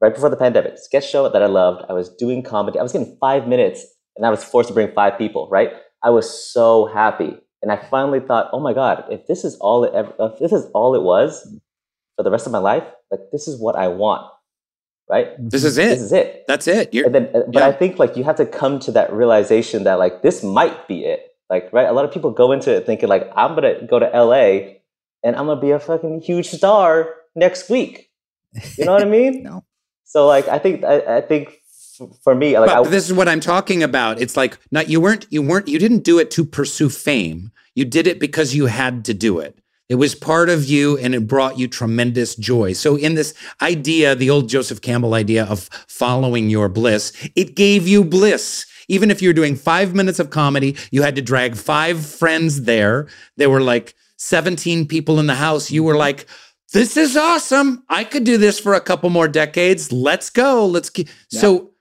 right 0.00 0.12
before 0.12 0.30
the 0.30 0.36
pandemic, 0.36 0.78
sketch 0.78 1.08
show 1.08 1.28
that 1.28 1.42
I 1.42 1.46
loved. 1.46 1.84
I 1.88 1.92
was 1.92 2.08
doing 2.08 2.42
comedy. 2.42 2.78
I 2.78 2.82
was 2.82 2.92
getting 2.92 3.16
five 3.20 3.46
minutes, 3.46 3.86
and 4.16 4.26
I 4.26 4.30
was 4.30 4.42
forced 4.42 4.68
to 4.68 4.74
bring 4.74 4.92
five 4.92 5.16
people. 5.16 5.48
Right? 5.50 5.70
I 6.02 6.10
was 6.10 6.28
so 6.52 6.86
happy, 6.86 7.36
and 7.62 7.70
I 7.72 7.76
finally 7.76 8.20
thought, 8.20 8.50
oh 8.52 8.60
my 8.60 8.72
god, 8.74 9.04
if 9.10 9.26
this 9.26 9.44
is 9.44 9.56
all 9.56 9.84
it 9.84 9.94
ever, 9.94 10.12
if 10.18 10.38
this 10.38 10.52
is 10.52 10.66
all 10.74 10.94
it 10.94 11.02
was 11.02 11.54
for 12.16 12.22
the 12.22 12.30
rest 12.30 12.46
of 12.46 12.52
my 12.52 12.58
life, 12.58 12.84
like 13.10 13.20
this 13.30 13.46
is 13.48 13.58
what 13.60 13.76
I 13.76 13.88
want. 13.88 14.28
Right? 15.08 15.28
This 15.38 15.64
is 15.64 15.78
it. 15.78 15.88
This 15.90 16.00
is 16.00 16.12
it. 16.12 16.44
That's 16.48 16.66
it. 16.66 16.94
You're, 16.94 17.06
And 17.06 17.14
then, 17.14 17.28
uh, 17.34 17.40
but 17.46 17.60
Yeah. 17.60 17.66
I 17.66 17.72
think 17.72 17.98
like 17.98 18.16
you 18.16 18.24
have 18.24 18.36
to 18.36 18.46
come 18.46 18.78
to 18.80 18.92
that 18.92 19.12
realization 19.12 19.84
that 19.84 19.98
like 19.98 20.22
this 20.22 20.42
might 20.42 20.88
be 20.88 21.04
it. 21.04 21.28
Like, 21.50 21.70
right? 21.72 21.86
A 21.86 21.92
lot 21.92 22.04
of 22.06 22.12
people 22.12 22.30
go 22.30 22.52
into 22.52 22.74
it 22.74 22.86
thinking 22.86 23.08
like 23.08 23.30
I'm 23.36 23.54
gonna 23.54 23.86
go 23.86 23.98
to 23.98 24.06
LA 24.06 24.78
and 25.22 25.36
I'm 25.36 25.46
gonna 25.46 25.60
be 25.60 25.70
a 25.70 25.78
fucking 25.78 26.22
huge 26.22 26.48
star 26.48 27.14
next 27.34 27.68
week. 27.68 28.10
You 28.78 28.84
know 28.86 28.92
what 28.92 29.02
I 29.02 29.06
mean? 29.06 29.42
No. 29.50 29.64
So 30.04 30.26
like, 30.26 30.46
I 30.48 30.58
think 30.58 30.84
I, 30.84 31.18
I 31.18 31.20
think 31.22 31.48
f- 31.48 31.54
for 32.22 32.34
me, 32.34 32.58
like, 32.58 32.68
but 32.68 32.86
I, 32.86 32.90
this 32.90 33.06
is 33.06 33.12
what 33.12 33.28
I'm 33.28 33.40
talking 33.40 33.82
about. 33.82 34.20
It's 34.20 34.36
like 34.36 34.58
not 34.70 34.88
you 34.88 35.00
weren't 35.00 35.26
you 35.30 35.42
weren't 35.42 35.68
you 35.68 35.78
didn't 35.78 36.04
do 36.04 36.18
it 36.18 36.30
to 36.32 36.44
pursue 36.44 36.88
fame. 36.88 37.52
You 37.74 37.84
did 37.84 38.06
it 38.06 38.20
because 38.20 38.54
you 38.54 38.66
had 38.66 39.04
to 39.06 39.14
do 39.14 39.38
it. 39.38 39.58
It 39.88 39.96
was 39.96 40.14
part 40.14 40.48
of 40.48 40.64
you 40.64 40.96
and 40.98 41.14
it 41.14 41.26
brought 41.26 41.58
you 41.58 41.68
tremendous 41.68 42.34
joy. 42.34 42.72
So 42.72 42.96
in 42.96 43.14
this 43.14 43.34
idea, 43.60 44.14
the 44.14 44.30
old 44.30 44.48
Joseph 44.48 44.80
Campbell 44.80 45.14
idea 45.14 45.44
of 45.44 45.68
following 45.86 46.48
your 46.48 46.68
bliss, 46.68 47.12
it 47.36 47.56
gave 47.56 47.86
you 47.86 48.04
bliss. 48.04 48.66
Even 48.88 49.10
if 49.10 49.20
you're 49.20 49.32
doing 49.32 49.54
5 49.54 49.94
minutes 49.94 50.18
of 50.18 50.30
comedy, 50.30 50.76
you 50.90 51.02
had 51.02 51.14
to 51.16 51.22
drag 51.22 51.56
5 51.56 52.06
friends 52.06 52.62
there. 52.62 53.06
There 53.36 53.50
were 53.50 53.60
like 53.60 53.94
17 54.16 54.86
people 54.86 55.20
in 55.20 55.26
the 55.26 55.34
house. 55.34 55.70
You 55.70 55.82
were 55.84 55.96
like 55.96 56.26
this 56.72 56.96
is 56.96 57.16
awesome. 57.16 57.84
I 57.90 58.04
could 58.04 58.24
do 58.24 58.38
this 58.38 58.58
for 58.58 58.72
a 58.72 58.80
couple 58.80 59.10
more 59.10 59.28
decades. 59.28 59.92
Let's 59.92 60.30
go. 60.30 60.66
Let's 60.66 60.88
keep. 60.88 61.08
Yeah. 61.30 61.40
So 61.40 61.71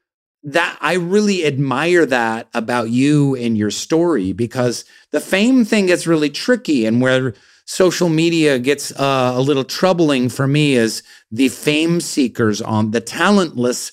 that 0.43 0.77
I 0.81 0.93
really 0.93 1.45
admire 1.45 2.05
that 2.07 2.47
about 2.53 2.89
you 2.89 3.35
and 3.35 3.57
your 3.57 3.71
story 3.71 4.33
because 4.33 4.85
the 5.11 5.19
fame 5.19 5.65
thing 5.65 5.85
gets 5.85 6.07
really 6.07 6.29
tricky 6.29 6.85
and 6.85 7.01
where 7.01 7.33
social 7.65 8.09
media 8.09 8.57
gets 8.57 8.91
uh, 8.99 9.33
a 9.35 9.41
little 9.41 9.63
troubling 9.63 10.29
for 10.29 10.47
me 10.47 10.73
is 10.73 11.03
the 11.31 11.49
fame 11.49 12.01
seekers 12.01 12.61
on 12.61 12.91
the 12.91 13.01
talentless 13.01 13.91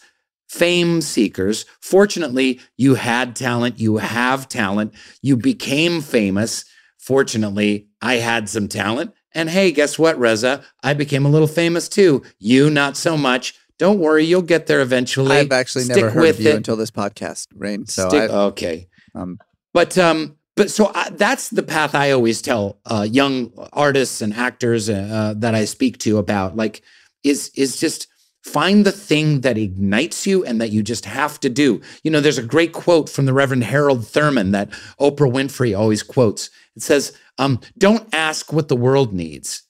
fame 0.49 1.03
seekers. 1.03 1.67
Fortunately, 1.81 2.61
you 2.77 2.95
had 2.95 3.37
talent, 3.37 3.79
you 3.79 3.99
have 3.99 4.49
talent, 4.49 4.95
you 5.21 5.37
became 5.37 6.01
famous. 6.01 6.65
Fortunately, 6.97 7.89
I 8.01 8.15
had 8.15 8.49
some 8.49 8.69
talent. 8.69 9.13
And 9.35 9.51
hey, 9.51 9.71
guess 9.71 9.99
what, 9.99 10.19
Reza? 10.19 10.65
I 10.83 10.95
became 10.95 11.27
a 11.27 11.31
little 11.31 11.47
famous 11.47 11.89
too. 11.89 12.23
You, 12.39 12.71
not 12.71 12.97
so 12.97 13.17
much. 13.17 13.55
Don't 13.79 13.99
worry, 14.01 14.25
you'll 14.25 14.43
get 14.43 14.67
there 14.67 14.81
eventually. 14.81 15.37
I've 15.37 15.53
actually 15.53 15.85
Stick 15.85 15.97
never 15.97 16.11
heard 16.11 16.21
with 16.23 16.39
of 16.39 16.45
you 16.45 16.51
it. 16.51 16.57
until 16.57 16.77
this 16.77 16.91
podcast, 16.91 17.47
Rainn. 17.57 17.89
So 17.89 18.09
Stick- 18.09 18.31
okay. 18.31 18.89
um, 19.15 19.39
But 19.73 19.97
um, 19.97 20.37
but 20.57 20.71
so 20.71 20.91
I, 20.95 21.11
that's 21.11 21.51
the 21.51 21.63
path 21.63 21.95
I 21.95 22.11
always 22.11 22.43
tell 22.43 22.81
uh, 22.87 23.07
young 23.09 23.53
artists 23.73 24.21
and 24.21 24.35
actors 24.35 24.91
uh, 24.91 25.35
that 25.37 25.55
I 25.55 25.65
speak 25.65 25.99
to 25.99 26.19
about. 26.19 26.57
Like, 26.57 26.83
is 27.23 27.51
is 27.55 27.77
just 27.79 28.09
find 28.43 28.85
the 28.85 28.91
thing 28.93 29.43
that 29.43 29.57
ignites 29.59 30.27
you 30.27 30.45
and 30.45 30.61
that 30.61 30.71
you 30.71 30.83
just 30.83 31.05
have 31.05 31.39
to 31.41 31.49
do. 31.49 31.81
You 32.03 32.11
know, 32.11 32.21
there's 32.21 32.39
a 32.39 32.43
great 32.43 32.73
quote 32.73 33.09
from 33.09 33.27
the 33.27 33.33
Reverend 33.33 33.65
Howard 33.65 34.05
Thurman 34.05 34.51
that 34.53 34.71
Oprah 35.01 35.31
Winfrey 35.31 35.79
always 35.79 36.03
quotes. 36.03 36.51
It 36.75 36.83
says, 36.83 37.17
um, 37.39 37.61
"Don't 37.77 38.13
ask 38.13 38.53
what 38.53 38.67
the 38.67 38.77
world 38.77 39.13
needs, 39.13 39.63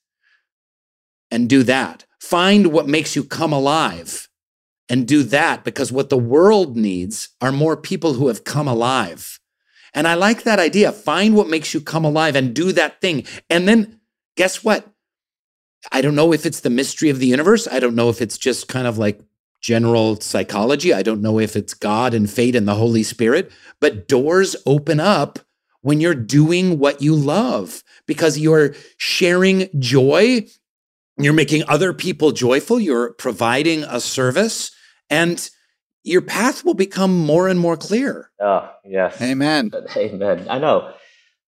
and 1.31 1.49
do 1.51 1.63
that. 1.65 2.07
Find 2.21 2.69
what 2.69 2.89
makes 2.89 3.17
you 3.17 3.25
come 3.25 3.53
alive." 3.53 4.29
And 4.89 5.07
do 5.07 5.23
that 5.25 5.65
because 5.65 5.93
what 5.93 6.09
the 6.09 6.17
world 6.17 6.77
needs 6.77 7.29
are 7.43 7.53
more 7.53 7.77
people 7.77 8.15
who 8.15 8.29
have 8.29 8.45
come 8.45 8.67
alive. 8.67 9.39
And 9.93 10.09
I 10.09 10.15
like 10.15 10.45
that 10.45 10.59
idea. 10.59 10.93
Find 10.93 11.35
what 11.35 11.49
makes 11.49 11.75
you 11.75 11.81
come 11.81 12.05
alive 12.05 12.35
and 12.35 12.55
do 12.55 12.73
that 12.73 13.01
thing. 13.01 13.25
And 13.51 13.69
then 13.69 14.01
guess 14.37 14.65
what? 14.65 14.91
I 15.93 16.01
don't 16.01 16.15
know 16.15 16.33
if 16.33 16.47
it's 16.47 16.61
the 16.61 16.71
mystery 16.71 17.11
of 17.11 17.19
the 17.19 17.27
universe. 17.27 17.69
I 17.71 17.81
don't 17.81 17.95
know 17.95 18.09
if 18.09 18.23
it's 18.23 18.39
just 18.39 18.69
kind 18.69 18.87
of 18.87 18.97
like 18.99 19.21
general 19.61 20.21
psychology. 20.21 20.95
I 20.95 21.03
don't 21.03 21.23
know 21.23 21.39
if 21.39 21.57
it's 21.57 21.75
God 21.75 22.15
and 22.15 22.31
fate 22.31 22.57
and 22.57 22.67
the 22.67 22.75
Holy 22.75 23.03
Spirit, 23.03 23.51
but 23.81 24.09
doors 24.09 24.57
open 24.67 25.01
up 25.01 25.39
when 25.81 26.01
you're 26.01 26.15
doing 26.15 26.79
what 26.79 27.03
you 27.03 27.15
love 27.15 27.83
because 28.07 28.39
you're 28.39 28.75
sharing 28.97 29.69
joy. 29.79 30.47
You're 31.19 31.33
making 31.33 31.65
other 31.69 31.93
people 31.93 32.33
joyful. 32.33 32.79
You're 32.79 33.13
providing 33.15 33.85
a 33.85 34.01
service 34.01 34.71
and 35.11 35.49
your 36.05 36.23
path 36.23 36.65
will 36.65 36.75
become 36.75 37.17
more 37.27 37.49
and 37.49 37.59
more 37.59 37.77
clear. 37.77 38.31
Oh, 38.41 38.71
yes. 38.85 39.21
Amen. 39.21 39.73
Amen. 39.97 40.47
I 40.49 40.59
know. 40.59 40.95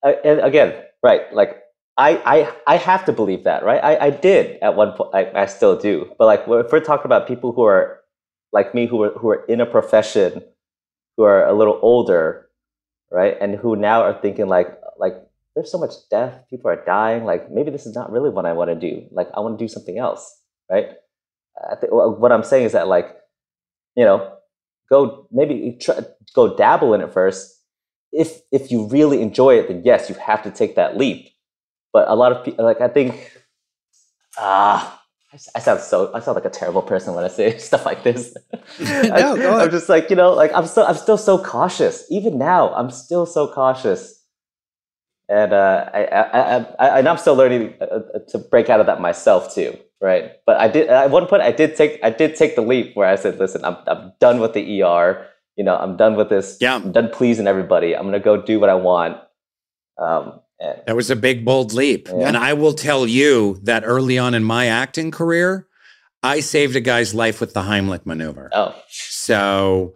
Uh, 0.02 0.12
and 0.24 0.40
again, 0.40 0.82
right? 1.02 1.32
Like 1.32 1.56
I, 1.96 2.16
I, 2.24 2.52
I 2.66 2.76
have 2.76 3.04
to 3.04 3.12
believe 3.12 3.44
that, 3.44 3.62
right? 3.62 3.82
I, 3.82 4.06
I 4.06 4.10
did 4.10 4.58
at 4.62 4.74
one 4.74 4.92
point. 4.92 5.14
I, 5.14 5.42
I 5.42 5.46
still 5.46 5.78
do. 5.78 6.10
But 6.18 6.26
like, 6.26 6.40
if 6.46 6.72
we're 6.72 6.80
talking 6.80 7.04
about 7.06 7.28
people 7.28 7.52
who 7.52 7.62
are 7.62 8.00
like 8.52 8.74
me, 8.74 8.86
who 8.86 9.02
are 9.02 9.10
who 9.10 9.28
are 9.28 9.44
in 9.44 9.60
a 9.60 9.66
profession, 9.66 10.42
who 11.16 11.24
are 11.24 11.46
a 11.46 11.52
little 11.52 11.78
older, 11.82 12.48
right, 13.10 13.36
and 13.40 13.54
who 13.54 13.76
now 13.76 14.02
are 14.02 14.18
thinking 14.20 14.48
like, 14.48 14.68
like 14.98 15.14
there's 15.54 15.70
so 15.70 15.78
much 15.78 15.92
death, 16.10 16.44
people 16.48 16.70
are 16.70 16.84
dying. 16.84 17.24
Like 17.24 17.50
maybe 17.50 17.70
this 17.70 17.86
is 17.86 17.94
not 17.94 18.10
really 18.12 18.30
what 18.30 18.46
I 18.46 18.52
want 18.52 18.70
to 18.70 18.76
do. 18.76 19.06
Like 19.10 19.28
I 19.34 19.40
want 19.40 19.58
to 19.58 19.64
do 19.64 19.68
something 19.68 19.98
else, 19.98 20.38
right? 20.70 20.88
I 21.70 21.74
think 21.76 21.92
what 21.92 22.32
I'm 22.32 22.44
saying 22.44 22.66
is 22.66 22.72
that 22.72 22.88
like, 22.88 23.16
you 23.96 24.04
know, 24.04 24.36
go 24.90 25.26
maybe 25.32 25.76
try, 25.80 25.98
go 26.34 26.56
dabble 26.56 26.94
in 26.94 27.00
it 27.00 27.12
first. 27.12 27.56
If 28.12 28.40
if 28.52 28.70
you 28.70 28.86
really 28.88 29.20
enjoy 29.22 29.58
it, 29.58 29.68
then 29.68 29.82
yes, 29.84 30.08
you 30.08 30.14
have 30.16 30.42
to 30.44 30.50
take 30.50 30.76
that 30.76 30.96
leap. 30.96 31.28
But 31.92 32.08
a 32.08 32.14
lot 32.14 32.32
of 32.32 32.44
people, 32.44 32.64
like 32.64 32.80
I 32.80 32.88
think, 32.88 33.32
ah, 34.38 35.02
I 35.32 35.36
s- 35.36 35.48
I 35.54 35.58
sound 35.60 35.80
so 35.80 36.12
I 36.14 36.20
sound 36.20 36.34
like 36.36 36.44
a 36.44 36.50
terrible 36.50 36.82
person 36.82 37.14
when 37.14 37.24
I 37.24 37.28
say 37.28 37.56
stuff 37.68 37.84
like 37.86 38.02
this. 38.04 38.34
No, 38.78 39.02
I, 39.10 39.20
I'm 39.64 39.70
just 39.70 39.88
like 39.88 40.10
you 40.10 40.16
know, 40.16 40.32
like 40.32 40.52
I'm 40.54 40.66
still 40.66 40.86
I'm 40.86 40.96
still 40.96 41.18
so 41.18 41.42
cautious. 41.42 42.04
Even 42.10 42.38
now, 42.38 42.72
I'm 42.74 42.90
still 42.90 43.26
so 43.26 43.52
cautious, 43.52 44.19
and 45.30 45.52
uh, 45.52 45.88
I, 45.94 46.04
I, 46.04 46.20
I, 46.20 46.66
I 46.78 46.98
and 46.98 47.08
I'm 47.08 47.16
still 47.16 47.36
learning 47.36 47.74
uh, 47.80 47.84
uh, 47.84 48.18
to 48.28 48.38
break 48.38 48.68
out 48.68 48.80
of 48.80 48.86
that 48.86 49.00
myself 49.00 49.54
too. 49.54 49.78
Right, 50.02 50.32
but 50.46 50.56
I 50.56 50.68
did 50.68 50.88
at 50.88 51.10
one 51.10 51.26
point 51.26 51.42
I 51.42 51.52
did 51.52 51.76
take 51.76 52.00
I 52.02 52.10
did 52.10 52.34
take 52.34 52.56
the 52.56 52.62
leap 52.62 52.96
where 52.96 53.06
I 53.08 53.16
said, 53.16 53.38
listen, 53.38 53.64
I'm 53.64 53.76
I'm 53.86 54.12
done 54.18 54.40
with 54.40 54.54
the 54.54 54.82
ER. 54.82 55.26
You 55.56 55.64
know, 55.64 55.76
I'm 55.76 55.96
done 55.96 56.16
with 56.16 56.30
this. 56.30 56.56
Yeah. 56.60 56.76
I'm 56.76 56.90
done 56.92 57.10
pleasing 57.12 57.46
everybody. 57.46 57.94
I'm 57.94 58.04
gonna 58.04 58.18
go 58.18 58.40
do 58.40 58.58
what 58.58 58.70
I 58.70 58.74
want. 58.74 59.18
Um, 59.98 60.40
and 60.58 60.78
That 60.86 60.96
was 60.96 61.10
a 61.10 61.16
big, 61.16 61.44
bold 61.44 61.74
leap. 61.74 62.08
Yeah. 62.08 62.28
And 62.28 62.36
I 62.36 62.54
will 62.54 62.72
tell 62.72 63.06
you 63.06 63.58
that 63.64 63.82
early 63.84 64.16
on 64.16 64.32
in 64.32 64.42
my 64.42 64.66
acting 64.66 65.10
career, 65.10 65.66
I 66.22 66.40
saved 66.40 66.76
a 66.76 66.80
guy's 66.80 67.14
life 67.14 67.40
with 67.40 67.52
the 67.52 67.62
Heimlich 67.62 68.06
maneuver. 68.06 68.48
oh, 68.54 68.74
So 68.88 69.94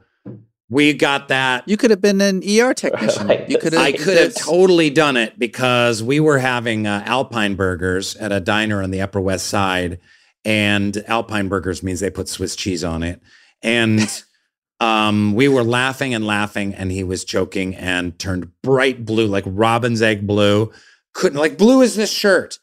we 0.71 0.95
got 0.95 1.29
that. 1.29 1.69
You 1.69 1.77
could 1.77 1.91
have 1.91 2.01
been 2.01 2.21
an 2.21 2.39
ER 2.39 2.75
technician. 2.75 3.29
Right. 3.29 3.49
You 3.49 3.59
could 3.59 3.73
have. 3.75 3.83
I 3.83 3.93
could 3.93 4.17
have 4.17 4.35
totally 4.35 4.91
done 4.91 5.17
it 5.17 5.39
because 5.39 6.03
we 6.03 6.21
were 6.21 6.39
having 6.39 6.87
uh, 6.87 7.03
Alpine 7.07 7.55
burgers 7.55 8.17
at 8.17 8.33
a 8.33 8.41
diner 8.41 8.83
on 8.83 8.91
the 8.91 9.01
Upper 9.01 9.21
West 9.21 9.47
Side. 9.47 10.01
And 10.45 10.97
Alpine 11.07 11.49
burgers 11.49 11.83
means 11.83 12.01
they 12.01 12.11
put 12.11 12.29
Swiss 12.29 12.55
cheese 12.57 12.85
on 12.85 13.03
it. 13.03 13.23
And 13.62 14.23
um, 14.81 15.35
we 15.35 15.49
were 15.49 15.65
laughing 15.65 16.15
and 16.15 16.27
laughing, 16.27 16.75
and 16.75 16.91
he 16.91 17.03
was 17.03 17.25
choking 17.25 17.75
and 17.75 18.19
turned 18.19 18.51
bright 18.62 19.05
blue, 19.05 19.27
like 19.27 19.45
robin's 19.47 20.03
egg 20.03 20.27
blue. 20.27 20.73
Couldn't, 21.12 21.39
like, 21.39 21.57
blue 21.57 21.81
is 21.81 21.95
this 21.95 22.12
shirt. 22.12 22.59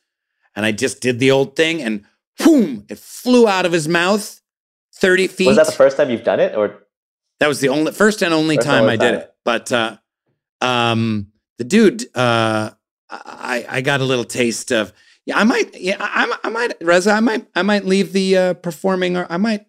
And 0.55 0.65
I 0.65 0.73
just 0.73 1.01
did 1.01 1.19
the 1.19 1.31
old 1.31 1.55
thing, 1.55 1.81
and 1.81 2.03
boom, 2.37 2.85
it 2.89 2.99
flew 2.99 3.47
out 3.47 3.65
of 3.65 3.71
his 3.71 3.87
mouth 3.87 4.41
30 4.95 5.27
feet. 5.27 5.47
was 5.47 5.57
that 5.57 5.67
the 5.67 5.71
first 5.71 5.97
time 5.97 6.09
you've 6.09 6.23
done 6.23 6.39
it, 6.39 6.55
or 6.55 6.80
That 7.41 7.47
was 7.47 7.59
the 7.59 7.69
only 7.69 7.91
first 7.91 8.21
and 8.21 8.35
only 8.35 8.55
First 8.55 8.67
time 8.67 8.83
only 8.83 8.93
I 8.93 8.97
did 8.97 9.15
it. 9.15 9.33
But 9.43 9.71
uh, 9.71 9.97
um, 10.61 11.31
the 11.57 11.63
dude, 11.63 12.05
uh, 12.15 12.69
I 13.09 13.65
I 13.67 13.81
got 13.81 13.99
a 13.99 14.03
little 14.03 14.25
taste 14.25 14.71
of. 14.71 14.93
Yeah, 15.25 15.39
I 15.39 15.43
might. 15.43 15.75
Yeah, 15.75 15.97
I, 15.99 16.37
I 16.43 16.49
might. 16.49 16.73
Reza, 16.81 17.11
I 17.11 17.19
might. 17.19 17.47
I 17.55 17.63
might 17.63 17.83
leave 17.83 18.13
the 18.13 18.37
uh, 18.37 18.53
performing, 18.53 19.17
or 19.17 19.25
I 19.27 19.37
might. 19.37 19.65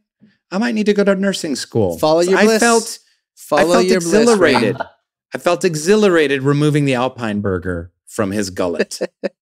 I 0.50 0.58
might 0.58 0.74
need 0.74 0.84
to 0.84 0.92
go 0.92 1.02
to 1.02 1.14
nursing 1.14 1.56
school. 1.56 1.98
Follow 1.98 2.20
your 2.20 2.38
I 2.38 2.44
bliss. 2.44 2.60
felt. 2.60 2.98
Follow 3.36 3.70
I 3.70 3.72
felt 3.76 3.86
your 3.86 3.96
exhilarated. 3.96 4.76
Rainn. 4.76 4.88
I 5.34 5.38
felt 5.38 5.64
exhilarated 5.64 6.42
removing 6.42 6.84
the 6.84 6.94
Alpine 6.94 7.40
burger 7.40 7.90
from 8.06 8.32
his 8.32 8.50
gullet. 8.50 8.98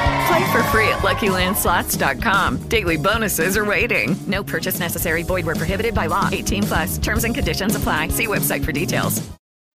Play 0.31 0.51
for 0.53 0.63
free 0.65 0.87
at 0.87 0.99
LuckyLandSlots.com. 0.99 2.69
Daily 2.69 2.95
bonuses 2.95 3.57
are 3.57 3.65
waiting. 3.65 4.15
No 4.27 4.41
purchase 4.45 4.79
necessary. 4.79 5.23
Void 5.23 5.45
where 5.45 5.55
prohibited 5.55 5.93
by 5.93 6.05
law. 6.05 6.29
18 6.31 6.63
plus. 6.63 6.97
Terms 6.99 7.25
and 7.25 7.35
conditions 7.35 7.75
apply. 7.75 8.07
See 8.07 8.27
website 8.27 8.63
for 8.63 8.71
details. 8.71 9.21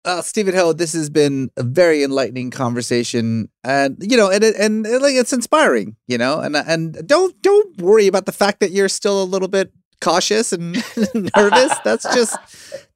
Uh, 0.05 0.23
Steven 0.23 0.55
Ho, 0.55 0.73
this 0.73 0.93
has 0.93 1.11
been 1.11 1.51
a 1.57 1.65
very 1.65 2.05
enlightening 2.05 2.53
conversation, 2.53 3.49
and 3.65 3.97
you 4.01 4.17
know, 4.17 4.31
and 4.31 4.45
it- 4.45 4.55
and, 4.55 4.85
like 4.85 5.15
it's 5.17 5.33
inspiring, 5.33 5.97
you 6.07 6.19
know, 6.19 6.39
and 6.39 6.55
and 6.57 7.05
don't 7.05 7.41
don't 7.43 7.77
worry 7.81 8.07
about 8.07 8.27
the 8.27 8.33
fact 8.33 8.61
that 8.61 8.71
you're 8.71 8.89
still 8.91 9.21
a 9.21 9.25
little 9.25 9.49
bit 9.49 9.73
cautious 10.01 10.53
and 10.53 10.75
nervous. 11.37 11.77
That's 11.85 12.05
just 12.15 12.37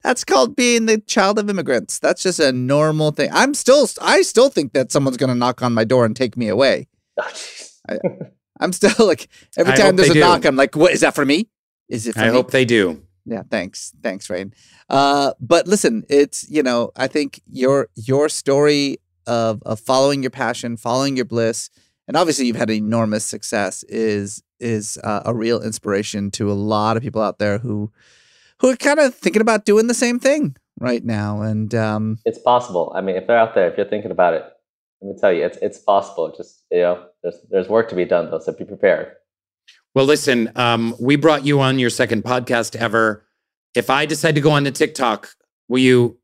that's 0.01 0.23
called 0.23 0.55
being 0.55 0.85
the 0.85 0.99
child 0.99 1.39
of 1.39 1.49
immigrants. 1.49 1.99
That's 1.99 2.23
just 2.23 2.39
a 2.39 2.53
normal 2.53 3.11
thing. 3.11 3.31
I'm 3.33 3.53
still 3.53 3.89
I 4.01 4.21
still 4.21 4.49
think 4.49 4.71
that 4.73 4.91
someone's 4.93 5.17
going 5.17 5.29
to 5.31 5.35
knock 5.35 5.61
on 5.61 5.73
my 5.73 5.83
door 5.83 6.05
and 6.05 6.15
take 6.15 6.37
me 6.37 6.47
away. 6.47 6.87
Oh, 7.19 7.27
jeez. 7.31 7.79
I, 7.89 7.97
I'm 8.59 8.73
still 8.73 9.07
like 9.07 9.29
every 9.57 9.73
time 9.75 9.95
there's 9.95 10.09
a 10.09 10.13
do. 10.13 10.19
knock, 10.19 10.45
I'm 10.45 10.55
like, 10.55 10.75
what 10.75 10.91
is 10.91 11.01
that 11.01 11.15
for 11.15 11.25
me? 11.25 11.49
Is 11.87 12.07
it? 12.07 12.13
For 12.13 12.21
I 12.21 12.27
me? 12.27 12.33
hope 12.33 12.51
they 12.51 12.65
do. 12.65 13.03
Yeah, 13.25 13.43
thanks. 13.49 13.93
Thanks, 14.01 14.27
Rainn. 14.27 14.53
Uh, 14.89 15.33
but 15.39 15.67
listen, 15.67 16.03
it's 16.09 16.49
you 16.49 16.63
know, 16.63 16.91
I 16.95 17.07
think 17.07 17.41
your 17.49 17.89
your 17.95 18.29
story 18.29 18.97
of 19.27 19.61
of 19.65 19.79
following 19.79 20.23
your 20.23 20.31
passion, 20.31 20.77
following 20.77 21.15
your 21.15 21.25
bliss, 21.25 21.69
and 22.07 22.17
obviously 22.17 22.45
you've 22.47 22.55
had 22.55 22.69
enormous 22.69 23.25
success 23.25 23.83
is 23.83 24.43
is 24.59 24.97
uh, 25.03 25.21
a 25.25 25.33
real 25.33 25.61
inspiration 25.61 26.29
to 26.31 26.51
a 26.51 26.53
lot 26.53 26.97
of 26.97 27.03
people 27.03 27.21
out 27.21 27.39
there 27.39 27.59
who 27.59 27.91
who 28.59 28.69
are 28.69 28.75
kind 28.75 28.99
of 28.99 29.15
thinking 29.15 29.41
about 29.41 29.63
doing 29.65 29.87
the 29.87 29.93
same 29.93 30.19
thing. 30.19 30.55
right 30.79 31.03
now, 31.03 31.41
and 31.41 31.73
um, 31.75 32.17
It's 32.25 32.39
possible. 32.39 32.91
I 32.95 33.01
mean, 33.01 33.15
if 33.15 33.27
they're 33.27 33.37
out 33.37 33.53
there, 33.55 33.69
if 33.69 33.77
you're 33.77 33.87
thinking 33.89 34.11
about 34.11 34.33
it, 34.33 34.43
let 35.01 35.15
me 35.15 35.19
tell 35.19 35.31
you, 35.31 35.45
it's 35.45 35.57
it's 35.61 35.79
possible. 35.79 36.33
Just 36.35 36.63
you 36.71 36.81
know, 36.81 37.05
there's 37.23 37.37
there's 37.49 37.69
work 37.69 37.89
to 37.89 37.95
be 37.95 38.05
done 38.05 38.29
though, 38.29 38.39
so 38.39 38.51
be 38.51 38.65
prepared. 38.65 39.13
Well, 39.95 40.05
listen, 40.05 40.51
um, 40.55 40.95
we 40.99 41.15
brought 41.15 41.45
you 41.45 41.59
on 41.61 41.79
your 41.79 41.89
second 41.89 42.23
podcast 42.23 42.75
ever. 42.75 43.25
If 43.75 43.89
I 43.89 44.05
decide 44.05 44.35
to 44.35 44.41
go 44.41 44.51
on 44.51 44.63
to 44.65 44.71
TikTok, 44.71 45.29
will 45.67 45.79
you 45.79 46.17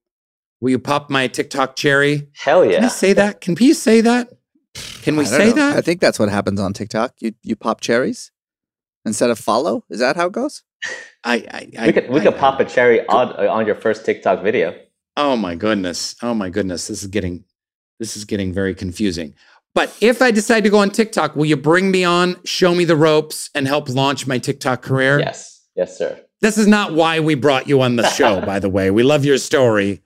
will 0.60 0.72
you 0.72 0.80
pop 0.80 1.10
my 1.10 1.28
TikTok 1.28 1.76
cherry? 1.76 2.28
Hell 2.36 2.66
yeah! 2.66 2.76
Can 2.76 2.84
I 2.86 2.90
say 2.90 3.14
that? 3.14 3.42
Can 3.42 3.56
we 3.60 3.74
say 3.74 4.02
that? 4.02 4.30
Can 5.04 5.16
we 5.16 5.26
say 5.26 5.48
know. 5.50 5.54
that? 5.54 5.78
I 5.78 5.82
think 5.82 6.02
that's 6.02 6.20
what 6.20 6.30
happens 6.30 6.60
on 6.60 6.74
TikTok. 6.74 7.14
You 7.20 7.34
you 7.44 7.56
pop 7.56 7.80
cherries 7.82 8.32
instead 9.06 9.30
of 9.30 9.40
follow. 9.40 9.84
Is 9.90 10.00
that 10.00 10.16
how 10.16 10.28
it 10.28 10.34
goes? 10.34 10.64
I, 11.24 11.46
I, 11.78 11.86
we 11.88 11.94
could 11.94 12.10
we 12.10 12.20
I- 12.20 12.24
could 12.24 12.38
pop 12.38 12.60
a 12.60 12.66
cherry 12.66 13.06
on 13.08 13.30
on 13.48 13.66
your 13.66 13.76
first 13.76 14.06
TikTok 14.06 14.44
video. 14.44 14.76
Oh 15.18 15.38
my 15.38 15.56
goodness. 15.56 16.16
Oh 16.22 16.34
my 16.34 16.50
goodness. 16.50 16.88
This 16.88 17.04
is 17.04 17.08
getting 17.08 17.46
this 18.00 18.16
is 18.18 18.26
getting 18.26 18.54
very 18.54 18.74
confusing. 18.76 19.34
But 19.74 19.96
if 20.00 20.22
I 20.22 20.32
decide 20.32 20.64
to 20.64 20.70
go 20.70 20.78
on 20.78 20.90
TikTok, 20.90 21.36
will 21.36 21.46
you 21.46 21.58
bring 21.58 21.92
me 21.92 22.04
on, 22.06 22.38
show 22.46 22.74
me 22.74 22.86
the 22.86 22.96
ropes, 22.96 23.50
and 23.54 23.68
help 23.68 23.90
launch 23.90 24.26
my 24.26 24.38
TikTok 24.38 24.82
career? 24.82 25.20
Yes, 25.20 25.64
yes, 25.76 25.98
sir. 25.98 26.20
This 26.42 26.58
is 26.58 26.68
not 26.68 26.94
why 26.94 27.20
we 27.20 27.36
brought 27.36 27.68
you 27.68 27.82
on 27.82 27.96
the 27.98 28.08
show, 28.10 28.40
by 28.46 28.60
the 28.60 28.70
way. 28.70 28.90
We 28.92 29.04
love 29.04 29.26
your 29.26 29.38
story. 29.38 30.02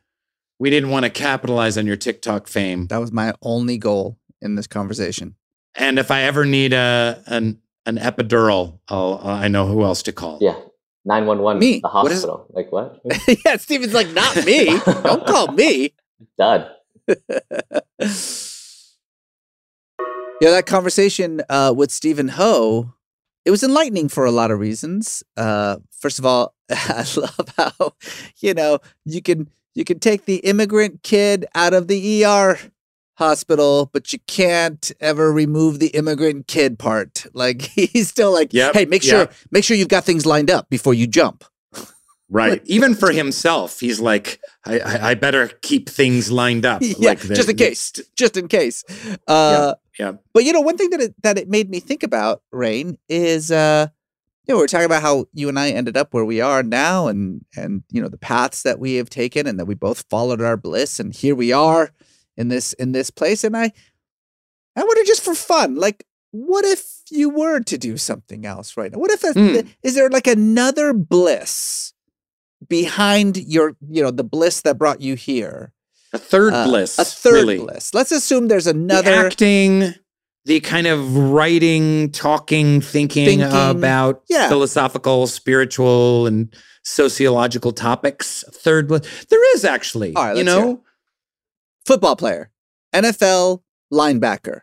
We 0.58 0.70
didn't 0.70 0.90
want 0.90 1.06
to 1.06 1.10
capitalize 1.12 1.78
on 1.78 1.86
your 1.86 1.96
TikTok 1.98 2.48
fame. 2.48 2.88
That 2.88 2.98
was 2.98 3.12
my 3.12 3.34
only 3.42 3.78
goal 3.78 4.18
in 4.42 4.56
this 4.56 4.68
conversation. 4.68 5.36
And 5.76 6.00
if 6.00 6.10
I 6.12 6.24
ever 6.24 6.46
need 6.46 6.74
a 6.74 7.22
an 7.28 7.62
an 7.86 7.98
epidural, 7.98 8.80
I'll 8.90 9.22
I 9.24 9.48
know 9.48 9.68
who 9.68 9.84
else 9.84 10.02
to 10.04 10.12
call. 10.12 10.40
Yeah, 10.42 10.56
nine 11.06 11.28
one 11.28 11.40
one. 11.42 11.60
Me. 11.60 11.80
The 11.80 11.88
What 11.90 12.12
is- 12.12 12.24
hospital. 12.24 12.48
Like 12.50 12.72
what? 12.72 13.00
yeah, 13.46 13.56
Steven's 13.58 13.94
like, 13.94 14.12
not 14.14 14.44
me. 14.46 14.66
Don't 15.04 15.26
call 15.28 15.52
me. 15.52 15.94
Done. 16.38 16.68
Yeah, 20.41 20.51
that 20.51 20.66
conversation 20.68 21.41
uh, 21.49 21.74
with 21.76 21.91
Steven 21.91 22.30
Ho, 22.30 22.93
it 23.43 23.51
was 23.51 23.62
enlightening 23.62 24.07
for 24.07 24.24
a 24.24 24.32
lot 24.32 24.51
of 24.51 24.60
reasons. 24.60 25.22
Uh, 25.36 25.78
first 25.91 26.18
of 26.18 26.26
all, 26.26 26.55
I 26.70 27.05
love 27.18 27.53
how 27.57 27.93
you 28.38 28.53
know 28.53 28.80
you 29.03 29.22
can 29.22 29.49
you 29.76 29.84
can 29.84 29.99
take 29.99 30.26
the 30.26 30.38
immigrant 30.38 31.03
kid 31.03 31.45
out 31.55 31.74
of 31.74 31.89
the 31.89 32.24
ER 32.24 32.57
hospital, 33.18 33.89
but 33.91 34.14
you 34.14 34.20
can't 34.28 34.91
ever 35.01 35.32
remove 35.34 35.80
the 35.80 35.88
immigrant 35.88 36.47
kid 36.47 36.80
part. 36.80 37.26
Like 37.34 37.62
he's 37.76 38.07
still 38.07 38.32
like, 38.32 38.53
Yep, 38.53 38.74
hey, 38.74 38.86
make 38.86 39.03
sure 39.03 39.30
make 39.51 39.66
sure 39.66 39.76
you've 39.76 39.89
got 39.89 40.05
things 40.05 40.26
lined 40.26 40.49
up 40.49 40.70
before 40.70 40.93
you 40.93 41.05
jump. 41.05 41.43
Right. 42.30 42.62
Even 42.66 42.94
for 42.94 43.12
himself, 43.12 43.80
he's 43.80 44.00
like, 44.00 44.40
I, 44.64 44.80
I, 44.80 45.10
I 45.10 45.14
better 45.16 45.48
keep 45.62 45.90
things 45.90 46.32
lined 46.32 46.64
up. 46.66 46.82
yeah, 46.84 46.96
like 47.10 47.20
the- 47.22 47.34
just 47.36 47.50
in 47.50 47.56
the- 47.56 47.64
case, 47.64 47.92
just 48.16 48.38
in 48.38 48.48
case. 48.48 48.84
Uh, 49.28 49.74
Yeah. 50.00 50.14
But 50.34 50.44
you 50.44 50.54
know, 50.54 50.62
one 50.62 50.78
thing 50.78 50.92
that 50.92 51.02
it, 51.02 51.16
that 51.24 51.38
it 51.38 51.50
made 51.50 51.70
me 51.70 51.80
think 51.80 52.04
about, 52.04 52.42
Rainn, 52.54 52.98
is 53.10 53.52
uh, 53.52 53.88
you 54.48 54.54
know, 54.54 54.60
we're 54.60 54.68
talking 54.68 54.86
about 54.86 55.02
how 55.02 55.26
you 55.34 55.50
and 55.50 55.60
I 55.60 55.72
ended 55.72 55.98
up 55.98 56.14
where 56.14 56.24
we 56.26 56.40
are 56.42 56.64
now, 56.64 57.08
and 57.08 57.44
and 57.56 57.84
you 57.92 58.02
know 58.02 58.08
the 58.10 58.18
paths 58.18 58.64
that 58.64 58.80
we 58.80 58.96
have 58.96 59.10
taken, 59.10 59.46
and 59.48 59.60
that 59.60 59.66
we 59.66 59.76
both 59.76 60.06
followed 60.10 60.42
our 60.42 60.56
bliss, 60.58 61.00
and 61.00 61.14
here 61.14 61.36
we 61.36 61.52
are 61.52 61.92
in 62.38 62.48
this 62.48 62.74
in 62.74 62.92
this 62.94 63.10
place. 63.10 63.44
And 63.44 63.58
I, 63.58 63.72
I 64.76 64.84
wonder 64.84 65.04
just 65.04 65.24
for 65.24 65.36
fun, 65.36 65.76
like, 65.76 66.06
what 66.32 66.64
if 66.66 67.02
you 67.12 67.30
were 67.30 67.60
to 67.60 67.78
do 67.78 67.98
something 67.98 68.46
else 68.46 68.78
right 68.78 68.92
now? 68.92 69.00
What 69.00 69.12
if 69.12 69.24
a, 69.24 69.34
Hmm. 69.34 69.68
is 69.84 69.96
there 69.96 70.10
like 70.10 70.28
another 70.28 70.94
bliss 70.94 71.94
behind 72.68 73.38
your, 73.38 73.76
you 73.89 74.01
know, 74.03 74.12
the 74.12 74.24
bliss 74.24 74.62
that 74.62 74.78
brought 74.78 75.01
you 75.01 75.16
here? 75.16 75.74
A 76.14 76.18
third 76.18 76.53
Uh, 76.53 76.66
bliss. 76.68 76.97
A 76.99 77.05
third 77.05 77.34
really. 77.34 77.57
bliss. 77.60 77.93
Let's 77.93 78.12
assume 78.12 78.47
there's 78.47 78.66
The 78.66 78.72
another 78.72 79.14
acting, 79.28 79.93
the 80.45 80.60
kind 80.60 80.88
of 80.88 81.16
writing, 81.16 82.12
talking, 82.12 82.82
thinking, 82.82 83.26
Thinking, 83.26 83.51
about 83.70 84.24
yeah. 84.28 84.49
philosophical, 84.49 85.28
spiritual, 85.28 86.26
and 86.26 86.51
sociological 86.84 87.72
topics. 87.72 88.43
Third 88.51 88.88
bliss. 88.88 89.26
There 89.30 89.55
is 89.55 89.64
actually, 89.64 90.16
All 90.16 90.26
right, 90.26 90.38
you 90.38 90.43
know. 90.43 90.84
football 91.86 92.16
player, 92.16 92.49
NFL 92.93 93.62
linebacker. 93.93 94.62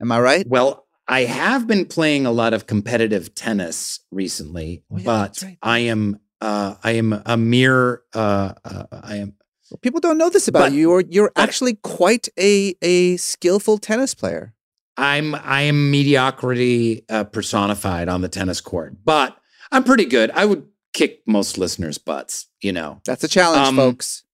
Am 0.00 0.10
I 0.12 0.20
right? 0.20 0.46
Well, 0.48 0.86
I 1.06 1.24
have 1.24 1.66
been 1.66 1.84
playing 1.86 2.24
a 2.26 2.30
lot 2.30 2.54
of 2.54 2.66
competitive 2.66 3.34
tennis 3.34 4.00
recently, 4.10 4.84
Oh, 4.90 4.96
yeah, 4.98 5.04
but 5.04 5.42
right. 5.42 5.58
I 5.62 5.78
am 5.80 6.20
uh, 6.40 6.74
I 6.82 6.92
am 6.92 7.20
a 7.26 7.36
mere 7.36 8.02
uh, 8.14 8.52
uh, 8.64 8.84
I 9.02 9.16
am 9.16 9.34
People 9.82 10.00
don't 10.00 10.16
know 10.16 10.30
this 10.30 10.48
about 10.48 10.70
But- 10.70 10.72
you. 10.72 10.78
You're 10.80 11.04
you're 11.08 11.32
actually 11.36 11.74
quite 11.74 12.28
a 12.38 12.74
a 12.80 13.16
skillful 13.18 13.76
tennis 13.78 14.14
player. 14.14 14.54
I'm 14.96 15.34
I 15.34 15.62
am 15.62 15.90
mediocrity 15.90 17.04
uh, 17.08 17.24
personified 17.24 18.08
on 18.08 18.20
the 18.22 18.28
tennis 18.28 18.60
court, 18.60 18.96
but 19.04 19.36
I'm 19.70 19.84
pretty 19.84 20.06
good. 20.06 20.30
I 20.32 20.44
would 20.46 20.66
kick 20.94 21.20
most 21.26 21.58
listeners' 21.58 21.98
butts, 21.98 22.46
you 22.62 22.72
know. 22.72 23.00
That's 23.04 23.22
a 23.24 23.28
challenge, 23.28 23.68
Um, 23.68 23.76
folks. 23.76 24.24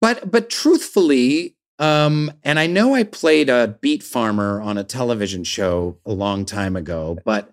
But 0.00 0.30
but 0.30 0.48
truthfully, 0.48 1.56
um, 1.80 2.30
and 2.44 2.58
I 2.60 2.66
know 2.68 2.94
I 2.94 3.02
played 3.02 3.48
a 3.50 3.76
beet 3.80 4.02
farmer 4.04 4.60
on 4.62 4.78
a 4.78 4.84
television 4.84 5.42
show 5.42 5.98
a 6.06 6.12
long 6.12 6.44
time 6.44 6.76
ago, 6.76 7.18
but 7.24 7.50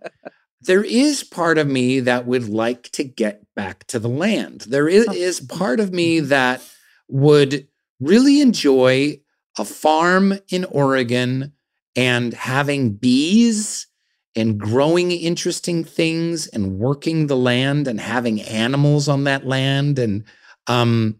there 0.65 0.83
is 0.83 1.23
part 1.23 1.57
of 1.57 1.67
me 1.67 1.99
that 2.01 2.25
would 2.25 2.47
like 2.47 2.83
to 2.91 3.03
get 3.03 3.45
back 3.55 3.85
to 3.87 3.99
the 3.99 4.09
land. 4.09 4.61
There 4.61 4.87
is, 4.87 5.07
is 5.13 5.39
part 5.39 5.79
of 5.79 5.91
me 5.91 6.19
that 6.21 6.61
would 7.07 7.67
really 7.99 8.41
enjoy 8.41 9.19
a 9.57 9.65
farm 9.65 10.39
in 10.49 10.65
Oregon 10.65 11.53
and 11.95 12.33
having 12.33 12.93
bees 12.93 13.87
and 14.35 14.59
growing 14.59 15.11
interesting 15.11 15.83
things 15.83 16.47
and 16.47 16.79
working 16.79 17.27
the 17.27 17.37
land 17.37 17.87
and 17.87 17.99
having 17.99 18.41
animals 18.41 19.07
on 19.07 19.25
that 19.25 19.45
land 19.45 19.99
and 19.99 20.23
um 20.65 21.19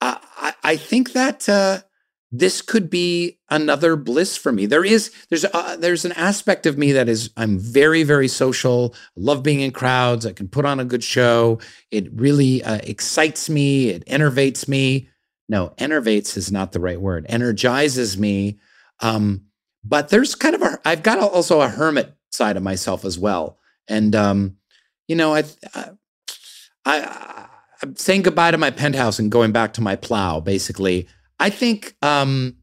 I, 0.00 0.18
I 0.36 0.54
I 0.64 0.76
think 0.76 1.12
that 1.12 1.48
uh, 1.48 1.82
this 2.30 2.60
could 2.60 2.90
be 2.90 3.38
another 3.48 3.96
bliss 3.96 4.36
for 4.36 4.52
me. 4.52 4.66
There 4.66 4.84
is 4.84 5.10
there's 5.30 5.44
uh, 5.46 5.76
there's 5.78 6.04
an 6.04 6.12
aspect 6.12 6.66
of 6.66 6.76
me 6.76 6.92
that 6.92 7.08
is 7.08 7.30
I'm 7.36 7.58
very 7.58 8.02
very 8.02 8.28
social. 8.28 8.94
Love 9.16 9.42
being 9.42 9.60
in 9.60 9.70
crowds. 9.70 10.26
I 10.26 10.32
can 10.32 10.48
put 10.48 10.66
on 10.66 10.78
a 10.78 10.84
good 10.84 11.02
show. 11.02 11.58
It 11.90 12.12
really 12.12 12.62
uh, 12.62 12.80
excites 12.84 13.48
me. 13.48 13.88
It 13.88 14.04
enervates 14.06 14.68
me. 14.68 15.08
No, 15.48 15.72
enervates 15.78 16.36
is 16.36 16.52
not 16.52 16.72
the 16.72 16.80
right 16.80 17.00
word. 17.00 17.24
Energizes 17.28 18.18
me. 18.18 18.58
Um, 19.00 19.46
but 19.82 20.10
there's 20.10 20.34
kind 20.34 20.54
of 20.54 20.62
a 20.62 20.78
I've 20.84 21.02
got 21.02 21.18
also 21.18 21.62
a 21.62 21.68
hermit 21.68 22.14
side 22.30 22.58
of 22.58 22.62
myself 22.62 23.06
as 23.06 23.18
well. 23.18 23.58
And 23.88 24.14
um, 24.14 24.56
you 25.06 25.16
know, 25.16 25.34
I 25.34 25.44
I, 25.74 25.90
I 26.84 27.46
I'm 27.82 27.96
saying 27.96 28.22
goodbye 28.22 28.50
to 28.50 28.58
my 28.58 28.70
penthouse 28.70 29.18
and 29.18 29.30
going 29.30 29.52
back 29.52 29.72
to 29.74 29.80
my 29.80 29.96
plow, 29.96 30.40
basically. 30.40 31.08
I 31.40 31.50
think 31.50 31.94
um, 32.02 32.56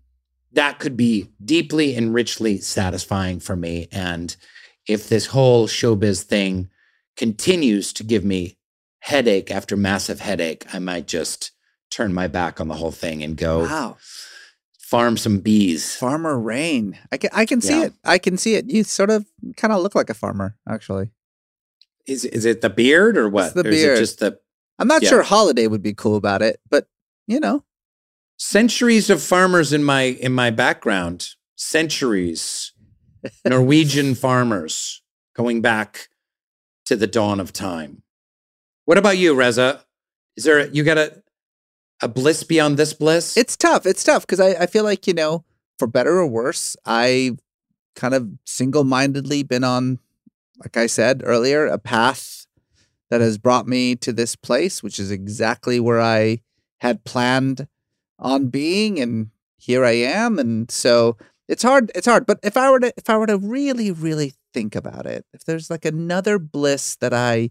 that 0.54 0.80
could 0.80 0.98
be 0.98 1.30
deeply 1.44 1.96
and 1.96 2.14
richly 2.14 2.58
satisfying 2.58 3.40
for 3.40 3.56
me. 3.56 3.88
And 3.92 4.36
if 4.88 5.10
this 5.10 5.28
whole 5.28 5.68
showbiz 5.68 6.24
thing 6.24 6.70
continues 7.18 7.94
to 7.94 8.04
give 8.04 8.24
me 8.26 8.58
headache 9.00 9.50
after 9.52 9.78
massive 9.78 10.20
headache, 10.20 10.66
I 10.74 10.80
might 10.80 11.08
just 11.08 11.52
turn 11.90 12.14
my 12.14 12.28
back 12.28 12.60
on 12.60 12.68
the 12.68 12.74
whole 12.76 12.92
thing 12.92 13.24
and 13.24 13.38
go 13.38 13.62
Wow, 13.62 13.98
farm 14.80 15.16
some 15.18 15.40
bees. 15.40 15.96
Farmer 15.96 16.36
Rainn. 16.38 16.98
I 17.12 17.18
can 17.18 17.30
I 17.34 17.46
can 17.46 17.62
see 17.62 17.80
Yeah. 17.80 17.86
it. 17.86 17.94
I 18.04 18.18
can 18.18 18.38
see 18.38 18.56
it. 18.56 18.70
You 18.70 18.84
sort 18.84 19.10
of 19.10 19.26
kind 19.56 19.72
of 19.74 19.82
look 19.82 19.96
like 19.96 20.10
a 20.10 20.14
farmer, 20.14 20.58
actually. 20.68 21.12
Is 22.06 22.26
is 22.26 22.46
it 22.46 22.62
the 22.62 22.70
beard 22.70 23.18
or 23.18 23.30
what? 23.30 23.54
the 23.56 23.62
Or 23.64 23.70
is 23.70 23.82
beard. 23.82 23.98
it 23.98 24.00
just 24.00 24.20
the 24.20 24.40
I'm 24.78 24.88
not 24.88 25.02
Yeah. 25.04 25.10
sure 25.10 25.24
Holiday 25.24 25.68
would 25.68 25.82
be 25.82 25.94
cool 25.94 26.18
about 26.18 26.42
it, 26.42 26.60
but 26.70 26.88
you 27.28 27.40
know, 27.40 27.64
centuries 28.38 29.10
of 29.10 29.22
farmers 29.22 29.72
in 29.74 29.84
my 29.84 30.02
in 30.04 30.32
my 30.34 30.50
background 30.50 31.30
centuries 31.56 32.74
norwegian 33.46 34.14
farmers 34.26 35.02
going 35.36 35.62
back 35.62 36.10
to 36.86 36.96
the 36.96 37.08
dawn 37.08 37.40
of 37.40 37.54
time 37.54 38.04
what 38.86 38.98
about 38.98 39.18
you 39.18 39.34
reza 39.34 39.84
is 40.36 40.44
there 40.44 40.68
you 40.68 40.84
got 40.84 40.98
a 40.98 41.24
a 42.02 42.08
bliss 42.08 42.44
beyond 42.44 42.78
this 42.78 42.94
bliss 42.94 43.38
it's 43.38 43.56
tough. 43.56 43.86
It's 43.86 44.04
tough 44.04 44.26
because 44.26 44.40
I, 44.40 44.64
I 44.64 44.66
feel 44.66 44.84
like, 44.84 45.08
you 45.08 45.14
know, 45.14 45.44
for 45.78 45.88
better 45.88 46.18
or 46.18 46.28
worse, 46.28 46.76
I've 46.86 47.40
kind 47.96 48.14
of 48.14 48.30
single 48.46 48.84
mindedly 48.84 49.44
been 49.44 49.64
on, 49.64 50.00
like 50.60 50.78
I 50.78 50.88
said 50.88 51.22
earlier, 51.26 51.66
a 51.66 51.78
path 51.78 52.46
that 53.10 53.22
has 53.22 53.38
brought 53.38 53.68
me 53.68 53.96
to 53.98 54.12
this 54.12 54.36
place, 54.36 54.84
which 54.84 55.00
is 55.00 55.12
exactly 55.12 55.80
where 55.80 56.02
I 56.02 56.42
had 56.80 57.04
planned 57.06 57.68
on 58.20 58.48
being. 58.48 59.00
And 59.00 59.30
here 59.58 59.84
I 59.86 59.92
am. 59.92 60.40
And 60.40 60.70
so 60.72 61.18
it's 61.48 61.64
hard. 61.64 61.92
It's 61.96 62.08
hard. 62.08 62.26
But 62.26 62.40
if 62.44 62.58
I 62.58 62.70
were 62.72 62.80
to, 62.80 62.94
if 62.98 63.10
I 63.10 63.18
were 63.18 63.28
to 63.28 63.38
really, 63.38 63.92
really 63.92 64.34
think 64.54 64.76
about 64.76 65.06
it, 65.06 65.26
if 65.34 65.44
there's 65.46 65.70
like 65.70 65.86
another 65.86 66.40
bliss 66.40 66.96
that 66.98 67.14
I 67.14 67.50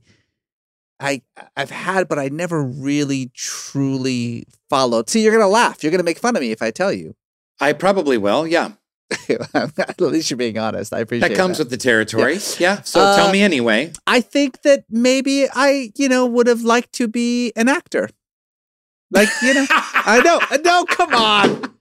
I 1.01 1.23
I've 1.57 1.71
had, 1.71 2.09
but 2.09 2.19
I 2.19 2.29
never 2.29 2.63
really 2.63 3.31
truly 3.35 4.47
followed. 4.71 5.11
See, 5.11 5.23
you're 5.23 5.33
gonna 5.33 5.49
laugh. 5.49 5.83
You're 5.83 5.91
gonna 5.91 6.03
make 6.05 6.19
fun 6.19 6.37
of 6.37 6.41
me 6.43 6.51
if 6.53 6.63
I 6.63 6.71
tell 6.71 6.93
you. 6.93 7.15
I 7.61 7.73
probably 7.73 8.19
will. 8.19 8.47
Yeah. 8.47 8.73
At 9.55 10.01
least 10.01 10.31
you're 10.31 10.37
being 10.39 10.59
honest. 10.59 10.93
I 10.93 11.01
appreciate 11.01 11.29
That 11.29 11.37
comes 11.37 11.59
that. 11.59 11.65
with 11.65 11.71
the 11.71 11.77
territory. 11.77 12.39
Yeah. 12.59 12.81
So 12.83 13.01
Uh, 13.01 13.17
tell 13.17 13.31
me 13.33 13.43
anyway. 13.43 13.93
I 14.07 14.21
think 14.21 14.63
that 14.63 14.85
maybe 14.89 15.47
I, 15.55 15.93
you 15.97 16.09
know, 16.09 16.27
would 16.27 16.47
have 16.47 16.63
liked 16.63 16.93
to 16.95 17.07
be 17.07 17.53
an 17.55 17.69
actor. 17.69 18.09
Like, 19.11 19.29
you 19.43 19.55
know, 19.55 19.67
I 19.71 20.21
know. 20.25 20.41
No, 20.65 20.85
come 20.87 21.15
on. 21.15 21.75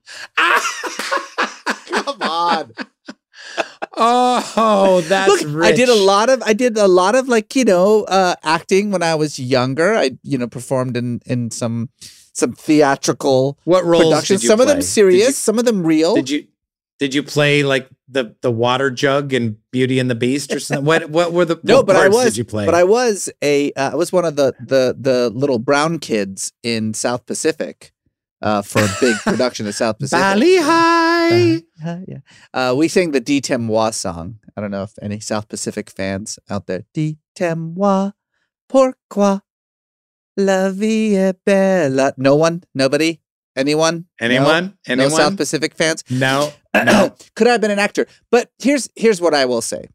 come 1.88 2.22
on. 2.22 2.72
Oh, 3.96 5.04
that's 5.08 5.44
Look, 5.44 5.64
I 5.64 5.72
did 5.72 5.90
a 5.90 5.96
lot 5.96 6.30
of 6.30 6.42
I 6.44 6.54
did 6.54 6.78
a 6.78 6.88
lot 6.88 7.16
of 7.16 7.28
like, 7.28 7.56
you 7.56 7.66
know, 7.66 8.04
uh 8.04 8.36
acting 8.44 8.92
when 8.92 9.04
I 9.04 9.16
was 9.16 9.38
younger. 9.40 9.94
I, 9.94 10.12
you 10.24 10.38
know, 10.38 10.48
performed 10.48 10.98
in 10.98 11.22
in 11.26 11.52
some 11.52 11.90
some 12.34 12.54
theatrical 12.54 13.60
What 13.66 13.86
roles 13.86 14.06
productions. 14.06 14.46
some 14.48 14.60
of 14.60 14.68
them 14.68 14.82
serious, 14.82 15.28
you- 15.28 15.32
some 15.34 15.60
of 15.60 15.66
them 15.66 15.86
real. 15.86 16.16
Did 16.16 16.30
you 16.30 16.48
did 17.04 17.14
you 17.14 17.22
play 17.22 17.64
like 17.64 17.90
the 18.08 18.34
the 18.40 18.50
water 18.50 18.90
jug 18.90 19.34
in 19.34 19.58
Beauty 19.72 20.00
and 20.00 20.10
the 20.10 20.16
Beast 20.16 20.54
or 20.54 20.60
something? 20.62 20.86
What 20.86 21.10
what 21.10 21.34
were 21.34 21.44
the 21.44 21.60
No, 21.64 21.84
but 21.84 21.98
I 21.98 22.08
was 22.08 22.38
you 22.38 22.46
play? 22.46 22.66
but 22.66 22.74
I 22.74 22.86
was 22.86 23.28
a 23.44 23.74
uh, 23.74 23.92
I 23.92 23.96
was 23.96 24.14
one 24.14 24.24
of 24.24 24.38
the 24.38 24.54
the 24.66 24.96
the 24.98 25.30
little 25.30 25.60
brown 25.60 26.00
kids 26.00 26.54
in 26.64 26.94
South 26.94 27.26
Pacific 27.26 27.92
uh 28.42 28.62
for 28.62 28.80
a 28.80 28.88
big 29.02 29.18
production 29.28 29.68
of 29.68 29.76
South 29.76 30.00
Pacific. 30.00 30.24
Bali 30.24 30.56
Ha'i. 30.56 31.64
Uh, 31.86 32.00
yeah. 32.08 32.22
Uh, 32.54 32.74
we 32.78 32.88
sang 32.88 33.12
the 33.12 33.20
Dis-moi 33.20 33.90
song. 33.92 34.40
I 34.56 34.62
don't 34.62 34.72
know 34.72 34.84
if 34.84 34.94
any 35.02 35.20
South 35.20 35.50
Pacific 35.50 35.90
fans 35.90 36.40
out 36.50 36.68
there. 36.68 36.86
Dis-moi, 36.94 38.12
pourquoi 38.70 39.42
la 40.38 40.72
vie 40.72 41.18
est 41.18 41.36
belle. 41.46 42.14
No 42.16 42.36
one? 42.38 42.64
Nobody? 42.74 43.20
Anyone? 43.56 44.06
No? 44.20 44.26
Anyone? 44.26 44.78
No, 44.88 45.10
South 45.10 45.38
Pacific 45.38 45.76
fans? 45.76 46.04
No. 46.10 46.52
No. 46.76 47.14
Could 47.36 47.48
I 47.48 47.52
have 47.52 47.62
been 47.62 47.70
an 47.70 47.78
actor? 47.78 48.08
But 48.32 48.50
here's 48.58 48.90
here's 48.96 49.22
what 49.22 49.36
I 49.36 49.46
will 49.46 49.62
say. 49.62 49.90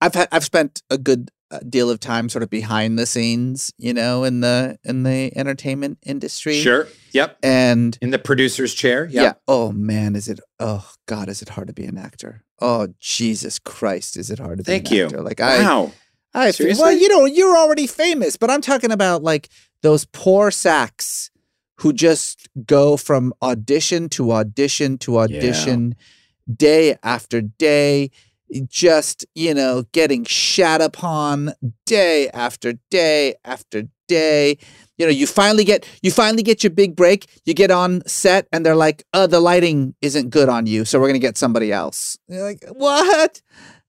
I've 0.00 0.14
had 0.14 0.28
I've 0.30 0.44
spent 0.44 0.82
a 0.90 0.96
good 0.96 1.30
uh, 1.50 1.58
deal 1.68 1.90
of 1.90 1.98
time 1.98 2.28
sort 2.28 2.44
of 2.44 2.50
behind 2.50 2.96
the 2.96 3.04
scenes, 3.04 3.72
you 3.76 3.92
know, 3.92 4.22
in 4.22 4.42
the 4.42 4.78
in 4.84 5.02
the 5.02 5.36
entertainment 5.36 5.98
industry. 6.06 6.54
Sure. 6.60 6.86
Yep. 7.12 7.38
And 7.42 7.98
In 8.00 8.10
the 8.10 8.18
producer's 8.20 8.72
chair. 8.74 9.08
yeah. 9.10 9.32
Oh 9.48 9.72
man, 9.72 10.14
is 10.14 10.28
it? 10.28 10.38
Oh 10.60 10.88
God, 11.06 11.28
is 11.28 11.42
it 11.42 11.48
hard 11.50 11.66
to 11.66 11.74
be 11.74 11.84
an 11.84 11.98
actor? 11.98 12.44
Oh 12.60 12.94
Jesus 13.00 13.58
Christ, 13.58 14.16
is 14.16 14.30
it 14.30 14.38
hard 14.38 14.58
to 14.58 14.62
be 14.62 14.70
Thank 14.70 14.90
an 14.92 14.96
you. 14.96 15.04
actor? 15.06 15.20
Like 15.22 15.40
I, 15.40 15.62
wow. 15.64 15.92
I 16.32 16.52
Seriously? 16.52 16.80
well, 16.80 16.92
you 16.92 17.08
know, 17.08 17.24
you're 17.24 17.56
already 17.56 17.88
famous, 17.88 18.36
but 18.36 18.50
I'm 18.50 18.60
talking 18.60 18.92
about 18.92 19.24
like 19.24 19.48
those 19.82 20.04
poor 20.04 20.52
sacks 20.52 21.32
who 21.80 21.92
just 21.92 22.48
go 22.66 22.96
from 22.96 23.32
audition 23.42 24.08
to 24.10 24.32
audition 24.32 24.98
to 24.98 25.18
audition, 25.18 25.94
day 26.54 26.96
after 27.02 27.40
day, 27.40 28.10
just 28.68 29.24
you 29.34 29.54
know, 29.54 29.84
getting 29.92 30.24
shat 30.24 30.80
upon 30.80 31.54
day 31.86 32.28
after 32.30 32.74
day 32.90 33.34
after 33.44 33.84
day. 34.08 34.58
You 34.98 35.06
know, 35.06 35.12
you 35.12 35.26
finally 35.26 35.64
get 35.64 35.86
you 36.02 36.10
finally 36.10 36.42
get 36.42 36.62
your 36.62 36.70
big 36.70 36.96
break. 36.96 37.26
You 37.46 37.54
get 37.54 37.70
on 37.70 38.02
set, 38.06 38.46
and 38.52 38.64
they're 38.66 38.76
like, 38.76 39.04
"Uh, 39.14 39.26
the 39.26 39.40
lighting 39.40 39.94
isn't 40.02 40.30
good 40.30 40.48
on 40.48 40.66
you, 40.66 40.84
so 40.84 41.00
we're 41.00 41.06
gonna 41.08 41.18
get 41.18 41.38
somebody 41.38 41.72
else." 41.72 42.18
You're 42.28 42.42
like, 42.42 42.64
"What?" 42.72 43.40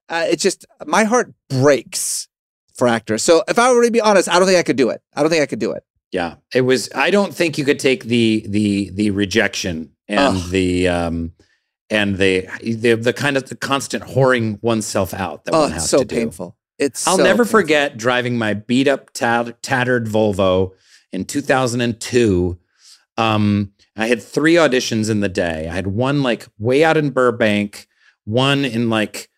Uh, 0.08 0.26
it's 0.30 0.44
just 0.44 0.66
my 0.86 1.04
heart 1.04 1.34
breaks 1.50 2.28
for 2.76 2.88
actors. 2.88 3.24
So 3.24 3.44
if 3.48 3.60
I 3.60 3.74
were 3.74 3.84
to 3.84 3.92
be 3.92 4.02
honest, 4.02 4.30
I 4.30 4.38
don't 4.40 4.48
think 4.48 4.60
I 4.60 4.64
could 4.64 4.76
do 4.78 4.90
it. 4.90 5.02
I 5.14 5.22
don't 5.22 5.30
think 5.30 5.44
I 5.44 5.46
could 5.46 5.60
do 5.60 5.72
it. 5.72 5.84
Yeah. 6.12 6.36
It 6.54 6.62
was 6.62 6.90
I 6.94 7.10
don't 7.12 7.34
think 7.34 7.58
you 7.58 7.66
could 7.66 7.80
take 7.80 8.06
the 8.06 8.46
the 8.48 8.90
the 8.94 9.12
rejection 9.12 9.92
and 10.08 10.38
Ugh. 10.38 10.50
the 10.50 10.88
um 10.88 11.32
and 11.90 12.18
the, 12.18 12.48
the 12.64 12.96
the 12.96 13.14
kind 13.14 13.36
of 13.38 13.50
the 13.50 13.56
constant 13.56 14.04
whoring 14.06 14.62
oneself 14.62 15.14
out 15.14 15.44
that 15.46 15.54
Oh, 15.54 15.62
one 15.62 15.72
has 15.72 15.90
so 15.90 16.00
to 16.00 16.06
do. 16.06 16.16
painful. 16.16 16.58
It's 16.80 17.06
I'll 17.08 17.18
so 17.18 17.24
never 17.24 17.44
painful. 17.44 17.60
forget 17.60 17.98
driving 17.98 18.38
my 18.38 18.54
beat 18.54 18.88
up, 18.88 19.12
tat- 19.14 19.62
tattered 19.62 20.08
Volvo 20.08 20.72
in 21.12 21.26
2002. 21.26 22.58
Um, 23.18 23.74
I 23.98 24.08
had 24.08 24.22
three 24.24 24.56
auditions 24.56 25.10
in 25.10 25.20
the 25.20 25.30
day. 25.30 25.68
I 25.70 25.74
had 25.76 25.88
one 25.88 26.24
like 26.24 26.48
way 26.58 26.84
out 26.84 26.98
in 26.98 27.10
Burbank, 27.12 27.88
one 28.24 28.64
in 28.66 28.90
like 28.90 29.30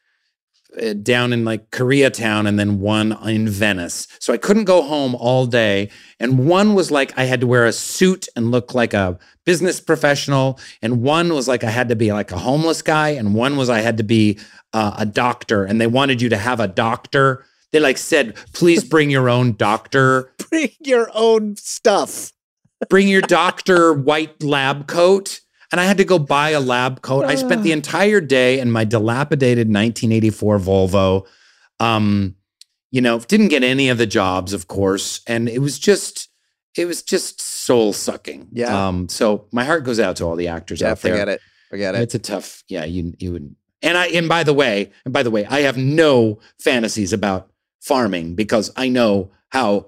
down 1.02 1.34
in 1.34 1.46
like 1.46 1.70
Koreatown, 1.72 2.48
and 2.48 2.60
then 2.60 2.80
one 2.80 3.12
in 3.28 3.48
Venice. 3.48 4.08
So 4.20 4.34
I 4.34 4.38
couldn't 4.38 4.66
go 4.66 4.82
home 4.82 5.16
all 5.16 5.46
day. 5.46 5.90
And 6.20 6.48
one 6.48 6.74
was 6.74 6.92
like 6.92 7.18
I 7.18 7.26
had 7.26 7.42
to 7.42 7.48
wear 7.48 7.66
a 7.66 7.74
suit 7.74 8.28
and 8.36 8.52
look 8.52 8.74
like 8.74 8.94
a 8.94 9.18
business 9.46 9.80
professional, 9.80 10.60
and 10.82 11.02
one 11.02 11.34
was 11.34 11.48
like 11.48 11.64
I 11.64 11.70
had 11.70 11.90
to 11.90 11.96
be 11.96 12.12
like 12.12 12.32
a 12.32 12.38
homeless 12.38 12.82
guy, 12.82 13.10
and 13.10 13.36
one 13.36 13.58
was 13.58 13.70
I 13.70 13.82
had 13.82 13.98
to 13.98 14.04
be 14.04 14.40
uh, 14.74 14.96
a 14.98 15.06
doctor, 15.06 15.64
and 15.64 15.80
they 15.80 15.88
wanted 15.88 16.22
you 16.22 16.30
to 16.30 16.38
have 16.38 16.60
a 16.60 16.68
doctor. 16.68 17.46
They 17.72 17.80
like 17.80 17.98
said, 17.98 18.36
please 18.54 18.84
bring 18.84 19.10
your 19.10 19.30
own 19.30 19.56
doctor. 19.56 20.32
Bring 20.50 20.70
your 20.82 21.10
own 21.16 21.56
stuff. 21.56 22.32
Bring 22.88 23.08
your 23.08 23.22
doctor 23.22 23.92
white 23.92 24.44
lab 24.44 24.88
coat. 24.88 25.42
And 25.74 25.82
I 25.82 25.86
had 25.86 25.98
to 25.98 26.06
go 26.06 26.20
buy 26.20 26.52
a 26.52 26.60
lab 26.60 27.02
coat. 27.02 27.26
I 27.26 27.34
spent 27.34 27.64
the 27.64 27.72
entire 27.72 28.22
day 28.22 28.60
in 28.60 28.70
my 28.70 28.84
dilapidated 28.86 29.68
1984 29.70 30.60
Volvo. 30.60 31.26
Um, 31.80 32.36
you 32.92 33.02
know, 33.02 33.18
didn't 33.18 33.48
get 33.48 33.64
any 33.64 33.90
of 33.90 33.98
the 33.98 34.06
jobs, 34.06 34.54
of 34.54 34.68
course. 34.68 35.22
And 35.26 35.50
it 35.50 35.58
was 35.58 35.80
just, 35.80 36.30
it 36.78 36.86
was 36.86 37.02
just 37.02 37.42
soul 37.42 37.92
sucking. 37.92 38.50
Yeah. 38.52 38.88
Um, 38.88 39.10
so 39.10 39.48
my 39.52 39.64
heart 39.64 39.84
goes 39.84 40.00
out 40.00 40.16
to 40.18 40.26
all 40.26 40.36
the 40.36 40.48
actors 40.48 40.80
Yeah, 40.82 40.92
out 40.92 41.00
there. 41.02 41.14
forget 41.14 41.28
it. 41.28 41.42
Forget 41.72 41.96
it. 41.96 42.02
It's 42.02 42.14
a 42.14 42.20
tough, 42.20 42.64
yeah. 42.68 42.86
You 42.86 43.16
you 43.18 43.32
would, 43.32 43.56
and 43.82 43.98
I 43.98 44.06
and 44.10 44.30
by 44.30 44.44
the 44.44 44.54
way, 44.54 44.92
and 45.06 45.12
by 45.12 45.24
the 45.24 45.32
way, 45.32 45.44
I 45.46 45.62
have 45.62 45.76
no 45.76 46.38
fantasies 46.60 47.14
about 47.14 47.50
farming 47.82 48.36
because 48.36 48.72
I 48.76 48.90
know 48.90 49.32
how 49.50 49.88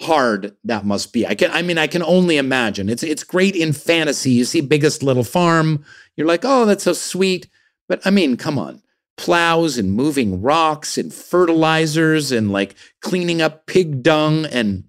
hard 0.00 0.54
that 0.64 0.84
must 0.84 1.12
be. 1.12 1.26
I 1.26 1.34
can, 1.34 1.50
I 1.50 1.62
mean, 1.62 1.78
I 1.78 1.86
can 1.86 2.02
only 2.02 2.36
imagine. 2.36 2.88
It's 2.88 3.02
it's 3.02 3.24
great 3.24 3.56
in 3.56 3.72
fantasy. 3.72 4.30
You 4.30 4.44
see 4.44 4.60
Biggest 4.60 5.02
Little 5.02 5.24
Farm, 5.24 5.84
you're 6.16 6.26
like, 6.26 6.44
oh, 6.44 6.64
that's 6.64 6.84
so 6.84 6.92
sweet. 6.92 7.48
But 7.88 8.00
I 8.06 8.10
mean, 8.10 8.36
come 8.36 8.58
on, 8.58 8.82
plows 9.16 9.78
and 9.78 9.92
moving 9.92 10.42
rocks 10.42 10.98
and 10.98 11.12
fertilizers 11.12 12.32
and 12.32 12.52
like 12.52 12.74
cleaning 13.00 13.40
up 13.40 13.66
pig 13.66 14.02
dung 14.02 14.46
and 14.46 14.84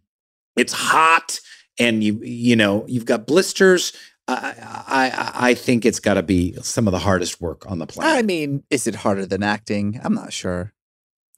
it's 0.55 0.73
hot 0.73 1.39
and 1.79 2.03
you 2.03 2.19
you 2.23 2.55
know 2.55 2.85
you've 2.87 3.05
got 3.05 3.27
blisters. 3.27 3.93
I 4.27 4.55
I, 4.87 5.31
I 5.49 5.53
think 5.53 5.85
it's 5.85 6.01
got 6.01 6.15
to 6.15 6.23
be 6.23 6.53
some 6.61 6.87
of 6.87 6.91
the 6.91 6.99
hardest 6.99 7.39
work 7.39 7.69
on 7.69 7.79
the 7.79 7.87
planet. 7.87 8.17
I 8.17 8.21
mean, 8.23 8.63
is 8.69 8.87
it 8.87 8.95
harder 8.95 9.25
than 9.25 9.43
acting? 9.43 10.01
I'm 10.03 10.13
not 10.13 10.33
sure. 10.33 10.73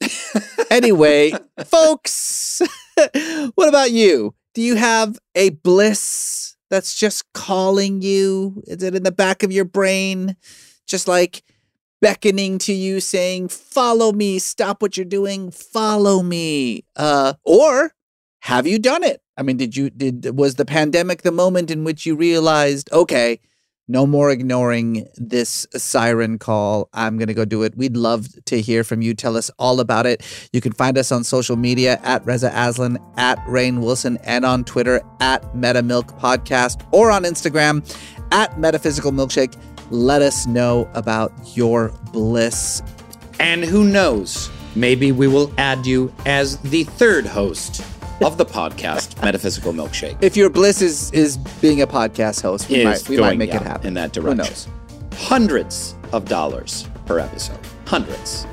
anyway, 0.70 1.32
folks, 1.64 2.62
what 3.54 3.68
about 3.68 3.90
you? 3.90 4.34
Do 4.54 4.62
you 4.62 4.76
have 4.76 5.18
a 5.34 5.50
bliss 5.50 6.56
that's 6.70 6.94
just 6.94 7.32
calling 7.32 8.02
you? 8.02 8.62
Is 8.66 8.82
it 8.82 8.94
in 8.94 9.02
the 9.02 9.12
back 9.12 9.42
of 9.42 9.52
your 9.52 9.64
brain? 9.64 10.36
Just 10.86 11.08
like 11.08 11.42
beckoning 12.00 12.58
to 12.58 12.72
you 12.72 13.00
saying, 13.00 13.48
"Follow 13.48 14.12
me, 14.12 14.38
stop 14.38 14.82
what 14.82 14.96
you're 14.96 15.04
doing, 15.04 15.50
follow 15.50 16.22
me." 16.22 16.84
Uh 16.96 17.34
or 17.44 17.92
have 18.40 18.66
you 18.66 18.78
done 18.78 19.04
it? 19.04 19.20
I 19.36 19.42
mean, 19.42 19.56
did 19.56 19.76
you 19.76 19.90
did 19.90 20.36
was 20.36 20.56
the 20.56 20.64
pandemic 20.64 21.22
the 21.22 21.32
moment 21.32 21.70
in 21.70 21.84
which 21.84 22.06
you 22.06 22.16
realized, 22.16 22.90
okay, 22.92 23.40
no 23.90 24.06
more 24.06 24.30
ignoring 24.30 25.08
this 25.16 25.66
siren 25.74 26.38
call. 26.38 26.88
I'm 26.94 27.18
going 27.18 27.26
to 27.26 27.34
go 27.34 27.44
do 27.44 27.64
it. 27.64 27.76
We'd 27.76 27.96
love 27.96 28.28
to 28.44 28.60
hear 28.60 28.84
from 28.84 29.02
you. 29.02 29.14
Tell 29.14 29.36
us 29.36 29.50
all 29.58 29.80
about 29.80 30.06
it. 30.06 30.22
You 30.52 30.60
can 30.60 30.72
find 30.72 30.96
us 30.96 31.10
on 31.10 31.24
social 31.24 31.56
media 31.56 31.98
at 32.04 32.24
Reza 32.24 32.52
Aslan, 32.54 32.98
at 33.16 33.38
Rainn 33.46 33.80
Wilson, 33.80 34.18
and 34.22 34.44
on 34.44 34.62
Twitter 34.62 35.00
at 35.20 35.42
MetaMilk 35.54 36.18
Podcast 36.20 36.86
or 36.92 37.10
on 37.10 37.24
Instagram 37.24 37.82
at 38.30 38.58
Metaphysical 38.60 39.10
Milkshake. 39.10 39.60
Let 39.90 40.22
us 40.22 40.46
know 40.46 40.88
about 40.94 41.32
your 41.56 41.88
bliss. 42.12 42.82
And 43.40 43.64
who 43.64 43.84
knows, 43.84 44.50
maybe 44.76 45.10
we 45.10 45.26
will 45.26 45.52
add 45.58 45.84
you 45.84 46.14
as 46.26 46.58
the 46.58 46.84
third 46.84 47.26
host 47.26 47.82
of 48.22 48.36
the 48.38 48.44
podcast, 48.44 49.20
Metaphysical 49.22 49.72
Milkshake. 49.72 50.16
If 50.22 50.36
your 50.36 50.50
bliss 50.50 50.82
is 50.82 51.10
is 51.12 51.36
being 51.60 51.82
a 51.82 51.86
podcast 51.86 52.42
host, 52.42 52.68
we 52.68 52.84
might 52.84 53.08
we 53.08 53.16
might 53.16 53.28
going, 53.28 53.38
make 53.38 53.54
it 53.54 53.62
happen 53.62 53.88
in 53.88 53.94
that 53.94 54.14
Who 54.14 54.22
direction. 54.22 54.38
knows? 54.38 54.68
Hundreds 55.14 55.94
of 56.12 56.26
dollars 56.26 56.88
per 57.06 57.18
episode. 57.18 57.58
Hundreds. 57.86 58.46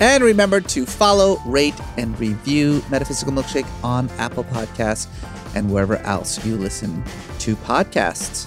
And 0.00 0.22
remember 0.22 0.60
to 0.60 0.84
follow, 0.84 1.38
rate, 1.46 1.74
and 1.96 2.18
review 2.20 2.82
Metaphysical 2.90 3.32
Milkshake 3.32 3.66
on 3.82 4.10
Apple 4.18 4.44
Podcasts 4.44 5.06
and 5.54 5.72
wherever 5.72 5.96
else 5.98 6.44
you 6.44 6.56
listen 6.56 7.02
to 7.38 7.56
podcasts. 7.56 8.46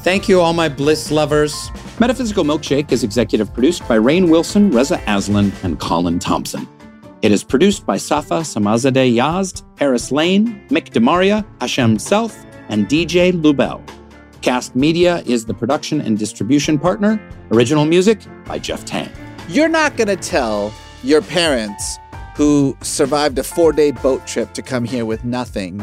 Thank 0.00 0.28
you, 0.28 0.40
all 0.40 0.52
my 0.52 0.68
bliss 0.68 1.10
lovers. 1.10 1.70
Metaphysical 2.00 2.42
Milkshake 2.44 2.90
is 2.90 3.04
executive 3.04 3.52
produced 3.52 3.86
by 3.86 3.98
Rainn 3.98 4.28
Wilson, 4.28 4.70
Reza 4.70 5.00
Aslan, 5.06 5.52
and 5.62 5.78
Colin 5.78 6.18
Thompson. 6.18 6.66
It 7.20 7.32
is 7.32 7.42
produced 7.42 7.84
by 7.84 7.96
Safa 7.96 8.40
Samazadeh 8.42 9.12
Yazd, 9.12 9.64
Paris 9.74 10.12
Lane, 10.12 10.64
Mick 10.68 10.90
Demaria, 10.90 11.44
Hashem 11.60 11.98
Self, 11.98 12.46
and 12.68 12.86
DJ 12.86 13.32
Lubel. 13.32 13.82
Kast 14.40 14.76
Media 14.76 15.18
is 15.26 15.44
the 15.44 15.52
production 15.52 16.00
and 16.00 16.16
distribution 16.16 16.78
partner. 16.78 17.20
Original 17.50 17.84
music 17.84 18.20
by 18.44 18.60
Jeff 18.60 18.84
Tang. 18.84 19.10
You're 19.48 19.68
not 19.68 19.96
going 19.96 20.06
to 20.06 20.16
tell 20.16 20.72
your 21.02 21.20
parents 21.20 21.98
who 22.36 22.76
survived 22.82 23.36
a 23.38 23.42
four 23.42 23.72
day 23.72 23.90
boat 23.90 24.24
trip 24.24 24.52
to 24.52 24.62
come 24.62 24.84
here 24.84 25.04
with 25.04 25.24
nothing. 25.24 25.80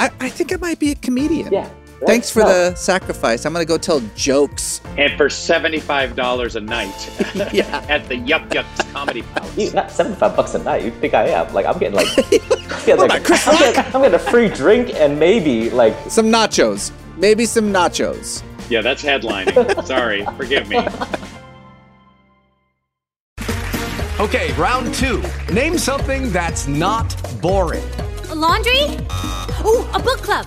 I, 0.00 0.10
I 0.18 0.28
think 0.28 0.52
I 0.52 0.56
might 0.56 0.80
be 0.80 0.90
a 0.90 0.96
comedian. 0.96 1.52
Yeah. 1.52 1.70
Thanks 2.06 2.30
for 2.30 2.40
No. 2.40 2.48
the 2.70 2.74
sacrifice. 2.76 3.44
I'm 3.46 3.52
going 3.52 3.64
to 3.64 3.68
go 3.68 3.78
tell 3.78 4.00
jokes. 4.14 4.80
And 4.98 5.16
for 5.16 5.28
$75 5.28 6.56
a 6.56 6.60
night 6.60 7.10
Yeah. 7.54 7.84
at 7.88 8.08
the 8.08 8.16
Yup 8.16 8.48
Yucks 8.50 8.92
Comedy 8.92 9.22
Palace. 9.22 9.56
You, 9.56 9.72
not 9.72 9.90
75 9.90 10.36
bucks 10.36 10.54
a 10.54 10.62
night. 10.62 10.84
You 10.84 10.90
think 10.90 11.14
I 11.14 11.28
am? 11.28 11.52
Like, 11.54 11.66
I'm 11.66 11.78
getting 11.78 11.96
like, 11.96 12.08
I'm 12.18 12.86
getting, 12.86 13.08
like 13.08 13.26
about 13.26 13.46
I'm, 13.48 13.58
getting, 13.58 13.84
I'm 13.94 14.02
getting 14.02 14.14
a 14.14 14.18
free 14.18 14.48
drink 14.48 14.94
and 14.94 15.18
maybe 15.18 15.70
like 15.70 15.94
Some 16.10 16.26
nachos. 16.26 16.90
Maybe 17.16 17.46
some 17.46 17.72
nachos. 17.72 18.42
Yeah, 18.70 18.80
that's 18.80 19.02
headlining. 19.02 19.84
Sorry, 19.86 20.24
forgive 20.36 20.68
me. 20.68 20.78
Okay, 24.20 24.52
round 24.54 24.94
two. 24.94 25.22
Name 25.52 25.76
something 25.76 26.30
that's 26.32 26.66
not 26.66 27.14
boring. 27.42 27.84
A 28.30 28.34
laundry? 28.34 28.84
Ooh, 29.66 29.84
a 29.92 30.00
book 30.02 30.18
club. 30.22 30.46